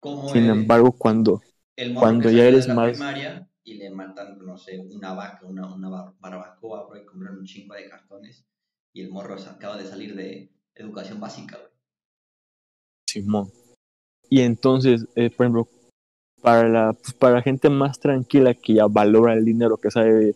Como 0.00 0.28
sin 0.28 0.44
el, 0.44 0.50
embargo 0.50 0.92
cuando 0.92 1.40
el 1.76 1.94
cuando 1.98 2.30
ya 2.30 2.44
eres 2.44 2.68
más- 2.68 2.92
primaria 2.92 3.48
y 3.64 3.74
le 3.74 3.90
matan, 3.90 4.38
no 4.44 4.56
sé, 4.56 4.80
una 4.90 5.12
vaca, 5.14 5.42
una, 5.46 5.66
una 5.74 5.88
bar- 5.88 6.14
barbacoa, 6.18 6.86
bro, 6.88 6.98
y 6.98 7.04
compraron 7.04 7.38
un 7.38 7.44
chingo 7.44 7.74
de 7.74 7.88
cartones. 7.88 8.44
Y 8.92 9.02
el 9.02 9.10
morro 9.10 9.38
se 9.38 9.50
acaba 9.50 9.76
de 9.76 9.84
salir 9.84 10.14
de 10.16 10.50
educación 10.74 11.20
básica. 11.20 11.58
Simón. 13.10 13.50
Y 14.28 14.40
entonces 14.40 15.06
eh, 15.16 15.30
por 15.30 15.46
ejemplo 15.46 15.68
para 16.40 16.68
la 16.68 16.92
pues, 16.92 17.12
para 17.14 17.42
gente 17.42 17.68
más 17.68 18.00
tranquila 18.00 18.54
que 18.54 18.74
ya 18.74 18.86
valora 18.86 19.34
el 19.34 19.44
dinero 19.44 19.76
que 19.76 19.90
sabe 19.90 20.34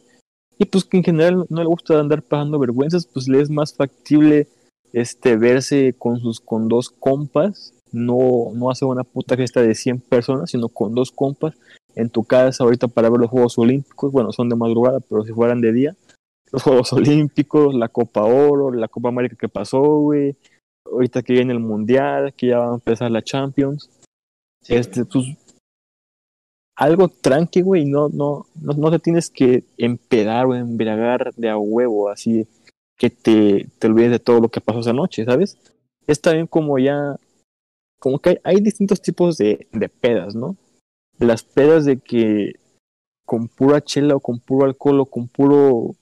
y 0.58 0.64
pues 0.66 0.84
que 0.84 0.98
en 0.98 1.04
general 1.04 1.46
no 1.48 1.62
le 1.62 1.66
gusta 1.66 1.98
andar 1.98 2.22
pasando 2.22 2.58
vergüenzas 2.58 3.06
pues 3.06 3.28
le 3.28 3.40
es 3.40 3.50
más 3.50 3.74
factible 3.74 4.48
este 4.92 5.36
verse 5.36 5.94
con 5.98 6.20
sus 6.20 6.40
con 6.40 6.68
dos 6.68 6.90
compas 6.90 7.74
no 7.90 8.52
no 8.54 8.70
hacer 8.70 8.86
una 8.86 9.04
puta 9.04 9.36
fiesta 9.36 9.62
de 9.62 9.74
100 9.74 10.00
personas 10.00 10.50
sino 10.50 10.68
con 10.68 10.94
dos 10.94 11.10
compas 11.10 11.54
en 11.96 12.10
tu 12.10 12.24
casa 12.24 12.64
ahorita 12.64 12.88
para 12.88 13.08
ver 13.08 13.20
los 13.20 13.30
Juegos 13.30 13.56
Olímpicos. 13.56 14.12
Bueno 14.12 14.32
son 14.32 14.48
de 14.48 14.56
madrugada 14.56 15.00
pero 15.00 15.24
si 15.24 15.32
fueran 15.32 15.60
de 15.60 15.72
día 15.72 15.96
los 16.52 16.62
Juegos 16.62 16.92
Olímpicos 16.92 17.74
la 17.74 17.88
Copa 17.88 18.22
Oro 18.22 18.70
la 18.70 18.88
Copa 18.88 19.08
América 19.08 19.36
que 19.38 19.48
pasó 19.48 19.80
güey 20.00 20.36
ahorita 20.84 21.22
que 21.22 21.32
viene 21.32 21.52
el 21.52 21.60
Mundial 21.60 22.34
que 22.34 22.48
ya 22.48 22.58
va 22.58 22.70
a 22.70 22.74
empezar 22.74 23.10
la 23.10 23.22
Champions 23.22 23.90
Sí, 24.64 24.74
este, 24.74 25.04
pues, 25.04 25.26
algo 26.74 27.08
tranqui, 27.08 27.60
güey, 27.60 27.84
no, 27.84 28.08
no, 28.08 28.46
no, 28.54 28.72
no 28.72 28.90
te 28.90 28.98
tienes 28.98 29.30
que 29.30 29.64
empedar 29.76 30.46
o 30.46 30.54
embriagar 30.54 31.34
de 31.34 31.50
a 31.50 31.58
huevo, 31.58 32.08
así 32.08 32.48
que 32.96 33.10
te, 33.10 33.68
te 33.78 33.86
olvides 33.86 34.10
de 34.10 34.18
todo 34.18 34.40
lo 34.40 34.48
que 34.48 34.62
pasó 34.62 34.80
esa 34.80 34.94
noche, 34.94 35.24
¿sabes? 35.26 35.58
Es 36.06 36.20
también 36.20 36.46
como 36.46 36.78
ya, 36.78 37.16
como 38.00 38.18
que 38.18 38.30
hay, 38.30 38.38
hay 38.42 38.60
distintos 38.60 39.02
tipos 39.02 39.36
de, 39.36 39.68
de 39.70 39.88
pedas, 39.90 40.34
¿no? 40.34 40.56
Las 41.18 41.42
pedas 41.42 41.84
de 41.84 41.98
que 41.98 42.54
con 43.26 43.48
pura 43.48 43.82
chela 43.82 44.16
o 44.16 44.20
con 44.20 44.40
puro 44.40 44.64
alcohol 44.64 45.00
o 45.00 45.06
con 45.06 45.28
puro, 45.28 45.94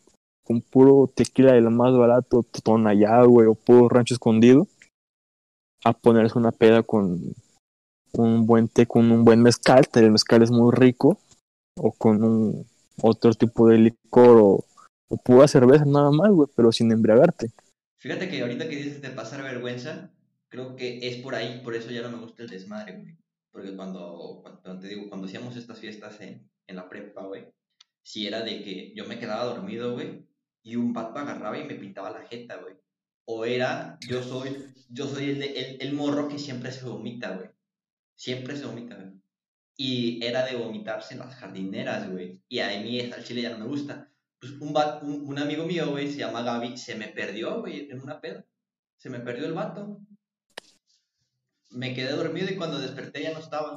con 0.44 0.60
puro 0.60 1.10
tequila 1.14 1.52
de 1.52 1.60
lo 1.60 1.70
más 1.70 1.96
barato, 1.96 2.44
tonallá, 2.64 3.22
güey, 3.24 3.46
o 3.46 3.54
puro 3.54 3.88
rancho 3.88 4.14
escondido, 4.14 4.66
a 5.84 5.92
ponerse 5.92 6.38
una 6.38 6.52
peda 6.52 6.82
con 6.82 7.34
un 8.12 8.46
buen 8.46 8.68
té 8.68 8.86
con 8.86 9.10
un 9.10 9.24
buen 9.24 9.42
mezcal, 9.42 9.86
el 9.94 10.10
mezcal 10.10 10.42
es 10.42 10.50
muy 10.50 10.72
rico, 10.74 11.18
o 11.78 11.92
con 11.92 12.22
un 12.22 12.66
otro 13.00 13.32
tipo 13.34 13.68
de 13.68 13.78
licor 13.78 14.38
o, 14.38 14.64
o 15.08 15.16
pura 15.16 15.48
cerveza 15.48 15.84
nada 15.84 16.10
más, 16.10 16.30
güey, 16.30 16.48
pero 16.54 16.72
sin 16.72 16.92
embriagarte. 16.92 17.50
Fíjate 18.00 18.28
que 18.28 18.42
ahorita 18.42 18.68
que 18.68 18.76
dices 18.76 19.00
de 19.00 19.10
pasar 19.10 19.42
vergüenza, 19.42 20.10
creo 20.50 20.76
que 20.76 21.06
es 21.06 21.22
por 21.22 21.34
ahí, 21.34 21.60
por 21.62 21.74
eso 21.74 21.90
ya 21.90 22.02
no 22.02 22.10
me 22.10 22.22
gusta 22.22 22.42
el 22.42 22.50
desmadre, 22.50 22.98
güey. 22.98 23.16
Porque 23.52 23.76
cuando, 23.76 24.40
cuando 24.42 24.80
te 24.80 24.88
digo, 24.88 25.08
cuando 25.08 25.26
hacíamos 25.26 25.56
estas 25.56 25.78
fiestas 25.78 26.20
en, 26.20 26.48
en 26.66 26.76
la 26.76 26.88
prepa, 26.88 27.22
güey, 27.26 27.46
si 28.04 28.26
era 28.26 28.42
de 28.42 28.62
que 28.62 28.92
yo 28.94 29.06
me 29.06 29.18
quedaba 29.18 29.44
dormido, 29.44 29.92
güey, 29.92 30.26
y 30.62 30.76
un 30.76 30.92
vato 30.92 31.18
agarraba 31.18 31.58
y 31.58 31.64
me 31.64 31.74
pintaba 31.74 32.10
la 32.10 32.26
jeta, 32.26 32.56
güey. 32.56 32.74
O 33.26 33.44
era, 33.44 33.98
yo 34.08 34.22
soy, 34.22 34.56
yo 34.90 35.06
soy 35.06 35.30
el, 35.30 35.38
de- 35.40 35.52
el, 35.60 35.82
el 35.82 35.92
morro 35.94 36.28
que 36.28 36.38
siempre 36.38 36.72
se 36.72 36.84
vomita, 36.84 37.36
güey. 37.36 37.48
Siempre 38.16 38.56
se 38.56 38.66
vomita, 38.66 38.96
güey. 38.96 39.12
Y 39.76 40.24
era 40.24 40.44
de 40.46 40.56
vomitarse 40.56 41.14
en 41.14 41.20
las 41.20 41.34
jardineras, 41.34 42.10
güey. 42.10 42.42
Y 42.48 42.60
a 42.60 42.68
mí 42.80 43.00
al 43.00 43.24
chile 43.24 43.42
ya 43.42 43.50
no 43.50 43.58
me 43.58 43.66
gusta. 43.66 44.10
Pues 44.40 44.52
un, 44.60 44.74
va- 44.74 45.00
un, 45.02 45.26
un 45.28 45.38
amigo 45.38 45.64
mío, 45.66 45.90
güey, 45.90 46.10
se 46.10 46.18
llama 46.18 46.42
Gaby, 46.42 46.76
se 46.76 46.94
me 46.96 47.08
perdió, 47.08 47.60
güey, 47.60 47.90
en 47.90 48.00
una 48.00 48.20
peda. 48.20 48.44
Se 48.98 49.08
me 49.10 49.20
perdió 49.20 49.46
el 49.46 49.54
vato. 49.54 50.00
Me 51.70 51.94
quedé 51.94 52.12
dormido 52.12 52.48
y 52.50 52.56
cuando 52.56 52.78
desperté 52.78 53.22
ya 53.22 53.32
no 53.32 53.38
estaba. 53.40 53.74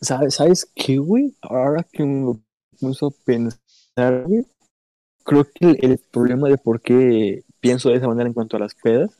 ¿Sabes, 0.00 0.34
¿Sabes 0.34 0.70
qué, 0.74 0.98
güey? 0.98 1.36
Ahora 1.42 1.82
que 1.92 2.02
me 2.04 2.34
puso 2.80 3.06
a 3.08 3.10
pensar, 3.24 3.60
creo 5.24 5.44
que 5.44 5.66
el, 5.66 5.78
el 5.82 5.98
problema 6.10 6.48
de 6.48 6.58
por 6.58 6.80
qué 6.80 7.42
pienso 7.60 7.88
de 7.88 7.96
esa 7.96 8.08
manera 8.08 8.28
en 8.28 8.34
cuanto 8.34 8.56
a 8.56 8.60
las 8.60 8.74
pedas 8.74 9.10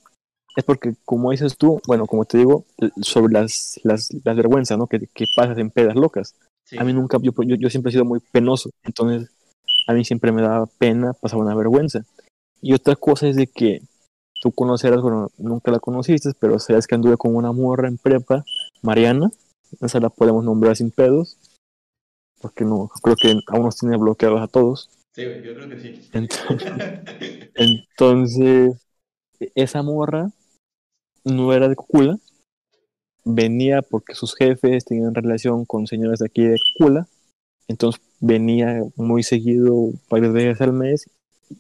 es 0.57 0.65
porque, 0.65 0.95
como 1.05 1.31
dices 1.31 1.59
tú, 1.59 1.81
bueno, 1.87 2.07
como 2.07 2.25
te 2.25 2.39
digo, 2.39 2.65
sobre 3.03 3.35
las, 3.35 3.79
las, 3.85 4.09
las 4.25 4.37
vergüenzas, 4.37 4.79
¿no? 4.79 4.87
Que, 4.87 5.07
que 5.13 5.27
pasas 5.37 5.59
en 5.59 5.71
pedas 5.71 5.95
locas. 5.95 6.35
Sí. 6.65 6.79
A 6.79 6.85
mí 6.85 6.95
nunca, 6.95 7.19
yo, 7.21 7.33
yo, 7.45 7.57
yo 7.57 7.69
siempre 7.69 7.91
he 7.91 7.93
sido 7.93 8.07
muy 8.07 8.21
penoso, 8.33 8.71
entonces 8.83 9.31
a 9.87 9.93
mí 9.93 10.05
siempre 10.05 10.33
me 10.33 10.43
daba 10.43 10.67
pena, 10.67 11.13
pasaba 11.13 11.43
una 11.43 11.55
vergüenza. 11.55 12.05
Y 12.63 12.73
otra 12.73 12.97
cosa 12.97 13.29
es 13.29 13.37
de 13.37 13.47
que 13.47 13.83
tú 14.41 14.51
conocerás, 14.51 15.03
bueno, 15.03 15.29
nunca 15.37 15.71
la 15.71 15.79
conociste, 15.79 16.31
pero 16.41 16.59
sabes 16.59 16.87
que 16.87 16.95
anduve 16.95 17.19
con 17.19 17.37
una 17.37 17.53
morra 17.53 17.89
en 17.89 17.99
prepa, 17.99 18.43
Mariana, 18.83 19.31
esa 19.81 20.01
la 20.01 20.09
podemos 20.09 20.43
nombrar 20.43 20.75
sin 20.75 20.91
pedos, 20.91 21.37
porque 22.41 22.65
no, 22.65 22.89
creo 23.03 23.17
que 23.17 23.35
aún 23.49 23.65
nos 23.65 23.77
tiene 23.77 23.97
bloqueados 23.97 24.41
a 24.41 24.49
todos. 24.49 24.91
Sí, 25.15 25.23
yo 25.23 25.55
creo 25.55 25.69
que 25.69 25.79
sí. 25.79 26.09
Entonces, 26.13 26.73
entonces 27.55 28.77
esa 29.55 29.83
morra 29.83 30.31
no 31.25 31.53
era 31.53 31.69
de 31.69 31.77
Cocula, 31.77 32.19
venía 33.25 33.83
porque 33.83 34.15
sus 34.15 34.35
jefes 34.37 34.85
tenían 34.85 35.15
relación 35.15 35.65
con 35.65 35.87
señores 35.87 36.21
de 36.21 36.27
aquí 36.27 36.45
de 36.45 36.57
Cocula, 36.79 37.09
entonces 37.69 38.01
venía 38.21 38.83
muy 38.95 39.23
seguido, 39.23 39.91
varias 40.09 40.33
veces 40.33 40.61
al 40.61 40.73
mes, 40.73 41.11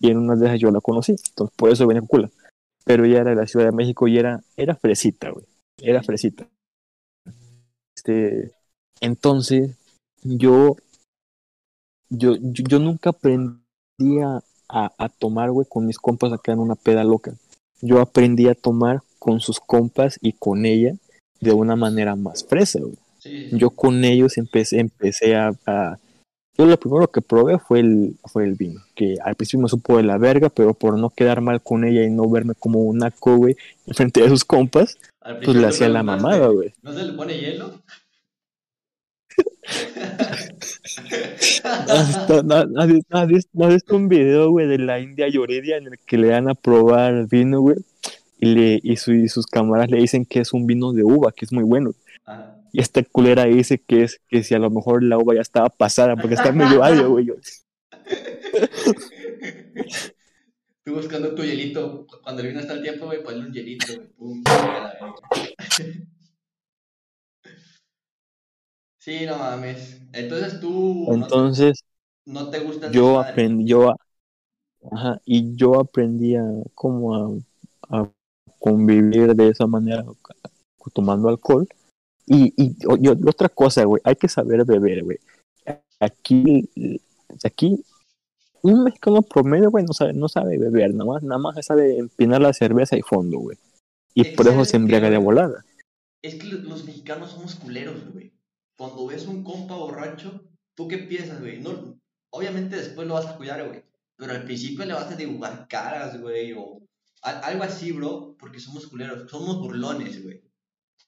y 0.00 0.10
en 0.10 0.18
unas 0.18 0.40
de 0.40 0.46
esas 0.46 0.60
yo 0.60 0.70
la 0.70 0.80
conocí, 0.80 1.16
entonces 1.28 1.56
por 1.56 1.70
eso 1.70 1.86
venía 1.86 2.00
a 2.00 2.06
Cocula. 2.06 2.30
Pero 2.84 3.04
ella 3.04 3.22
era 3.22 3.30
de 3.30 3.36
la 3.36 3.46
Ciudad 3.48 3.66
de 3.66 3.72
México 3.72 4.06
y 4.06 4.16
era, 4.16 4.44
era 4.56 4.76
fresita, 4.76 5.30
güey, 5.30 5.44
era 5.78 6.02
fresita. 6.04 6.48
Este, 7.96 8.52
entonces, 9.00 9.76
yo, 10.26 10.76
yo, 12.08 12.36
yo, 12.40 12.78
nunca 12.78 13.10
aprendí 13.10 13.60
a, 14.22 14.40
a, 14.68 14.92
a 14.98 15.08
tomar, 15.08 15.50
güey, 15.50 15.66
con 15.68 15.86
mis 15.86 15.98
compas 15.98 16.32
acá 16.32 16.52
en 16.52 16.58
una 16.58 16.74
peda 16.74 17.04
loca. 17.04 17.34
Yo 17.80 18.00
aprendí 18.00 18.48
a 18.48 18.54
tomar 18.54 19.02
con 19.18 19.40
sus 19.40 19.60
compas 19.60 20.18
y 20.22 20.32
con 20.32 20.64
ella 20.66 20.94
de 21.40 21.52
una 21.52 21.76
manera 21.76 22.16
más 22.16 22.44
fresa, 22.44 22.80
güey. 22.80 22.96
Sí, 23.18 23.48
yo 23.50 23.70
con 23.70 24.04
ellos 24.04 24.38
empecé, 24.38 24.78
empecé 24.80 25.36
a, 25.36 25.52
a- 25.66 25.98
Yo 26.56 26.64
lo 26.66 26.78
primero 26.78 27.10
que 27.10 27.20
probé 27.20 27.58
fue 27.58 27.80
el, 27.80 28.16
fue 28.24 28.44
el 28.44 28.54
vino, 28.54 28.80
que 28.94 29.16
al 29.22 29.34
principio 29.34 29.62
me 29.62 29.68
supo 29.68 29.96
de 29.98 30.04
la 30.04 30.16
verga, 30.16 30.48
pero 30.48 30.72
por 30.74 30.98
no 30.98 31.10
quedar 31.10 31.40
mal 31.40 31.62
con 31.62 31.84
ella 31.84 32.02
y 32.04 32.10
no 32.10 32.28
verme 32.30 32.54
como 32.54 32.80
un 32.80 32.98
naco, 32.98 33.36
güey, 33.36 33.56
enfrente 33.86 34.22
de 34.22 34.28
sus 34.28 34.44
compas, 34.44 34.98
pues 35.44 35.56
le 35.56 35.66
hacía 35.66 35.88
la 35.88 36.02
mamada, 36.02 36.48
güey. 36.48 36.72
¿No 36.82 36.92
se 36.92 37.04
le 37.04 37.12
pone 37.12 37.38
hielo? 37.38 37.80
¿No 42.44 43.18
has 43.20 43.28
visto, 43.28 43.96
un 43.96 44.08
video, 44.08 44.50
güey, 44.50 44.66
de 44.66 44.78
la 44.78 45.00
India 45.00 45.28
Yoridia 45.28 45.76
en 45.76 45.86
el 45.88 45.98
que 45.98 46.18
le 46.18 46.28
dan 46.28 46.48
a 46.48 46.54
probar 46.54 47.26
vino, 47.28 47.60
güey? 47.60 47.76
Y, 48.38 48.54
le, 48.54 48.80
y, 48.82 48.96
su- 48.96 49.12
y 49.12 49.28
sus 49.28 49.46
cámaras 49.46 49.90
le 49.90 49.98
dicen 49.98 50.24
que 50.24 50.40
es 50.40 50.52
un 50.52 50.66
vino 50.66 50.92
de 50.92 51.04
uva, 51.04 51.32
que 51.32 51.44
es 51.46 51.52
muy 51.52 51.64
bueno. 51.64 51.92
Ajá. 52.24 52.58
Y 52.72 52.80
esta 52.80 53.02
culera 53.02 53.44
dice 53.44 53.78
que 53.78 54.02
es 54.04 54.20
que 54.28 54.42
si 54.42 54.54
a 54.54 54.58
lo 54.58 54.70
mejor 54.70 55.02
la 55.02 55.16
uva 55.18 55.34
ya 55.34 55.40
estaba 55.40 55.70
pasada 55.70 56.16
porque 56.16 56.34
está 56.34 56.52
medio 56.52 56.84
agrio, 56.84 57.10
güey. 57.10 57.26
Tú 60.84 60.94
buscando 60.94 61.34
tu 61.34 61.42
hielito. 61.42 62.06
Cuando 62.22 62.42
el 62.42 62.48
vino 62.48 62.60
está 62.60 62.74
al 62.74 62.82
tiempo, 62.82 63.06
güey, 63.06 63.22
ponle 63.22 63.46
un 63.46 63.52
hielito, 63.52 63.86
güey. 63.96 64.08
Pum. 64.16 64.44
Sí, 69.06 69.26
no 69.26 69.38
mames. 69.38 69.98
Entonces 70.12 70.58
tú 70.60 71.04
no- 71.06 71.14
Entonces 71.14 71.84
no, 72.26 72.50
te 72.50 72.58
gustan 72.60 72.92
yo 72.92 73.20
aprendí, 73.20 73.66
yo, 73.66 73.90
a- 73.90 73.96
ajá, 74.92 75.20
y 75.24 75.56
yo 75.56 75.80
aprendí 75.80 76.36
a 76.36 76.44
como 76.74 77.14
a, 77.16 77.30
a 78.02 78.10
convivir 78.58 79.34
de 79.36 79.48
esa 79.50 79.66
manera, 79.66 80.04
tomando 80.92 81.28
alcohol. 81.28 81.68
Y, 82.26 82.52
y, 82.56 82.76
y 83.00 83.08
otra 83.28 83.48
cosa, 83.48 83.84
güey, 83.84 84.02
hay 84.04 84.16
que 84.16 84.28
saber 84.28 84.64
beber, 84.64 85.04
güey. 85.04 85.18
Aquí, 86.00 86.68
aquí, 87.44 87.84
un 88.62 88.84
mexicano 88.84 89.22
promedio, 89.22 89.70
güey, 89.70 89.84
no 89.84 89.92
sabe, 89.94 90.12
no 90.14 90.28
sabe 90.28 90.58
beber, 90.58 90.94
nada 90.94 91.10
más, 91.10 91.22
nada 91.22 91.38
más 91.38 91.66
sabe 91.66 91.98
empinar 91.98 92.40
la 92.42 92.52
cerveza 92.52 92.96
y 92.96 93.02
fondo, 93.02 93.38
güey. 93.38 93.58
Y 94.14 94.24
por 94.24 94.46
eso 94.46 94.54
¿sabes 94.56 94.70
se 94.70 94.76
embriaga 94.76 95.10
de 95.10 95.18
volada. 95.18 95.64
Es 96.22 96.36
que 96.36 96.46
lo- 96.48 96.58
los 96.62 96.84
mexicanos 96.84 97.30
somos 97.30 97.56
culeros, 97.56 98.12
güey. 98.12 98.32
Cuando 98.76 99.06
ves 99.06 99.26
un 99.26 99.42
compa 99.42 99.74
borracho, 99.74 100.44
¿tú 100.74 100.86
qué 100.88 100.98
piensas, 100.98 101.40
güey? 101.40 101.60
No, 101.60 101.98
obviamente 102.30 102.76
después 102.76 103.08
lo 103.08 103.14
vas 103.14 103.26
a 103.26 103.36
cuidar, 103.36 103.66
güey. 103.66 103.82
Pero 104.16 104.32
al 104.32 104.44
principio 104.44 104.84
le 104.84 104.94
vas 104.94 105.10
a 105.10 105.16
dibujar 105.16 105.66
caras, 105.68 106.20
güey, 106.20 106.52
o 106.52 106.80
algo 107.22 107.64
así, 107.64 107.92
bro, 107.92 108.36
porque 108.38 108.60
somos 108.60 108.86
culeros. 108.86 109.30
Somos 109.30 109.58
burlones, 109.58 110.22
güey. 110.22 110.42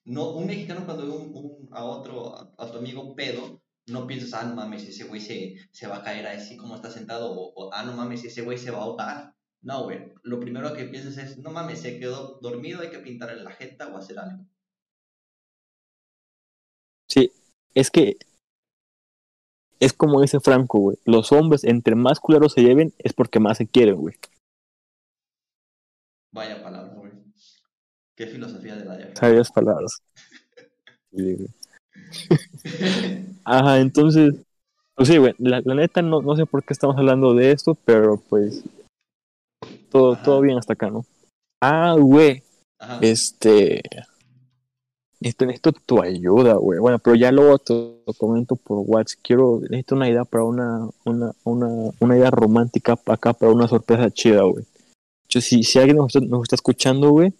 No, 0.05 0.31
un 0.31 0.47
mexicano 0.47 0.85
cuando 0.87 1.07
ve 1.07 1.13
un, 1.13 1.69
a 1.73 1.85
otro, 1.85 2.35
a, 2.59 2.73
tu 2.73 2.79
amigo 2.79 3.15
pedo, 3.15 3.63
no 3.87 4.07
piensas, 4.07 4.35
ah, 4.35 4.47
no 4.47 4.55
mames, 4.55 4.89
ese 4.89 5.05
güey 5.05 5.21
se, 5.21 5.57
se 5.71 5.87
va 5.87 5.99
a 5.99 6.03
caer 6.03 6.27
así 6.27 6.57
como 6.57 6.75
está 6.75 6.91
sentado, 6.91 7.31
o, 7.33 7.53
o, 7.55 7.73
ah, 7.75 7.85
no 7.85 7.93
mames, 7.93 8.25
ese 8.25 8.43
güey 8.43 8.59
se 8.59 8.71
va 8.71 8.79
a 8.79 8.83
ahogar. 8.83 9.35
No, 9.61 9.85
güey. 9.85 10.13
Lo 10.23 10.41
primero 10.41 10.73
que 10.75 10.85
piensas 10.85 11.19
es, 11.19 11.39
no 11.39 11.51
mames, 11.51 11.81
se 11.81 11.99
quedó 11.99 12.39
dormido, 12.41 12.81
hay 12.81 12.91
que 12.91 13.01
pintarle 13.01 13.43
la 13.43 13.51
jeta 13.53 13.89
o 13.89 13.97
hacer 13.99 14.19
algo. 14.19 14.47
Sí, 17.07 17.31
es 17.75 17.91
que 17.91 18.17
es 19.81 19.93
como 19.93 20.21
dice 20.21 20.41
Franco, 20.41 20.79
güey. 20.79 20.99
Los 21.05 21.33
hombres, 21.33 21.65
entre 21.65 21.95
más 21.95 22.21
culeros 22.21 22.53
se 22.53 22.63
lleven, 22.63 22.93
es 22.99 23.13
porque 23.13 23.41
más 23.41 23.59
se 23.59 23.67
quieren, 23.67 23.97
güey. 23.97 24.17
Vaya 26.33 26.63
palabra, 26.63 26.95
güey. 26.95 27.13
Qué 28.17 28.27
filosofía 28.27 28.77
de 28.77 28.85
la 28.85 28.97
vida. 28.97 29.15
Sabias 29.15 29.51
palabras. 29.51 30.03
Sí. 31.11 31.47
Ajá, 33.45 33.81
entonces, 33.81 34.35
pues 34.95 35.09
sí, 35.09 35.17
güey, 35.17 35.35
la, 35.39 35.63
la 35.65 35.75
neta 35.75 36.03
no, 36.03 36.21
no 36.21 36.37
sé 36.37 36.45
por 36.45 36.63
qué 36.63 36.75
estamos 36.75 36.99
hablando 36.99 37.33
de 37.33 37.51
esto, 37.51 37.75
pero 37.75 38.19
pues 38.29 38.63
todo, 39.91 40.13
Ajá. 40.13 40.23
todo 40.23 40.43
bien 40.43 40.59
hasta 40.59 40.75
acá, 40.75 40.91
¿no? 40.91 41.07
Ah, 41.63 41.95
güey, 41.99 42.43
este... 43.01 43.81
Necesito, 45.21 45.47
necesito 45.47 45.73
tu 45.73 46.01
ayuda, 46.01 46.55
güey. 46.55 46.79
Bueno, 46.79 46.99
pero 47.01 47.17
ya 47.17 47.33
lo 47.33 47.59
comento 48.17 48.55
por 48.57 48.79
WhatsApp. 48.87 49.21
Quiero, 49.23 49.61
necesito 49.63 49.97
una 49.97 50.09
idea 50.09 50.25
para 50.25 50.45
una, 50.45 50.89
una, 51.05 51.33
una, 51.45 51.69
una 51.99 52.17
idea 52.17 52.31
romántica 52.31 52.95
para 52.95 53.15
acá, 53.15 53.33
para 53.33 53.53
una 53.53 53.67
sorpresa 53.67 54.11
chida, 54.11 54.43
güey. 54.43 54.65
Yo, 55.29 55.41
si, 55.41 55.63
si 55.65 55.79
alguien 55.79 55.97
nos 55.97 56.15
está, 56.15 56.55
escuchando, 56.55 57.11
güey, 57.11 57.35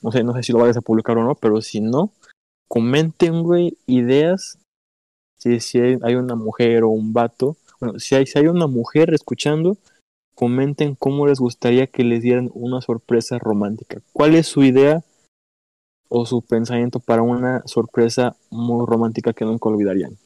no 0.00 0.12
sé, 0.12 0.22
no 0.22 0.34
sé 0.34 0.42
si 0.42 0.52
lo 0.52 0.60
vayas 0.60 0.76
a 0.76 0.82
publicar 0.82 1.18
o 1.18 1.24
no, 1.24 1.34
pero 1.34 1.60
si 1.60 1.80
no, 1.80 2.12
comenten, 2.68 3.42
güey, 3.42 3.76
ideas. 3.86 4.58
Si, 5.38 5.58
si 5.60 5.80
hay, 5.80 5.98
hay 6.02 6.14
una 6.14 6.36
mujer 6.36 6.84
o 6.84 6.90
un 6.90 7.12
vato, 7.12 7.56
bueno, 7.80 7.98
si 7.98 8.14
hay, 8.14 8.26
si 8.26 8.38
hay 8.38 8.46
una 8.46 8.66
mujer 8.66 9.12
escuchando, 9.12 9.76
comenten 10.34 10.94
cómo 10.94 11.26
les 11.26 11.40
gustaría 11.40 11.86
que 11.86 12.04
les 12.04 12.22
dieran 12.22 12.50
una 12.54 12.80
sorpresa 12.80 13.38
romántica. 13.38 14.00
¿Cuál 14.12 14.34
es 14.34 14.46
su 14.46 14.62
idea 14.62 15.02
o 16.10 16.26
su 16.26 16.42
pensamiento 16.42 16.98
para 16.98 17.22
una 17.22 17.62
sorpresa 17.66 18.36
muy 18.50 18.84
romántica 18.84 19.32
que 19.32 19.44
nunca 19.44 19.68
olvidarían? 19.68 20.18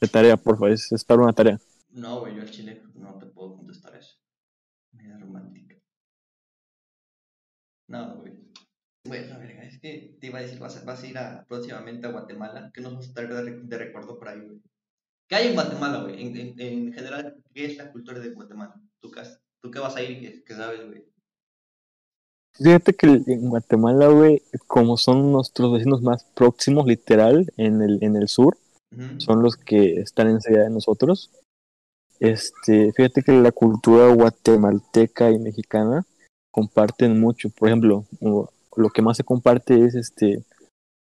De 0.00 0.08
tarea, 0.08 0.36
por 0.36 0.56
favor, 0.56 0.72
es, 0.72 1.04
para 1.04 1.22
una 1.22 1.32
tarea. 1.32 1.60
No, 1.90 2.20
güey, 2.20 2.34
yo 2.34 2.42
al 2.42 2.50
chile 2.50 2.82
no 2.94 3.18
te 3.18 3.26
puedo 3.26 3.56
contestar 3.56 3.94
eso. 3.94 4.16
Media 4.92 5.18
romántica. 5.18 5.76
No, 7.88 8.16
güey. 8.16 8.32
Bueno, 9.04 9.38
verga, 9.38 9.64
es 9.64 9.78
que 9.78 10.16
te 10.20 10.26
iba 10.26 10.38
a 10.38 10.42
decir, 10.42 10.58
vas 10.58 10.76
a, 10.76 10.84
vas 10.84 11.02
a 11.02 11.06
ir 11.06 11.18
a, 11.18 11.44
próximamente 11.46 12.06
a 12.06 12.10
Guatemala. 12.10 12.70
¿Qué 12.74 12.80
nos 12.80 12.96
vas 12.96 13.10
a 13.10 13.14
traer 13.14 13.34
de, 13.34 13.60
de 13.60 13.78
recuerdo 13.78 14.18
por 14.18 14.28
ahí, 14.28 14.40
güey? 14.40 14.62
¿Qué 15.28 15.36
hay 15.36 15.48
en 15.48 15.54
Guatemala, 15.54 16.02
güey? 16.02 16.26
En, 16.26 16.36
en, 16.36 16.60
en 16.60 16.92
general, 16.92 17.36
¿qué 17.52 17.66
es 17.66 17.76
la 17.76 17.92
cultura 17.92 18.18
de 18.20 18.30
Guatemala? 18.30 18.74
¿Tú 19.00 19.12
tú 19.60 19.70
qué 19.70 19.78
vas 19.78 19.96
a 19.96 20.02
ir? 20.02 20.20
¿Qué, 20.20 20.44
qué 20.44 20.54
sabes, 20.54 20.86
güey? 20.86 21.04
Fíjate 22.58 22.94
que 22.94 23.06
en 23.06 23.48
Guatemala, 23.50 24.08
güey, 24.08 24.42
como 24.66 24.96
son 24.96 25.32
nuestros 25.32 25.72
vecinos 25.72 26.02
más 26.02 26.24
próximos, 26.34 26.86
literal, 26.86 27.52
en 27.56 27.82
el, 27.82 27.98
en 28.02 28.16
el 28.16 28.28
sur, 28.28 28.56
son 29.18 29.42
los 29.42 29.56
que 29.56 30.00
están 30.00 30.28
enseguida 30.28 30.62
de 30.64 30.70
nosotros. 30.70 31.30
Este, 32.18 32.92
fíjate 32.92 33.22
que 33.22 33.32
la 33.32 33.52
cultura 33.52 34.08
guatemalteca 34.14 35.30
y 35.30 35.38
mexicana 35.38 36.06
comparten 36.50 37.20
mucho. 37.20 37.50
Por 37.50 37.68
ejemplo, 37.68 38.06
lo 38.20 38.90
que 38.90 39.02
más 39.02 39.18
se 39.18 39.24
comparte 39.24 39.84
es 39.84 39.94
este. 39.94 40.42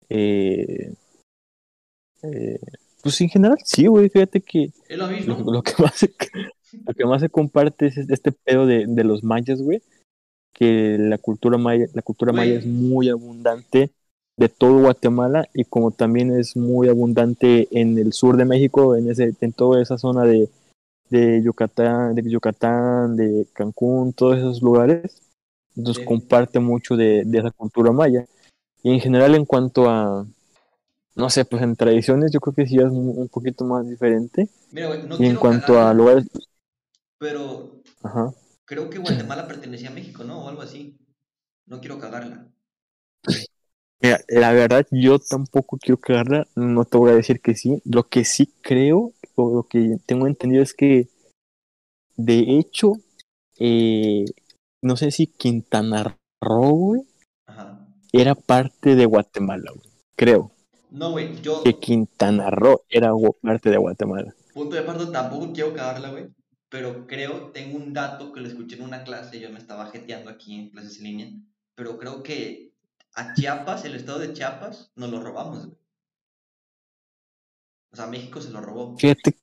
eh, 0.09 0.93
eh, 2.23 2.59
pues 3.01 3.21
en 3.21 3.29
general, 3.29 3.57
sí, 3.63 3.87
güey. 3.87 4.09
Fíjate 4.09 4.41
que 4.41 4.71
Es 4.89 4.97
lo 4.97 5.05
lo, 5.07 5.11
mismo. 5.11 5.53
lo 5.53 5.61
que 5.63 5.73
más 5.81 5.95
se, 5.95 6.13
lo 6.85 6.93
que 6.93 7.05
más 7.05 7.21
se 7.21 7.29
comparte 7.29 7.87
es 7.87 7.97
este 7.97 8.31
pedo 8.33 8.65
de, 8.65 8.85
de 8.87 9.03
los 9.05 9.23
mayas, 9.23 9.61
güey. 9.61 9.81
Que 10.53 10.97
la 10.99 11.17
cultura 11.17 11.57
maya, 11.57 11.85
la 11.93 12.01
cultura 12.01 12.33
maya 12.33 12.57
es 12.57 12.65
muy 12.65 13.09
abundante 13.09 13.91
de 14.37 14.49
todo 14.49 14.81
Guatemala 14.81 15.49
y 15.53 15.65
como 15.65 15.91
también 15.91 16.31
es 16.31 16.55
muy 16.55 16.87
abundante 16.87 17.67
en 17.71 17.97
el 17.97 18.13
sur 18.13 18.37
de 18.37 18.45
México, 18.45 18.95
en 18.95 19.09
ese, 19.09 19.33
en 19.41 19.53
toda 19.53 19.81
esa 19.81 19.97
zona 19.97 20.23
de, 20.23 20.49
de 21.09 21.41
Yucatán, 21.43 22.15
de 22.15 22.29
Yucatán, 22.29 23.15
de 23.15 23.47
Cancún, 23.53 24.13
todos 24.13 24.37
esos 24.37 24.61
lugares. 24.61 25.21
Entonces 25.75 26.01
Sí. 26.01 26.05
comparte 26.07 26.59
mucho 26.59 26.95
de, 26.95 27.23
de 27.25 27.37
esa 27.37 27.51
cultura 27.51 27.91
maya. 27.91 28.25
Y 28.81 28.93
en 28.93 28.99
general 28.99 29.35
en 29.35 29.45
cuanto 29.45 29.89
a, 29.89 30.25
no 31.15 31.29
sé, 31.29 31.43
pues 31.45 31.61
en 31.61 31.75
tradiciones 31.75 32.31
yo 32.31 32.39
creo 32.39 32.55
que 32.55 32.65
sí 32.65 32.77
es 32.77 32.85
un, 32.85 33.27
poquito 33.27 33.65
más 33.65 33.87
diferente. 33.87 34.47
Mira, 34.71 34.87
güey, 34.87 35.03
no 35.03 35.17
y 35.19 35.25
en 35.25 35.35
cuanto 35.35 35.79
a 35.79 35.93
lugares, 35.93 36.25
Pero 37.17 37.71
ajá. 38.03 38.33
Creo 38.69 38.87
que 38.91 38.99
Guatemala 38.99 39.47
pertenecía 39.47 39.89
a 39.89 39.93
México, 39.93 40.23
¿no? 40.23 40.45
O 40.45 40.47
algo 40.47 40.61
así. 40.61 40.95
No 41.65 41.79
quiero 41.79 41.97
cagarla. 41.97 42.47
Mira, 43.99 44.21
la 44.29 44.53
verdad, 44.53 44.85
yo 44.91 45.17
tampoco 45.17 45.77
quiero 45.77 45.97
cagarla, 45.99 46.47
no 46.55 46.85
te 46.85 46.97
voy 46.97 47.11
a 47.11 47.15
decir 47.15 47.41
que 47.41 47.55
sí. 47.55 47.81
Lo 47.83 48.03
que 48.03 48.23
sí 48.25 48.53
creo, 48.61 49.11
o 49.35 49.55
lo 49.55 49.63
que 49.63 49.97
tengo 50.05 50.27
entendido 50.27 50.61
es 50.61 50.75
que, 50.75 51.09
de 52.15 52.59
hecho, 52.59 52.93
eh, 53.57 54.25
no 54.83 54.95
sé 54.95 55.09
si 55.09 55.25
Quintana 55.25 56.15
Roo, 56.39 56.71
güey, 56.71 57.01
Ajá. 57.47 57.87
era 58.13 58.35
parte 58.35 58.95
de 58.95 59.05
Guatemala, 59.05 59.71
güey. 59.71 59.89
Creo 60.15 60.51
No, 60.91 61.11
güey, 61.11 61.41
yo, 61.41 61.63
que 61.63 61.73
Quintana 61.73 62.51
Roo 62.51 62.83
era 62.87 63.11
parte 63.41 63.71
de 63.71 63.77
Guatemala. 63.77 64.33
punto 64.53 64.75
de 64.75 64.83
parto, 64.83 65.11
tampoco 65.11 65.51
quiero 65.53 65.73
cagarla, 65.73 66.11
güey. 66.11 66.27
Pero 66.69 67.07
creo, 67.07 67.51
tengo 67.51 67.77
un 67.77 67.93
dato 67.93 68.31
que 68.31 68.41
lo 68.41 68.47
escuché 68.47 68.75
en 68.75 68.83
una 68.83 69.03
clase, 69.03 69.39
yo 69.39 69.49
me 69.49 69.57
estaba 69.57 69.87
jeteando 69.87 70.29
aquí 70.29 70.55
en 70.55 70.69
clases 70.69 70.97
en 70.99 71.03
línea. 71.03 71.27
Pero 71.75 71.97
creo 71.97 72.21
que 72.21 72.73
a 73.15 73.33
Chiapas, 73.33 73.85
el 73.85 73.95
estado 73.95 74.19
de 74.19 74.33
Chiapas, 74.33 74.91
nos 74.95 75.09
lo 75.09 75.19
robamos, 75.21 75.65
güey. 75.65 75.77
O 77.91 77.95
sea, 77.95 78.05
México 78.05 78.39
se 78.39 78.51
lo 78.51 78.61
robó. 78.61 78.95
Fíjate, 78.97 79.35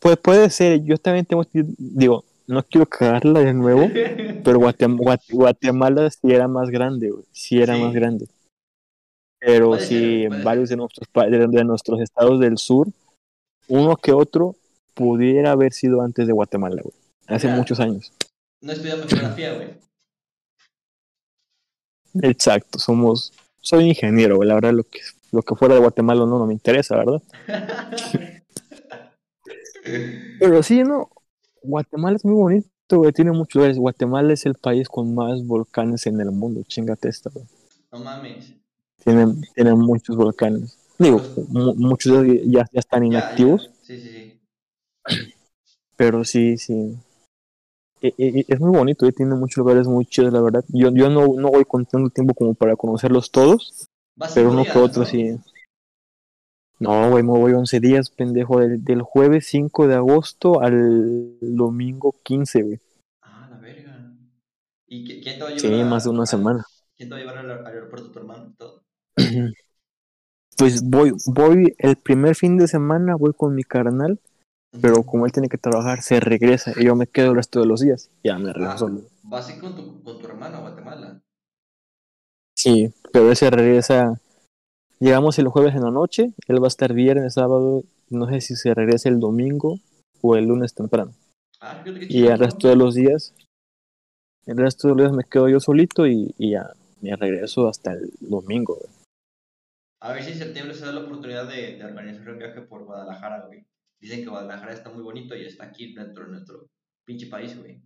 puede, 0.00 0.16
puede 0.16 0.50
ser, 0.50 0.82
yo 0.82 0.96
también 0.96 1.26
tengo, 1.26 1.44
digo, 1.52 2.24
no 2.46 2.62
quiero 2.62 2.86
cagarla 2.86 3.40
de 3.40 3.52
nuevo, 3.52 3.82
pero 4.44 4.58
Guatem- 4.60 4.96
Guat- 4.96 5.30
Guatemala 5.30 6.08
sí 6.10 6.32
era 6.32 6.48
más 6.48 6.70
grande, 6.70 7.10
güey. 7.10 7.24
Sí 7.32 7.60
era 7.60 7.74
Sí. 7.74 7.80
más 7.82 7.92
grande. 7.92 8.26
Pero 9.38 9.78
sí, 9.78 10.22
ser, 10.22 10.22
en 10.22 10.28
puede 10.30 10.44
varios 10.44 10.68
de 10.70 10.76
nuestros, 10.76 11.08
de 11.50 11.64
nuestros 11.64 12.00
estados 12.00 12.40
del 12.40 12.56
sur, 12.58 12.88
uno 13.68 13.96
que 13.96 14.12
otro 14.12 14.54
pudiera 14.94 15.52
haber 15.52 15.72
sido 15.72 16.02
antes 16.02 16.26
de 16.26 16.32
Guatemala, 16.32 16.80
güey. 16.82 16.94
Hace 17.26 17.46
Mira. 17.46 17.58
muchos 17.58 17.80
años. 17.80 18.12
No 18.60 18.72
estudiamos 18.72 19.06
geografía, 19.06 19.54
güey. 19.54 19.68
Exacto, 22.22 22.78
somos. 22.78 23.32
Soy 23.60 23.84
ingeniero, 23.88 24.36
güey. 24.36 24.48
La 24.48 24.54
verdad, 24.54 24.72
lo 24.72 24.84
que, 24.84 25.00
lo 25.30 25.42
que 25.42 25.54
fuera 25.54 25.74
de 25.74 25.80
Guatemala 25.80 26.26
no, 26.26 26.38
no 26.38 26.46
me 26.46 26.52
interesa, 26.52 26.96
¿verdad? 26.96 27.22
Pero 30.38 30.62
sí, 30.62 30.82
no. 30.82 31.08
Guatemala 31.62 32.16
es 32.16 32.24
muy 32.24 32.34
bonito, 32.34 32.68
güey. 32.90 33.12
Tiene 33.12 33.30
muchos 33.32 33.54
lugares. 33.56 33.78
Guatemala 33.78 34.32
es 34.32 34.44
el 34.46 34.54
país 34.54 34.88
con 34.88 35.14
más 35.14 35.44
volcanes 35.46 36.06
en 36.06 36.20
el 36.20 36.30
mundo. 36.32 36.62
Chingate 36.66 37.08
esta, 37.08 37.30
güey. 37.30 37.46
No 37.92 37.98
mames. 38.00 38.52
Tienen, 39.04 39.40
tienen 39.54 39.78
muchos 39.78 40.16
volcanes. 40.16 40.76
Digo, 40.98 41.22
mu- 41.48 41.74
muchos 41.74 42.12
de 42.22 42.32
ellos 42.32 42.42
ya, 42.46 42.64
ya 42.72 42.80
están 42.80 43.02
Ya, 43.02 43.06
inactivos, 43.08 43.64
ya. 43.68 43.72
Sí, 43.82 43.98
sí, 43.98 44.08
sí. 44.10 44.31
Pero 46.02 46.24
sí, 46.24 46.56
sí. 46.58 46.98
Es 48.00 48.58
muy 48.58 48.76
bonito, 48.76 49.06
eh, 49.06 49.12
tiene 49.12 49.36
muchos 49.36 49.58
lugares 49.58 49.86
muy 49.86 50.04
chidos, 50.04 50.32
la 50.32 50.40
verdad. 50.40 50.64
Yo, 50.68 50.90
yo 50.92 51.08
no, 51.08 51.28
no 51.36 51.48
voy 51.50 51.64
con 51.64 51.86
tanto 51.86 52.10
tiempo 52.10 52.34
como 52.34 52.54
para 52.54 52.74
conocerlos 52.74 53.30
todos, 53.30 53.86
pero 54.34 54.50
uno 54.50 54.66
que 54.66 54.78
otro 54.80 55.02
¿no? 55.02 55.06
sí. 55.06 55.38
No, 56.80 57.10
güey, 57.10 57.22
me 57.22 57.30
voy 57.30 57.52
11 57.52 57.78
días, 57.78 58.10
pendejo, 58.10 58.58
del, 58.58 58.82
del 58.84 59.02
jueves 59.02 59.46
5 59.46 59.86
de 59.86 59.94
agosto 59.94 60.60
al 60.60 61.38
domingo 61.40 62.14
15, 62.24 62.62
güey. 62.62 62.80
Ah, 63.22 63.46
la 63.48 63.58
verga. 63.58 63.94
¿Y 64.88 65.04
qui- 65.04 65.22
quién 65.22 65.38
te 65.38 65.44
va 65.44 65.50
a 65.50 65.52
llevar? 65.52 65.72
Sí, 65.72 65.80
a- 65.80 65.84
más 65.86 66.04
de 66.04 66.10
una 66.10 66.24
a- 66.24 66.26
semana. 66.26 66.64
¿Quién 66.96 67.08
te 67.08 67.14
va 67.14 67.18
a 67.18 67.20
llevar 67.20 67.36
al, 67.38 67.50
al 67.52 67.66
aeropuerto 67.66 68.10
tu 68.10 68.18
hermano 68.18 68.48
y 68.48 68.54
todo? 68.54 68.82
Pues 70.56 70.82
voy, 70.82 71.12
voy 71.26 71.74
el 71.78 71.96
primer 71.96 72.34
fin 72.36 72.56
de 72.56 72.68
semana, 72.68 73.16
voy 73.16 73.32
con 73.34 73.54
mi 73.54 73.64
carnal, 73.64 74.18
pero 74.80 75.02
como 75.02 75.26
él 75.26 75.32
tiene 75.32 75.48
que 75.48 75.58
trabajar, 75.58 76.02
se 76.02 76.18
regresa 76.20 76.72
y 76.76 76.84
yo 76.86 76.96
me 76.96 77.06
quedo 77.06 77.30
el 77.30 77.36
resto 77.36 77.60
de 77.60 77.66
los 77.66 77.80
días. 77.80 78.10
Ya 78.24 78.38
me 78.38 78.52
regreso 78.52 78.72
Ah, 78.74 78.78
solo. 78.78 79.02
vas 79.24 79.48
a 79.48 79.54
ir 79.54 79.60
con 79.60 79.74
tu, 79.76 80.02
con 80.02 80.18
tu 80.18 80.26
hermano 80.26 80.58
a 80.58 80.60
Guatemala. 80.60 81.20
Sí, 82.56 82.92
pero 83.12 83.30
él 83.30 83.36
se 83.36 83.50
regresa. 83.50 84.20
Llegamos 85.00 85.38
el 85.38 85.48
jueves 85.48 85.74
en 85.74 85.82
la 85.82 85.90
noche, 85.90 86.32
él 86.46 86.62
va 86.62 86.66
a 86.66 86.68
estar 86.68 86.92
viernes, 86.92 87.34
sábado, 87.34 87.82
no 88.08 88.28
sé 88.28 88.40
si 88.40 88.54
se 88.54 88.72
regresa 88.72 89.08
el 89.08 89.18
domingo 89.18 89.78
o 90.20 90.36
el 90.36 90.46
lunes 90.46 90.74
temprano. 90.74 91.12
Ah, 91.60 91.82
Y 92.08 92.26
el 92.26 92.38
resto 92.38 92.68
de 92.68 92.76
los 92.76 92.94
días, 92.94 93.34
el 94.46 94.56
resto 94.58 94.86
de 94.88 94.94
los 94.94 95.02
días 95.02 95.12
me 95.16 95.24
quedo 95.24 95.48
yo 95.48 95.58
solito 95.58 96.06
y, 96.06 96.32
y 96.38 96.52
ya 96.52 96.70
me 97.00 97.16
regreso 97.16 97.68
hasta 97.68 97.92
el 97.94 98.12
domingo. 98.20 98.76
güey. 98.76 98.92
A 100.02 100.12
ver 100.12 100.22
si 100.22 100.32
en 100.32 100.38
septiembre 100.38 100.74
se 100.74 100.84
da 100.84 100.92
la 100.92 101.00
oportunidad 101.00 101.48
de, 101.48 101.76
de 101.78 101.84
organizar 101.84 102.28
un 102.30 102.38
viaje 102.38 102.60
por 102.62 102.84
Guadalajara, 102.84 103.46
güey. 103.46 103.64
Dicen 104.02 104.24
que 104.24 104.30
Guadalajara 104.30 104.72
está 104.72 104.90
muy 104.90 105.02
bonito 105.02 105.36
y 105.36 105.46
está 105.46 105.66
aquí 105.66 105.94
dentro 105.94 106.24
de 106.24 106.32
nuestro 106.32 106.66
pinche 107.06 107.28
país, 107.28 107.56
güey. 107.56 107.80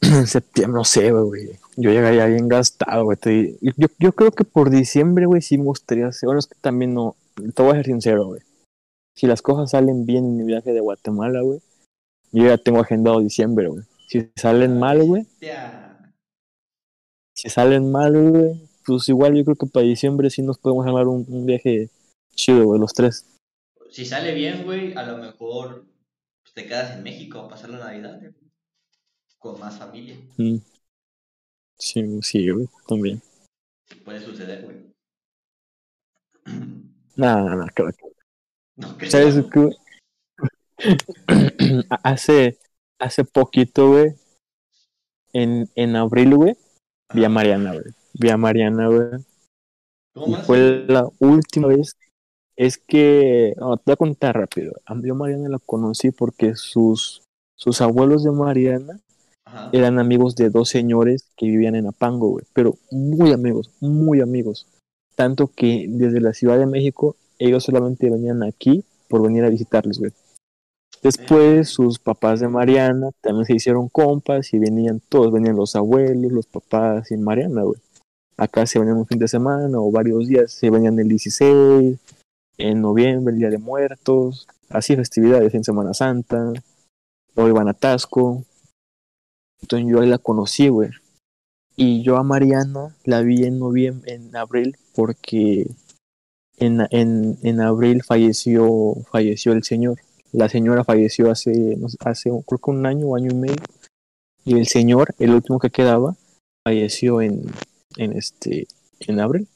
En 0.00 0.28
septiembre, 0.28 0.78
no 0.78 0.84
sé, 0.84 1.10
güey. 1.10 1.58
Yo 1.76 1.90
llegaría 1.90 2.26
bien 2.26 2.46
gastado, 2.46 3.04
güey. 3.04 3.58
Yo, 3.60 3.88
yo, 3.98 4.12
creo 4.12 4.30
que 4.30 4.44
por 4.44 4.70
diciembre, 4.70 5.26
güey, 5.26 5.42
sí 5.42 5.58
me 5.58 5.64
gustaría 5.64 6.06
hacer. 6.06 6.28
Bueno, 6.28 6.38
es 6.38 6.46
que 6.46 6.54
también 6.60 6.94
no. 6.94 7.16
Te 7.34 7.62
voy 7.62 7.72
a 7.72 7.76
ser 7.76 7.86
sincero, 7.86 8.26
güey. 8.26 8.42
Si 9.16 9.26
las 9.26 9.42
cosas 9.42 9.70
salen 9.72 10.06
bien 10.06 10.24
en 10.24 10.36
mi 10.36 10.44
viaje 10.44 10.72
de 10.72 10.80
Guatemala, 10.80 11.40
güey, 11.42 11.60
yo 12.30 12.44
ya 12.46 12.58
tengo 12.58 12.80
agendado 12.80 13.18
diciembre, 13.20 13.66
güey. 13.66 13.82
Si 14.08 14.30
salen 14.36 14.78
mal, 14.78 15.02
güey, 15.02 15.26
si 17.34 17.48
salen 17.48 17.90
mal, 17.90 18.30
güey, 18.30 18.68
pues 18.86 19.08
igual 19.08 19.34
yo 19.34 19.44
creo 19.44 19.56
que 19.56 19.66
para 19.66 19.86
diciembre 19.86 20.30
sí 20.30 20.42
nos 20.42 20.58
podemos 20.58 20.86
armar 20.86 21.08
un, 21.08 21.24
un 21.28 21.46
viaje 21.46 21.90
chido, 22.34 22.66
güey, 22.66 22.80
los 22.80 22.92
tres. 22.92 23.31
Si 23.92 24.06
sale 24.06 24.32
bien, 24.32 24.64
güey, 24.64 24.94
a 24.94 25.02
lo 25.02 25.18
mejor 25.18 25.84
pues, 26.42 26.54
te 26.54 26.66
quedas 26.66 26.96
en 26.96 27.02
México 27.02 27.40
a 27.40 27.48
pasar 27.48 27.68
la 27.68 27.78
Navidad, 27.78 28.18
güey. 28.20 28.32
Con 29.38 29.60
más 29.60 29.78
familia. 29.78 30.16
Mm. 30.38 30.56
Sí, 31.78 32.22
sí, 32.22 32.48
güey, 32.48 32.66
también. 32.88 33.20
Puede 34.02 34.20
suceder, 34.20 34.64
güey. 34.64 34.94
Nada, 37.16 37.42
nada, 37.42 37.56
nada, 37.56 37.68
claro. 37.74 37.94
No 38.76 38.96
creo. 38.96 39.10
¿Sabes 39.10 39.44
qué? 39.52 39.70
hace, 42.02 42.58
hace 42.98 43.24
poquito, 43.24 43.90
güey, 43.90 44.14
en, 45.34 45.68
en 45.74 45.96
abril, 45.96 46.34
güey, 46.34 46.56
vi 47.12 47.26
a 47.26 47.28
Mariana, 47.28 47.72
güey. 47.72 47.84
Vi 48.14 48.30
a 48.30 48.38
Mariana, 48.38 48.86
güey. 48.88 49.22
¿Cómo 50.14 50.28
Y 50.28 50.30
más? 50.30 50.46
fue 50.46 50.86
la 50.88 51.06
última 51.18 51.68
vez. 51.68 51.94
Es 52.56 52.78
que, 52.78 53.54
no, 53.58 53.76
te 53.76 53.82
voy 53.86 53.92
a 53.92 53.96
contar 53.96 54.36
rápido. 54.36 54.74
A 54.84 54.94
mí 54.94 55.08
a 55.08 55.14
Mariana 55.14 55.48
la 55.48 55.58
conocí 55.58 56.10
porque 56.10 56.54
sus, 56.54 57.22
sus 57.56 57.80
abuelos 57.80 58.24
de 58.24 58.30
Mariana 58.30 59.00
Ajá. 59.44 59.70
eran 59.72 59.98
amigos 59.98 60.36
de 60.36 60.50
dos 60.50 60.68
señores 60.68 61.26
que 61.36 61.46
vivían 61.46 61.74
en 61.74 61.86
Apango, 61.86 62.30
güey. 62.30 62.44
Pero 62.52 62.76
muy 62.90 63.32
amigos, 63.32 63.70
muy 63.80 64.20
amigos. 64.20 64.66
Tanto 65.14 65.48
que 65.48 65.86
desde 65.88 66.20
la 66.20 66.34
Ciudad 66.34 66.58
de 66.58 66.66
México 66.66 67.16
ellos 67.38 67.64
solamente 67.64 68.10
venían 68.10 68.42
aquí 68.42 68.84
por 69.08 69.22
venir 69.22 69.44
a 69.44 69.50
visitarles, 69.50 69.98
güey. 69.98 70.12
Después 71.02 71.68
sus 71.68 71.98
papás 71.98 72.38
de 72.38 72.48
Mariana 72.48 73.10
también 73.20 73.44
se 73.44 73.56
hicieron 73.56 73.88
compas 73.88 74.54
y 74.54 74.58
venían 74.58 75.00
todos, 75.08 75.32
venían 75.32 75.56
los 75.56 75.74
abuelos, 75.74 76.30
los 76.30 76.46
papás 76.46 77.10
y 77.10 77.16
Mariana, 77.16 77.62
güey. 77.62 77.80
Acá 78.36 78.66
se 78.66 78.78
venían 78.78 78.98
un 78.98 79.06
fin 79.06 79.18
de 79.18 79.26
semana 79.26 79.80
o 79.80 79.90
varios 79.90 80.28
días, 80.28 80.52
se 80.52 80.70
venían 80.70 80.98
el 80.98 81.08
16, 81.08 81.98
en 82.58 82.80
noviembre, 82.80 83.32
el 83.32 83.38
Día 83.40 83.50
de 83.50 83.58
Muertos, 83.58 84.48
así 84.68 84.96
festividades 84.96 85.54
en 85.54 85.64
Semana 85.64 85.94
Santa, 85.94 86.52
luego 87.34 87.50
iban 87.50 87.68
a 87.68 87.74
Tasco. 87.74 88.44
Entonces 89.60 89.88
yo 89.90 90.00
ahí 90.00 90.08
la 90.08 90.18
conocí, 90.18 90.68
güey. 90.68 90.90
Y 91.76 92.02
yo 92.02 92.16
a 92.16 92.22
Mariana 92.22 92.94
la 93.04 93.22
vi 93.22 93.44
en 93.44 93.58
noviembre, 93.58 94.14
en 94.14 94.36
abril, 94.36 94.76
porque 94.94 95.66
en, 96.58 96.86
en, 96.90 97.38
en 97.42 97.60
abril 97.60 98.02
falleció, 98.02 98.94
falleció 99.10 99.52
el 99.52 99.64
señor. 99.64 99.98
La 100.32 100.48
señora 100.48 100.84
falleció 100.84 101.30
hace, 101.30 101.76
hace 102.00 102.30
creo 102.46 102.58
que 102.58 102.70
un 102.70 102.86
año 102.86 103.08
o 103.08 103.16
año 103.16 103.30
y 103.30 103.34
medio. 103.34 103.62
Y 104.44 104.58
el 104.58 104.66
señor, 104.66 105.14
el 105.18 105.30
último 105.30 105.58
que 105.58 105.70
quedaba, 105.70 106.16
falleció 106.64 107.20
en, 107.22 107.44
en 107.96 108.12
este, 108.12 108.66
en 109.00 109.20
abril. 109.20 109.48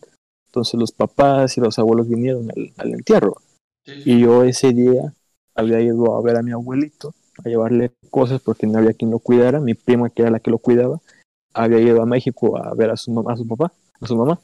Entonces 0.57 0.81
los 0.81 0.91
papás 0.91 1.59
y 1.59 1.61
los 1.61 1.79
abuelos 1.79 2.09
vinieron 2.09 2.51
al, 2.51 2.73
al 2.79 2.95
entierro. 2.95 3.37
Sí. 3.85 3.93
Y 4.07 4.21
yo 4.21 4.43
ese 4.43 4.73
día 4.73 5.13
había 5.55 5.83
ido 5.83 6.17
a 6.17 6.23
ver 6.23 6.37
a 6.37 6.43
mi 6.43 6.51
abuelito, 6.51 7.15
a 7.45 7.49
llevarle 7.51 7.93
cosas 8.09 8.41
porque 8.41 8.67
no 8.67 8.79
había 8.79 8.95
quien 8.95 9.11
lo 9.11 9.19
cuidara. 9.19 9.61
Mi 9.61 9.75
prima, 9.75 10.09
que 10.09 10.23
era 10.23 10.31
la 10.31 10.41
que 10.41 10.51
lo 10.51 10.57
cuidaba, 10.57 10.99
había 11.53 11.79
ido 11.81 12.01
a 12.01 12.07
México 12.07 12.57
a 12.57 12.73
ver 12.75 12.89
a 12.89 12.97
su 12.97 13.11
mamá, 13.11 13.35
a 13.35 13.37
su 13.37 13.47
papá, 13.47 13.71
a 14.01 14.07
su 14.07 14.17
mamá. 14.17 14.41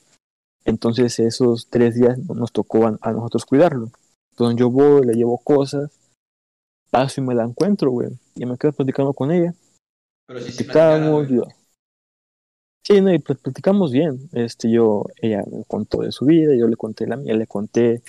Entonces 0.66 1.18
esos 1.18 1.68
tres 1.70 1.94
días 1.94 2.18
nos 2.18 2.52
tocó 2.52 2.86
a, 2.86 2.98
a 3.00 3.12
nosotros 3.12 3.46
cuidarlo. 3.46 3.90
Entonces 4.32 4.58
yo 4.58 4.68
voy, 4.68 5.06
le 5.06 5.14
llevo 5.14 5.38
cosas, 5.38 5.90
paso 6.90 7.22
y 7.22 7.24
me 7.24 7.34
la 7.34 7.44
encuentro, 7.44 7.90
güey. 7.90 8.10
Y 8.34 8.44
me 8.44 8.58
quedo 8.58 8.72
platicando 8.72 9.14
con 9.14 9.32
ella. 9.32 9.54
Pero 10.26 10.40
platicaron, 10.40 11.24
Platicamos, 11.24 11.28
yo. 11.30 11.61
Sí, 12.84 13.00
no, 13.00 13.12
y 13.12 13.18
pl- 13.18 13.38
platicamos 13.38 13.92
bien. 13.92 14.28
Este, 14.32 14.70
yo, 14.70 15.04
ella 15.20 15.44
me 15.50 15.64
contó 15.64 16.00
de 16.02 16.12
su 16.12 16.24
vida, 16.24 16.54
yo 16.56 16.66
le 16.66 16.76
conté 16.76 17.06
la 17.06 17.16
mía, 17.16 17.34
le 17.34 17.46
conté. 17.46 18.02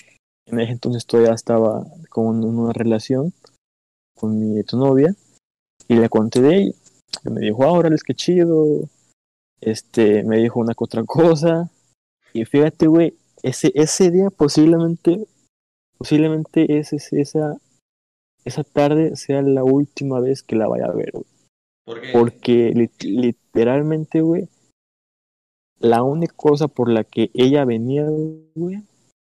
En 0.46 0.60
ese 0.60 0.72
entonces 0.72 1.06
todavía 1.06 1.32
estaba 1.32 1.86
con 2.10 2.44
una 2.44 2.72
relación 2.72 3.32
con 4.16 4.38
mi 4.38 4.60
novia 4.72 5.14
y 5.88 5.94
le 5.96 6.08
conté 6.08 6.40
de 6.42 6.56
ella. 6.56 6.72
Y 7.24 7.30
me 7.30 7.40
dijo, 7.40 7.64
ahora 7.64 7.94
es 7.94 8.02
que 8.02 8.14
chido. 8.14 8.88
Este, 9.60 10.24
me 10.24 10.38
dijo 10.38 10.60
una 10.60 10.74
que 10.74 10.84
otra 10.84 11.04
cosa. 11.04 11.70
Y 12.32 12.44
fíjate, 12.44 12.86
güey, 12.88 13.14
ese, 13.42 13.70
ese 13.74 14.10
día 14.10 14.28
posiblemente, 14.30 15.26
posiblemente 15.96 16.78
ese, 16.78 16.96
esa, 17.12 17.56
esa 18.44 18.64
tarde 18.64 19.16
sea 19.16 19.40
la 19.40 19.62
última 19.64 20.20
vez 20.20 20.42
que 20.42 20.56
la 20.56 20.66
vaya 20.66 20.86
a 20.86 20.92
ver, 20.92 21.12
güey. 21.12 21.24
¿Por 21.86 22.00
qué? 22.00 22.08
Porque 22.12 22.72
lit- 22.74 23.04
literalmente, 23.04 24.20
güey, 24.20 24.48
la 25.80 26.02
única 26.02 26.34
cosa 26.36 26.68
por 26.68 26.90
la 26.90 27.04
que 27.04 27.30
ella 27.34 27.64
venía, 27.64 28.06
güey, 28.54 28.82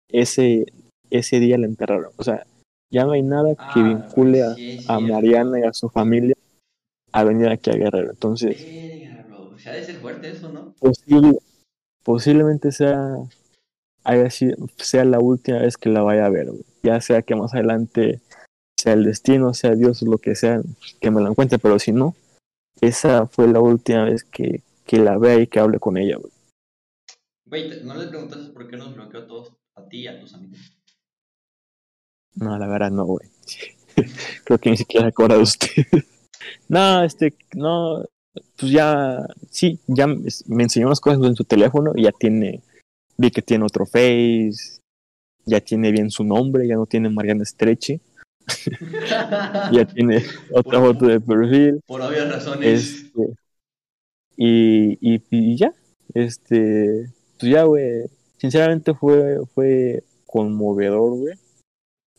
ese, 0.10 0.66
ese 1.10 1.39
día 1.39 1.58
la 1.58 1.68
enterraron. 1.68 2.12
O 2.18 2.24
sea, 2.24 2.46
ya 2.92 3.06
no 3.06 3.14
hay 3.14 3.22
nada 3.24 3.56
que 3.68 3.82
Ah, 3.82 3.84
vincule 3.84 4.44
a, 4.44 4.56
sí. 4.56 5.04
Mariana 5.04 5.60
y 5.60 5.64
a 5.64 5.74
su 5.74 5.89
familia 5.89 6.36
a 7.14 7.24
venir 7.24 7.50
aquí 7.50 7.70
a 7.70 7.74
Guerrero. 7.76 8.12
Entonces, 8.12 8.66
Verga, 9.08 9.24
bro. 9.28 9.50
Ha 9.66 9.74
de 9.74 9.84
ser 9.84 9.98
fuerte 9.98 10.32
eso, 10.32 10.50
¿no? 10.50 10.74
posible- 10.80 11.39
posiblemente 12.04 12.72
sea, 12.72 13.18
haya 14.04 14.30
sido- 14.30 14.56
sea 14.78 15.06
la 15.06 15.20
última 15.20 15.60
vez 15.60 15.78
que 15.78 15.89
la 15.89 16.02
vaya 16.02 16.26
a 16.26 16.30
ver, 16.30 16.48
güey. 16.48 16.66
Ya 16.84 17.00
sea 17.02 17.22
que 17.22 17.36
más 17.36 17.54
adelante 17.54 18.20
sea 18.78 18.94
el 18.94 19.06
destino, 19.06 19.54
sea 19.54 19.76
Dios, 19.76 20.02
lo 20.02 20.18
que 20.18 20.36
sea, 20.36 20.62
que 21.00 21.12
me 21.12 21.22
la 21.22 21.30
encuentre, 21.30 21.60
pero 21.60 21.78
si 21.80 21.92
no, 21.92 22.16
esa 22.82 23.28
fue 23.28 23.48
la 23.48 23.60
última 23.60 24.06
vez 24.06 24.24
que, 24.24 24.62
que 24.92 24.98
la 25.00 25.18
vea 25.18 25.39
y 25.39 25.48
que 25.48 25.58
hable 25.58 25.80
con 25.80 25.96
ella, 25.98 26.18
güey. 26.18 26.34
Güey, 27.46 27.82
¿no 27.86 27.96
le 27.96 28.08
preguntaste 28.08 28.52
por 28.52 28.68
qué 28.68 28.76
nos 28.76 28.94
bloqueó 28.94 29.22
a 29.22 29.26
todos, 29.28 29.54
a 29.78 29.88
ti 29.88 30.00
y 30.02 30.08
a 30.08 30.20
tus 30.20 30.34
amigos? 30.34 30.78
No, 32.36 32.58
la 32.60 32.68
verdad 32.68 32.92
no, 32.92 33.06
güey. 33.06 33.30
Creo 34.44 34.60
que 34.60 34.70
ni 34.72 34.76
siquiera 34.76 35.08
acuerda 35.08 35.38
de 35.38 35.44
usted. 35.44 35.70
no, 36.68 37.04
este, 37.06 37.34
no, 37.56 38.04
pues 38.58 38.70
ya, 38.70 39.26
sí, 39.50 39.80
ya 39.88 40.08
me 40.08 40.26
me 40.48 40.64
enseñó 40.64 40.88
unas 40.88 41.00
cosas 41.00 41.24
en 41.24 41.36
su 41.38 41.46
teléfono 41.46 41.94
y 41.96 42.04
ya 42.04 42.12
tiene, 42.12 42.62
vi 43.18 43.32
que 43.32 43.42
tiene 43.42 43.64
otro 43.64 43.86
Face, 43.86 44.82
ya 45.46 45.62
tiene 45.62 45.92
bien 45.92 46.12
su 46.12 46.26
nombre, 46.26 46.68
ya 46.68 46.76
no 46.76 46.86
tiene 46.86 47.10
Mariana 47.10 47.44
Estreche, 47.44 48.02
ya 49.72 49.86
tiene 49.86 50.18
otra 50.52 50.80
Por- 50.82 50.94
foto 50.94 51.06
de 51.06 51.22
perfil, 51.22 51.80
Por 51.86 52.02
obvias 52.02 52.30
razones. 52.30 52.84
este, 52.84 53.36
y, 54.44 54.98
y, 55.02 55.22
y 55.30 55.56
ya, 55.56 55.72
este, 56.16 57.12
pues 57.39 57.52
ya, 57.52 57.62
güey, 57.62 58.06
sinceramente 58.39 58.96
fue, 58.96 59.38
fue 59.54 60.04
conmovedor, 60.26 61.12
güey. 61.16 61.36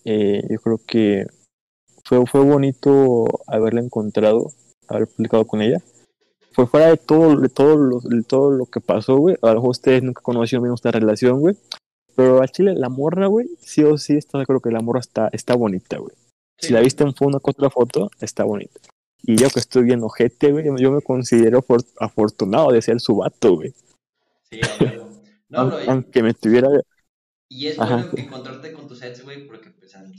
Eh, 0.05 0.41
yo 0.49 0.61
creo 0.61 0.81
que 0.87 1.27
fue, 2.05 2.25
fue 2.27 2.45
bonito 2.45 3.25
haberla 3.49 3.81
encontrado, 3.81 4.53
haber 4.87 5.09
publicado 5.09 5.49
con 5.49 5.63
ella. 5.63 5.79
Fue 6.53 6.69
fuera 6.69 6.91
de 6.91 6.97
todo, 6.97 7.41
de 7.41 7.49
todo, 7.49 7.77
lo, 7.77 7.99
de 7.99 8.23
todo 8.23 8.53
lo 8.53 8.67
que 8.67 8.81
pasó, 8.81 9.17
güey. 9.17 9.37
A 9.43 9.49
lo 9.49 9.55
mejor 9.55 9.71
ustedes 9.71 10.05
nunca 10.05 10.23
conocieron 10.23 10.63
bien 10.63 10.75
esta 10.75 10.93
relación, 10.93 11.41
güey. 11.41 11.57
Pero 12.15 12.41
al 12.41 12.53
chile, 12.53 12.75
la 12.77 12.89
morra, 12.89 13.27
güey, 13.27 13.49
sí 13.59 13.83
o 13.83 13.99
sí, 13.99 14.17
está, 14.17 14.45
creo 14.45 14.61
que 14.61 14.71
la 14.71 14.81
morra 14.81 15.01
está, 15.01 15.29
está 15.33 15.57
bonita, 15.57 15.99
güey. 15.99 16.15
Sí. 16.61 16.69
Si 16.69 16.73
la 16.73 16.83
viste 16.83 17.03
en 17.03 17.13
una 17.21 17.39
otra 17.43 17.69
foto, 17.69 18.13
está 18.21 18.45
bonita. 18.45 18.79
Y 19.25 19.37
yo 19.37 19.49
que 19.51 19.61
estoy 19.61 19.85
bien 19.85 20.03
ojete, 20.03 20.51
güey, 20.53 20.65
yo 20.79 20.91
me 20.91 21.01
considero 21.01 21.63
for- 21.63 21.85
afortunado 22.01 22.73
de 22.73 22.83
ser 22.83 23.01
su 23.01 23.17
vato, 23.17 23.55
güey. 23.55 23.73
Sí, 24.51 24.61
a 24.61 24.75
huevo. 24.85 25.13
No, 25.49 25.69
y- 25.69 25.89
Aunque 25.89 26.23
me 26.23 26.35
tuviera... 26.35 26.69
Y 27.49 27.69
es 27.69 27.79
Ajá. 27.79 27.97
bueno 28.11 28.11
encontrarte 28.17 28.73
con 28.73 28.89
tus 28.89 29.03
ex, 29.03 29.23
güey, 29.23 29.47
porque 29.47 29.71
pues 29.71 29.95
al 29.95 30.11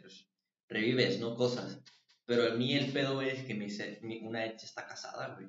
pues 0.00 0.26
revives, 0.68 1.20
¿no? 1.20 1.36
Cosas. 1.36 1.78
Pero 2.26 2.52
a 2.52 2.56
mí 2.56 2.74
el 2.74 2.92
pedo, 2.92 3.14
güey, 3.16 3.30
es 3.30 3.44
que 3.44 3.54
mi, 3.54 3.66
ex- 3.66 4.02
mi- 4.02 4.20
una 4.26 4.46
ex 4.46 4.64
está 4.64 4.86
casada, 4.86 5.36
güey. 5.36 5.48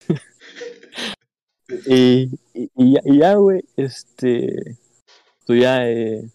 Y, 1.86 2.30
y, 2.54 2.70
y 2.76 3.18
ya- 3.18 3.34
güey, 3.34 3.62
este... 3.76 4.76
Tú 5.44 5.54
ya... 5.54 5.88
Eh, 5.88 6.30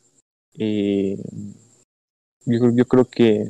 eh, 0.56 1.18
yo, 2.45 2.72
yo 2.74 2.86
creo 2.86 3.06
que, 3.06 3.45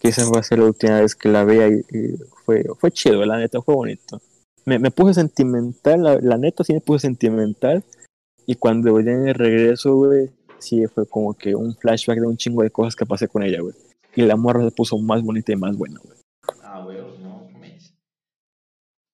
que 0.00 0.08
esa 0.08 0.28
va 0.30 0.40
a 0.40 0.42
ser 0.42 0.58
la 0.58 0.66
última 0.66 1.00
vez 1.00 1.14
que 1.14 1.28
la 1.28 1.44
vea 1.44 1.68
y, 1.68 1.80
y 1.90 2.16
fue, 2.44 2.64
fue 2.78 2.90
chido, 2.90 3.24
la 3.24 3.38
neta, 3.38 3.60
fue 3.62 3.74
bonito. 3.74 4.20
Me, 4.64 4.78
me 4.78 4.90
puse 4.90 5.14
sentimental, 5.14 6.02
la, 6.02 6.18
la 6.20 6.36
neta 6.38 6.64
sí 6.64 6.72
me 6.72 6.80
puse 6.80 7.06
sentimental. 7.06 7.84
Y 8.46 8.54
cuando 8.56 8.94
venía 8.94 9.14
en 9.14 9.28
el 9.28 9.34
regreso, 9.34 9.94
güey, 9.96 10.30
sí 10.58 10.86
fue 10.86 11.06
como 11.06 11.34
que 11.34 11.54
un 11.54 11.74
flashback 11.76 12.20
de 12.20 12.26
un 12.26 12.36
chingo 12.36 12.62
de 12.62 12.70
cosas 12.70 12.94
que 12.94 13.06
pasé 13.06 13.28
con 13.28 13.42
ella, 13.42 13.60
güey. 13.60 13.74
Y 14.14 14.22
la 14.22 14.36
morra 14.36 14.64
se 14.64 14.70
puso 14.70 14.98
más 14.98 15.22
bonita 15.22 15.52
y 15.52 15.56
más 15.56 15.76
buena, 15.76 16.00
güey. 16.02 16.16
Ah, 16.60 16.80
güey, 16.82 16.98
no, 17.20 17.46
¿qué 17.48 17.56
me? 17.58 17.76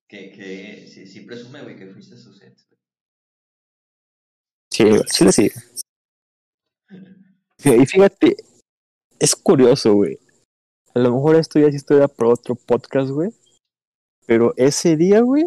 Que, 0.08 0.30
que 0.32 0.86
sí, 0.86 1.06
sí 1.06 1.20
presume, 1.22 1.62
güey, 1.62 1.76
que 1.76 1.86
fuiste 1.86 2.16
su 2.16 2.30
ex, 2.32 2.66
güey. 2.68 2.78
Sí, 4.70 4.84
güey, 4.84 5.02
sí 5.06 5.32
sigue. 5.32 5.52
Y 7.64 7.86
fíjate, 7.86 8.36
es 9.18 9.36
curioso, 9.36 9.94
güey. 9.94 10.18
A 10.94 10.98
lo 10.98 11.12
mejor 11.12 11.36
esto 11.36 11.58
ya 11.58 11.70
sí 11.70 11.76
estoy 11.76 12.06
por 12.08 12.26
otro 12.26 12.54
podcast, 12.54 13.10
güey. 13.10 13.30
Pero 14.26 14.52
ese 14.56 14.96
día, 14.96 15.20
güey. 15.20 15.44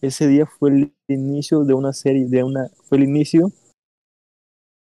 Ese 0.00 0.28
día 0.28 0.46
fue 0.46 0.70
el 0.70 0.94
inicio 1.08 1.64
de 1.64 1.74
una 1.74 1.92
serie, 1.92 2.26
de 2.26 2.44
una. 2.44 2.68
Fue 2.84 2.98
el 2.98 3.04
inicio 3.04 3.50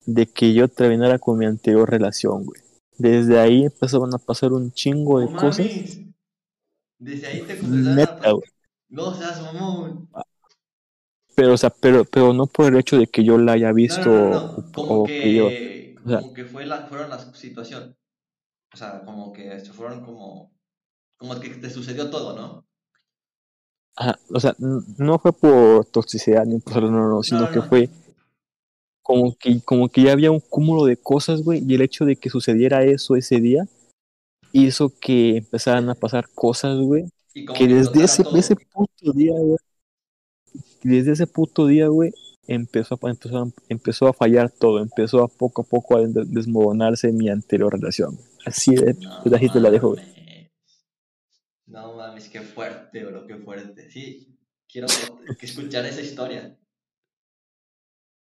de 0.07 0.27
que 0.27 0.55
yo 0.55 0.69
terminara 0.69 1.19
con 1.19 1.39
mi 1.39 1.47
anterior 1.47 1.91
relación, 1.91 2.45
güey. 2.45 2.61
Desde 2.99 3.39
ahí 3.41 3.65
empezaron 3.65 4.15
a 4.15 4.19
pasar 4.19 4.53
un 4.53 4.73
chingo 4.73 5.21
de 5.21 5.27
cosas. 5.35 5.67
Desde 6.99 7.27
ahí 7.27 7.43
te 7.43 7.59
Neta, 7.63 8.31
güey. 8.33 8.49
No 8.89 9.15
seas 9.15 9.43
mamón. 9.43 10.09
Pero, 11.35 11.55
o 11.55 11.57
sea, 11.57 11.71
pero, 11.71 12.05
pero 12.05 12.33
no 12.33 12.47
por 12.47 12.67
el 12.73 12.79
hecho 12.79 12.99
de 12.99 13.07
que 13.07 13.25
yo 13.25 13.39
la 13.39 13.53
haya 13.53 13.73
visto 13.73 14.11
no, 14.11 14.31
no, 14.31 14.41
no. 14.41 14.49
o, 14.59 14.73
Como 14.73 15.03
o 15.03 15.05
que, 15.07 15.35
yo. 15.35 15.47
o 15.47 16.09
sea- 16.09 16.21
como 16.21 16.35
que 16.35 16.45
fue 16.45 16.67
la, 16.67 16.87
fueron 16.87 17.09
las 17.11 17.37
situaciones. 17.37 17.95
O 18.73 18.77
sea, 18.77 19.05
como 19.05 19.33
que 19.33 19.61
se 19.61 19.73
fueron 19.73 20.05
como, 20.05 20.51
como 21.19 21.39
que 21.41 21.51
te 21.51 21.71
sucedió 21.71 22.11
todo, 22.11 22.35
¿no? 22.37 22.65
Ajá, 23.97 24.19
o 24.31 24.41
sea, 24.41 24.55
no 24.59 25.19
fue 25.19 25.33
por 25.33 25.85
toxicidad 25.87 26.45
ni 26.47 26.59
por 26.61 26.83
no, 26.83 26.91
no, 26.91 27.09
no, 27.09 27.23
sino 27.23 27.45
no, 27.45 27.51
que 27.51 27.61
no. 27.61 27.65
fue 27.69 27.91
como 29.03 29.35
que, 29.37 29.61
como 29.63 29.89
que 29.89 30.03
ya 30.03 30.13
había 30.13 30.31
un 30.31 30.41
cúmulo 30.41 30.85
de 30.85 30.97
cosas, 30.97 31.43
güey, 31.43 31.63
y 31.67 31.75
el 31.75 31.83
hecho 31.83 32.05
de 32.05 32.17
que 32.17 32.31
sucediera 32.31 32.85
eso 32.85 33.17
ese 33.17 33.41
día 33.41 33.67
hizo 34.53 34.93
que 35.01 35.39
empezaran 35.39 35.89
a 35.91 35.95
pasar 35.95 36.29
cosas, 36.35 36.79
güey, 36.79 37.07
que 37.55 37.69
desde 37.69 38.05
ese, 38.05 38.25
todo. 38.25 38.39
ese 38.39 38.57
puto 38.57 39.13
día, 39.13 39.35
güey, 39.39 39.59
desde 40.83 41.13
ese 41.13 41.27
puto 41.27 41.67
día, 41.67 41.89
güey, 41.89 42.13
empezó 42.47 42.99
a, 43.01 43.11
empezó, 43.11 43.39
a, 43.39 43.49
empezó 43.69 44.09
a 44.09 44.13
fallar 44.13 44.51
todo, 44.51 44.81
empezó 44.81 45.23
a 45.23 45.29
poco 45.29 45.63
a 45.63 45.65
poco 45.65 45.97
a 45.97 46.01
des- 46.07 46.31
desmoronarse 46.31 47.13
mi 47.13 47.29
anterior 47.29 47.73
relación. 47.73 48.19
Así 48.45 48.75
de, 48.75 48.95
No 48.95 49.11
pues 49.23 49.35
así 49.35 49.49
te 49.49 49.61
la 49.61 49.71
dejo, 49.71 49.91
güey. 49.91 50.03
No 51.67 51.95
mames, 51.95 52.29
qué 52.29 52.41
fuerte, 52.41 53.05
bro, 53.05 53.27
qué 53.27 53.37
fuerte. 53.37 53.91
Sí, 53.91 54.37
quiero 54.69 54.89
escuchar 55.41 55.87
esa 55.87 56.01
historia. 56.01 56.59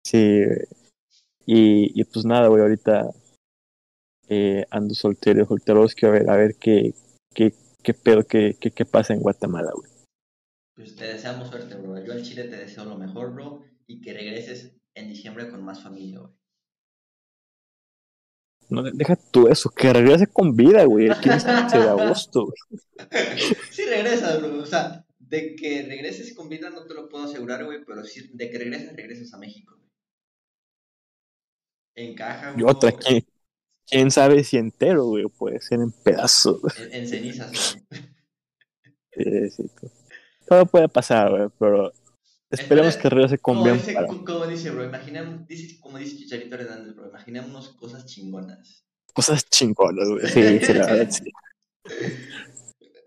Sí, 0.05 0.43
y, 1.45 1.99
y 1.99 2.03
pues 2.05 2.25
nada, 2.25 2.47
güey, 2.47 2.61
ahorita 2.61 3.11
eh, 4.27 4.65
ando 4.69 4.93
soltero, 4.93 5.45
solteroski, 5.45 6.05
a 6.05 6.09
ver, 6.09 6.29
a 6.29 6.35
ver 6.35 6.55
qué, 6.55 6.93
qué, 7.33 7.53
qué 7.83 7.93
pedo, 7.93 8.23
qué, 8.25 8.57
qué, 8.59 8.71
qué 8.71 8.85
pasa 8.85 9.13
en 9.13 9.21
Guatemala, 9.21 9.71
güey. 9.75 9.89
Pues 10.75 10.95
te 10.95 11.05
deseamos 11.05 11.49
suerte, 11.49 11.75
bro. 11.75 12.03
Yo 12.03 12.13
al 12.13 12.21
Chile 12.23 12.45
te 12.45 12.57
deseo 12.57 12.85
lo 12.85 12.97
mejor, 12.97 13.33
bro, 13.33 13.63
y 13.87 14.01
que 14.01 14.13
regreses 14.13 14.71
en 14.95 15.09
diciembre 15.09 15.49
con 15.49 15.63
más 15.63 15.83
familia, 15.83 16.19
güey. 16.19 16.38
No, 18.69 18.83
deja 18.83 19.15
tú 19.15 19.47
eso, 19.47 19.69
que 19.71 19.91
regrese 19.91 20.27
con 20.27 20.55
vida, 20.55 20.85
güey, 20.85 21.07
el 21.07 21.19
15 21.19 21.47
de 21.79 21.89
agosto, 21.89 22.45
güey. 22.45 22.81
Sí 23.71 23.83
regresas, 23.85 24.39
bro. 24.39 24.59
O 24.59 24.65
sea, 24.65 25.03
de 25.17 25.55
que 25.55 25.83
regreses 25.83 26.33
con 26.35 26.49
vida 26.49 26.69
no 26.69 26.85
te 26.85 26.93
lo 26.93 27.09
puedo 27.09 27.25
asegurar, 27.25 27.65
güey, 27.65 27.83
pero 27.83 28.03
sí, 28.03 28.29
de 28.33 28.49
que 28.49 28.57
regreses, 28.59 28.95
regreses 28.95 29.33
a 29.33 29.37
México, 29.37 29.75
güey. 29.75 29.89
Encaja, 31.95 32.53
Y 32.55 32.61
bro, 32.61 32.71
otra, 32.71 32.91
¿quién, 32.91 33.25
quién 33.87 34.11
sabe 34.11 34.43
si 34.43 34.57
entero, 34.57 35.05
güey, 35.05 35.25
puede 35.25 35.59
ser 35.61 35.79
en 35.79 35.91
pedazos. 35.91 36.61
güey. 36.61 36.73
en, 36.85 36.93
en 36.93 37.07
cenizas, 37.07 37.51
güey. 37.89 38.03
Sí, 39.11 39.49
sí, 39.49 39.63
todo. 39.81 39.91
Todo 40.47 40.65
puede 40.67 40.87
pasar, 40.87 41.29
güey, 41.29 41.49
pero 41.59 41.91
esperemos 42.49 42.97
que 42.97 43.09
regrese 43.09 43.37
con 43.37 43.55
Como 43.55 43.65
bien 43.65 43.77
dice, 43.77 43.93
para 43.93 44.07
como 44.07 44.47
dice, 44.47 44.71
bro, 44.71 44.83
imaginemos, 44.85 45.47
dice, 45.47 45.79
como 45.79 45.97
dice 45.97 46.17
Chicharito 46.17 46.55
Hernández, 46.55 46.95
bro, 46.95 47.09
imaginémonos 47.09 47.69
cosas 47.75 48.05
chingonas. 48.05 48.85
cosas 49.13 49.45
chingonas, 49.49 50.07
güey. 50.09 50.27
Sí, 50.27 50.59
sí, 50.65 50.73
la 50.73 50.85
verdad, 50.87 51.09
sí. 51.09 51.31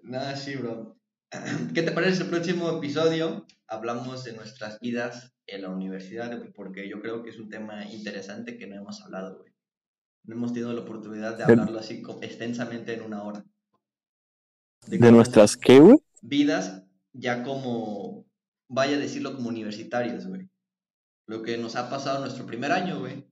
Nada, 0.03 0.37
sí, 0.37 0.57
bro. 0.57 0.97
¿Qué 1.75 1.83
te 1.83 1.93
parece 1.93 2.23
el 2.25 2.29
próximo 2.29 2.71
episodio? 2.79 3.47
Hablamos 3.67 4.25
de 4.25 4.35
nuestras 4.35 4.79
vidas 4.81 5.33
en 5.47 5.63
la 5.63 5.71
universidad, 5.71 6.37
güey, 6.37 6.53
porque 6.53 6.89
yo 6.89 7.01
creo 7.01 7.23
que 7.23 7.31
es 7.31 7.39
un 7.39 7.49
tema 7.49 7.85
interesante 7.87 8.57
que 8.59 8.67
no 8.67 8.77
hemos 8.77 9.01
hablado, 9.03 9.39
güey. 9.39 9.53
No 10.25 10.37
hemos 10.37 10.53
tenido 10.53 10.73
la 10.73 10.83
oportunidad 10.83 11.33
de 11.37 11.45
De- 11.45 11.53
hablarlo 11.53 11.79
así 11.79 12.03
extensamente 12.21 12.95
en 12.95 13.03
una 13.03 13.25
hora. 13.25 13.45
De 14.87 15.11
nuestras, 15.13 15.57
¿qué, 15.57 15.79
güey? 15.81 15.99
vidas 16.21 16.83
ya 17.13 17.43
como, 17.43 18.27
vaya 18.73 18.97
a 18.97 19.01
decirlo, 19.01 19.35
como 19.35 19.51
universitarios, 19.51 20.27
güey. 20.27 20.49
Lo 21.29 21.43
que 21.43 21.59
nos 21.59 21.77
ha 21.77 21.89
pasado 21.89 22.17
en 22.17 22.23
nuestro 22.23 22.47
primer 22.47 22.73
año, 22.73 22.99
güey. 22.99 23.25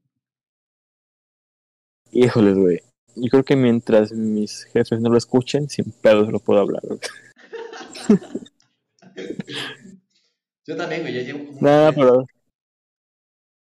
Híjoles, 2.12 2.56
güey. 2.56 2.80
Yo 3.16 3.28
creo 3.30 3.44
que 3.44 3.56
mientras 3.56 4.12
mis 4.12 4.64
jefes 4.64 5.00
no 5.00 5.08
lo 5.10 5.18
escuchen, 5.18 5.68
sin 5.68 5.90
pedos 5.92 6.30
lo 6.30 6.38
puedo 6.38 6.60
hablar, 6.60 6.82
güey. 6.86 7.00
Yo 10.66 10.76
también, 10.76 11.00
güey, 11.02 11.14
ya 11.14 11.22
llevo 11.22 11.46
como... 11.46 11.60
Nada, 11.60 11.92
pero. 11.92 12.26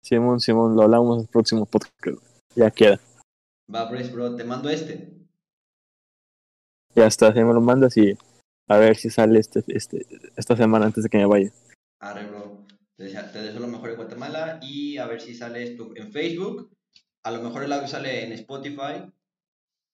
Simón, 0.03 0.41
Simón, 0.41 0.75
lo 0.75 0.83
hablamos 0.83 1.17
en 1.17 1.23
el 1.23 1.29
próximo 1.29 1.67
podcast. 1.67 2.19
Ya 2.57 2.71
queda. 2.71 2.99
Va, 3.73 3.85
Brace, 3.91 4.11
bro, 4.11 4.35
te 4.35 4.43
mando 4.43 4.69
este. 4.69 5.13
Ya 6.95 7.07
está, 7.07 7.33
si 7.33 7.39
me 7.41 7.55
lo 7.55 7.61
mandas 7.61 7.97
y 7.97 8.17
a 8.69 8.79
ver 8.79 8.97
si 8.97 9.11
sale 9.11 9.39
este, 9.39 9.65
este, 9.69 10.07
esta 10.37 10.57
semana 10.57 10.87
antes 10.87 11.05
de 11.05 11.11
que 11.11 11.19
me 11.19 11.27
vaya. 11.27 11.51
Arre, 12.01 12.27
bro. 12.27 12.67
Te 12.97 13.05
deseo, 13.05 13.61
lo 13.61 13.69
mejor 13.69 13.91
en 13.91 13.97
Guatemala 13.97 14.59
y 14.61 14.99
a 14.99 15.07
ver 15.07 15.21
si 15.21 15.35
sale 15.35 15.63
esto 15.63 15.91
en 15.95 16.11
Facebook. 16.13 16.71
A 17.23 17.31
lo 17.31 17.43
mejor 17.43 17.63
el 17.65 17.73
audio 17.73 17.87
sale 17.87 18.25
en 18.25 18.33
Spotify. 18.33 19.11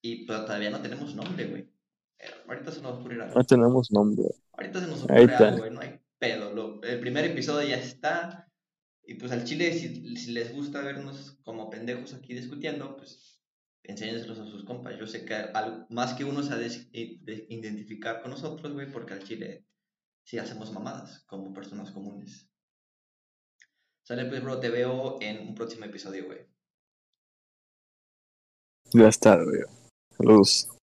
Y 0.02 0.24
pues, 0.26 0.40
todavía 0.44 0.70
no 0.70 0.80
tenemos 0.80 1.14
nombre, 1.14 1.46
güey. 1.46 1.68
Ahorita 2.48 2.72
se 2.72 2.80
nos 2.80 2.98
ocurrirá. 2.98 3.26
No 3.26 3.44
tenemos 3.44 3.90
nombre. 3.90 4.24
Ahorita 4.52 4.80
se 4.80 4.86
nos 4.86 5.08
algo, 5.08 5.58
güey. 5.58 5.70
No 5.70 5.80
hay 5.80 6.00
pedo. 6.18 6.52
Lo- 6.54 6.82
el 6.82 7.00
primer 7.00 7.24
episodio 7.26 7.68
ya 7.68 7.76
está. 7.76 8.48
Y 9.06 9.14
pues 9.14 9.32
al 9.32 9.44
chile, 9.44 9.72
si, 9.74 10.16
si 10.16 10.32
les 10.32 10.52
gusta 10.54 10.80
vernos 10.80 11.36
como 11.44 11.68
pendejos 11.68 12.14
aquí 12.14 12.32
discutiendo, 12.32 12.96
pues 12.96 13.33
enséñenselos 13.84 14.38
a 14.38 14.46
sus 14.46 14.64
compas. 14.64 14.98
Yo 14.98 15.06
sé 15.06 15.24
que 15.24 15.50
más 15.90 16.14
que 16.14 16.24
uno 16.24 16.42
se 16.42 16.52
ha 16.52 16.56
de, 16.56 16.68
de 17.22 17.46
identificar 17.48 18.20
con 18.20 18.32
nosotros, 18.32 18.72
güey, 18.72 18.90
porque 18.90 19.14
al 19.14 19.24
chile 19.24 19.64
sí 20.24 20.38
hacemos 20.38 20.72
mamadas 20.72 21.24
como 21.26 21.52
personas 21.52 21.90
comunes. 21.92 22.50
Sale 24.02 24.26
pues, 24.26 24.42
bro, 24.42 24.60
te 24.60 24.68
veo 24.68 25.18
en 25.20 25.48
un 25.48 25.54
próximo 25.54 25.86
episodio, 25.86 26.26
güey. 26.26 26.46
Ya 28.92 29.08
está, 29.08 29.42
güey. 29.42 29.62
Saludos. 30.16 30.73